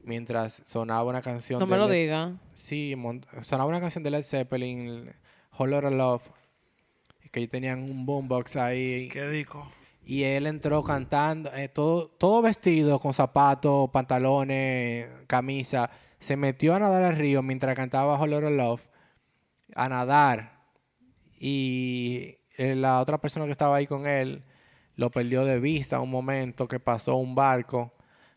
[0.04, 2.32] mientras sonaba una canción No de me lo Led- diga.
[2.54, 5.14] Sí, mon- sonaba una canción de Led Zeppelin,
[5.58, 6.32] Whole Lotta Love,
[7.32, 9.10] que ellos tenían un boombox ahí.
[9.10, 9.72] Qué dico.
[10.06, 15.90] Y él entró cantando, eh, todo, todo vestido, con zapatos, pantalones, camisa.
[16.24, 18.88] Se metió a nadar al río mientras cantaba Whole Lotta Love,
[19.76, 20.62] a nadar.
[21.38, 24.46] Y la otra persona que estaba ahí con él
[24.96, 27.94] lo perdió de vista un momento que pasó un barco.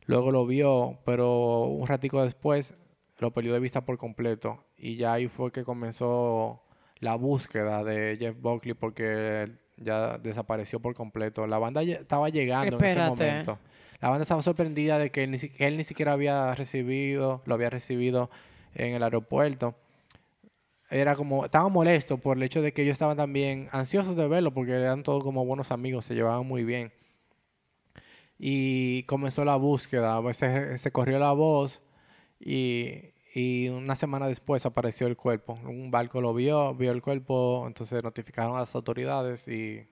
[0.06, 2.74] Luego lo vio, pero un ratico después
[3.18, 4.64] lo perdió de vista por completo.
[4.76, 6.64] Y ya ahí fue que comenzó
[6.98, 11.46] la búsqueda de Jeff Buckley porque ya desapareció por completo.
[11.46, 13.60] La banda ya estaba llegando en ese momento.
[14.01, 17.70] La banda estaba sorprendida de que él ni, él ni siquiera había recibido, lo había
[17.70, 18.31] recibido
[18.74, 19.74] en el aeropuerto.
[20.90, 24.52] Era como, estaba molesto por el hecho de que ellos estaban también ansiosos de verlo
[24.52, 26.93] porque eran todos como buenos amigos, se llevaban muy bien.
[28.39, 31.82] Y comenzó la búsqueda, se, se corrió la voz
[32.39, 35.59] y, y una semana después apareció el cuerpo.
[35.64, 39.89] Un barco lo vio, vio el cuerpo, entonces notificaron a las autoridades y,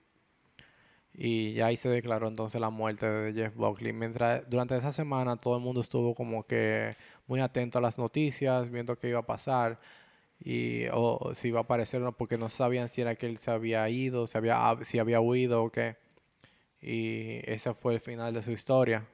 [1.17, 3.93] y ya ahí se declaró entonces la muerte de Jeff Buckley.
[3.93, 6.97] Mientras, durante esa semana todo el mundo estuvo como que
[7.27, 9.79] muy atento a las noticias, viendo qué iba a pasar.
[10.43, 13.37] y o si iba a aparecer o no, porque no sabían si era que él
[13.37, 15.95] se había ido, si había, si había huido o qué.
[16.81, 19.05] Y ese fue el final de su historia.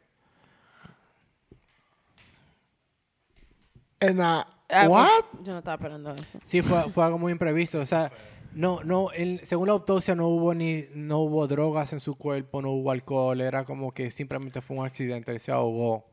[4.00, 5.44] En la- Ah, pues, What?
[5.44, 6.40] Yo no estaba esperando eso.
[6.46, 7.80] Sí, fue, fue algo muy imprevisto.
[7.80, 8.10] O sea,
[8.54, 12.62] no, no, en- según la autopsia no hubo ni, no hubo drogas en su cuerpo,
[12.62, 16.06] no hubo alcohol, era como que simplemente fue un accidente, él se ahogó.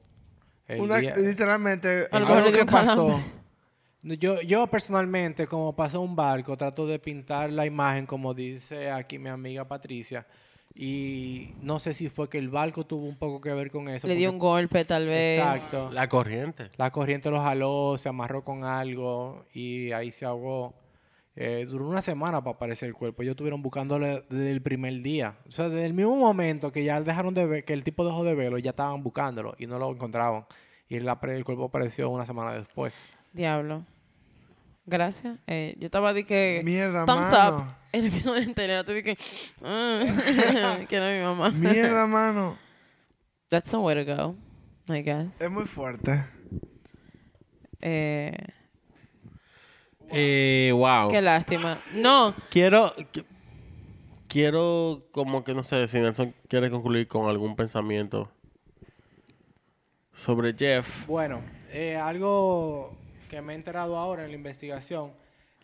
[0.66, 3.18] El Una- día- literalmente, algo que pasó.
[4.02, 9.18] Yo, yo personalmente, como pasó un barco, trato de pintar la imagen, como dice aquí
[9.18, 10.26] mi amiga Patricia,
[10.74, 14.06] y no sé si fue que el barco tuvo un poco que ver con eso.
[14.06, 15.40] Le dio un golpe, tal vez.
[15.40, 15.90] Exacto.
[15.90, 16.68] La corriente.
[16.76, 20.74] La corriente lo jaló, se amarró con algo y ahí se ahogó.
[21.40, 23.22] Eh, duró una semana para aparecer el cuerpo.
[23.22, 25.38] Ellos estuvieron buscándole desde el primer día.
[25.46, 28.24] O sea, desde el mismo momento que ya dejaron de ver, que el tipo dejó
[28.24, 30.46] de verlo, ya estaban buscándolo y no lo encontraban.
[30.88, 31.04] Y el,
[31.44, 32.98] cuerpo apareció una semana después.
[33.32, 33.84] Diablo.
[34.84, 35.38] Gracias.
[35.46, 36.60] Eh, yo estaba de que.
[36.64, 37.56] Mierda, Thumbs mano.
[37.56, 37.64] up.
[37.92, 39.16] En el episodio anterior te dije.
[39.62, 41.50] ah, que era mi mamá.
[41.50, 42.58] Mierda, mano.
[43.48, 44.34] That's the way to go,
[44.92, 45.40] I guess.
[45.40, 46.24] Es muy fuerte.
[47.80, 48.36] Eh,
[50.10, 51.08] Eh, wow.
[51.10, 51.80] qué lástima.
[51.94, 52.94] No, Quiero.
[53.12, 53.24] qui-
[54.28, 58.30] Quiero, como que no sé, si Nelson quiere concluir con algún pensamiento
[60.14, 61.06] sobre Jeff.
[61.06, 61.40] Bueno,
[61.70, 62.94] eh, algo
[63.30, 65.12] que me he enterado ahora en la investigación,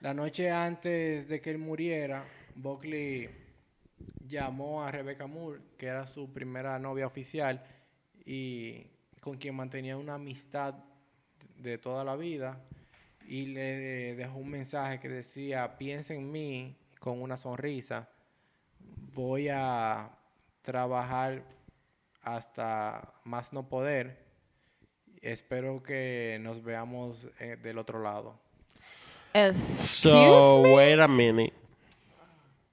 [0.01, 3.29] la noche antes de que él muriera, Buckley
[4.27, 7.63] llamó a Rebecca Moore, que era su primera novia oficial
[8.25, 8.87] y
[9.21, 10.75] con quien mantenía una amistad
[11.59, 12.61] de toda la vida,
[13.27, 18.09] y le dejó un mensaje que decía, piensa en mí con una sonrisa,
[19.15, 20.11] voy a
[20.63, 21.43] trabajar
[22.23, 24.25] hasta más no poder
[25.25, 28.39] Espero que nos veamos eh, del otro lado.
[29.33, 30.75] excuse So, me.
[30.75, 31.55] wait a minute.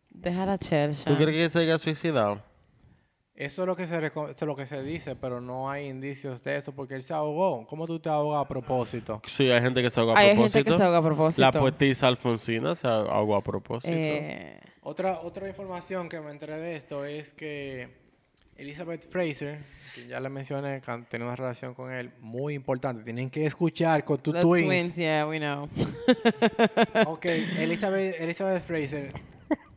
[0.10, 1.06] Deja la chercha.
[1.06, 2.44] ¿Tú crees que se haya suicidado?
[3.36, 6.58] Eso es lo que se es lo que se dice, pero no hay indicios de
[6.58, 7.66] eso porque él se ahogó.
[7.66, 9.22] ¿Cómo tú te ahogas a propósito?
[9.26, 10.58] Sí, hay gente que se ahoga a Hay propósito.
[10.60, 11.42] gente que se ahoga a propósito.
[11.42, 13.94] La poetisa Alfonsina se ahogó a propósito.
[13.96, 17.88] Eh, Otra, otra información que me enteré de esto es que
[18.58, 19.60] Elizabeth Fraser,
[19.96, 23.02] que ya le mencioné, que han tenido una relación con él muy importante.
[23.04, 24.68] Tienen que escuchar con tus the twins.
[24.68, 25.68] twins, yeah, we know.
[27.08, 29.12] Ok, Elizabeth, Elizabeth Fraser,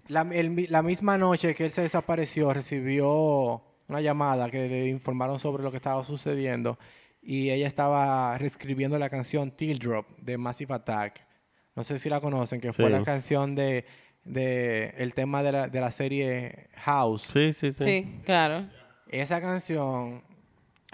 [0.09, 5.39] la, el la misma noche que él se desapareció, recibió una llamada que le informaron
[5.39, 6.79] sobre lo que estaba sucediendo
[7.23, 11.27] y ella estaba reescribiendo la canción Teardrop de Massive Attack.
[11.75, 12.93] No sé si la conocen, que fue Sí.
[12.93, 13.85] la canción de,
[14.25, 17.29] de el tema de la, de la serie House.
[17.33, 17.85] Sí, sí, sí.
[17.85, 18.69] Sí, claro.
[19.09, 20.23] Esa canción,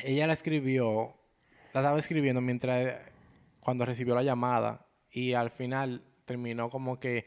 [0.03, 1.15] ella la escribió,
[1.73, 2.97] la estaba escribiendo mientras,
[3.61, 7.25] cuando recibió la llamada y al final terminó como que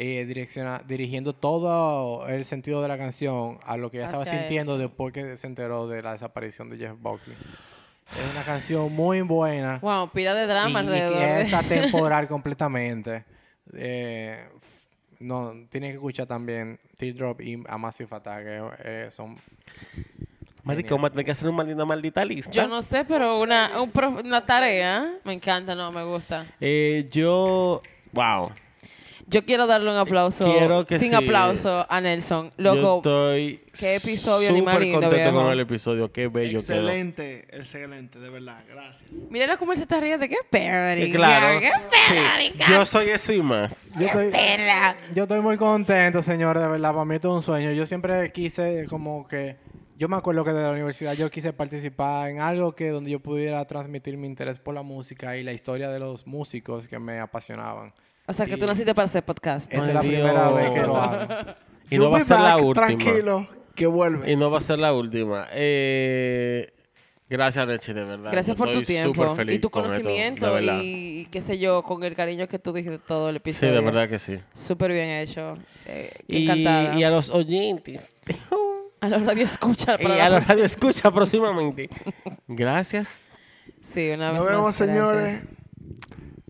[0.00, 4.38] eh, direcciona- dirigiendo todo el sentido de la canción a lo que ella estaba Hacia
[4.38, 4.82] sintiendo eso.
[4.82, 7.36] después que se enteró de la desaparición de Jeff Buckley.
[7.36, 9.80] Es una canción muy buena.
[9.82, 11.18] Wow, pila de drama y, y alrededor.
[11.18, 13.24] de- es atemporal completamente.
[13.74, 14.48] Eh,
[15.18, 18.44] no, tienen que escuchar también Teardrop y A Massive Attack.
[18.44, 19.36] que, eh, son
[20.62, 22.52] Marico, vamos a tener que hacer una maldita, maldita lista.
[22.52, 23.90] Yo no sé, pero una, un
[24.26, 25.14] una tarea.
[25.24, 26.46] Me encanta, no, me gusta.
[26.60, 27.82] Eh, yo...
[28.12, 28.52] Wow.
[29.30, 30.44] Yo quiero darle un aplauso.
[30.44, 31.14] Quiero que sin sí.
[31.14, 32.50] aplauso a Nelson.
[32.56, 35.42] yo Loco, estoy qué episodio ni más súper lindo, contento viejo.
[35.42, 36.10] con el episodio.
[36.10, 36.76] Qué bello quedó.
[36.76, 38.64] Excelente, excelente, de verdad.
[38.66, 39.10] Gracias.
[39.28, 40.26] mira cómo él se está riendo.
[40.26, 40.36] Qué.
[40.50, 41.60] Eh, claro.
[41.60, 41.70] Qué
[42.08, 43.90] Sí, yo soy eso y más.
[43.98, 44.32] Yo estoy,
[45.14, 46.92] yo estoy muy contento, señor, de verdad.
[46.92, 47.72] Para mí esto es un sueño.
[47.72, 49.56] Yo siempre quise como que...
[49.98, 53.18] Yo me acuerdo que de la universidad yo quise participar en algo que donde yo
[53.18, 57.18] pudiera transmitir mi interés por la música y la historia de los músicos que me
[57.18, 57.92] apasionaban.
[58.28, 59.72] O sea, que tú naciste para hacer podcast.
[59.72, 61.52] Esta es la primera vez que lo hago.
[61.90, 62.86] Y You'll no va a be ser la back, última.
[62.86, 64.28] Tranquilo, que vuelves.
[64.28, 65.46] Y no va a ser la última.
[65.52, 66.70] Eh,
[67.30, 68.30] gracias, Nechi, de verdad.
[68.30, 70.68] Gracias por tu tiempo y tu esto, conocimiento y,
[71.20, 73.72] y qué sé yo, con el cariño que tú dijiste todo el Sí, episodio.
[73.72, 74.38] de verdad que sí.
[74.52, 75.56] Súper bien hecho.
[75.86, 76.98] Eh, Y, encantada.
[76.98, 78.14] y a los oyentes.
[79.00, 79.96] A los radio escucha.
[80.00, 81.88] y a los radio escucha próximamente.
[82.48, 83.26] Gracias.
[83.80, 85.44] Sí, una vez Nos más, vemos, señores.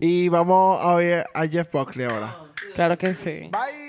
[0.01, 2.37] Y vamos a oír a Jeff Buckley ahora.
[2.73, 3.49] Claro que sí.
[3.51, 3.88] Bye.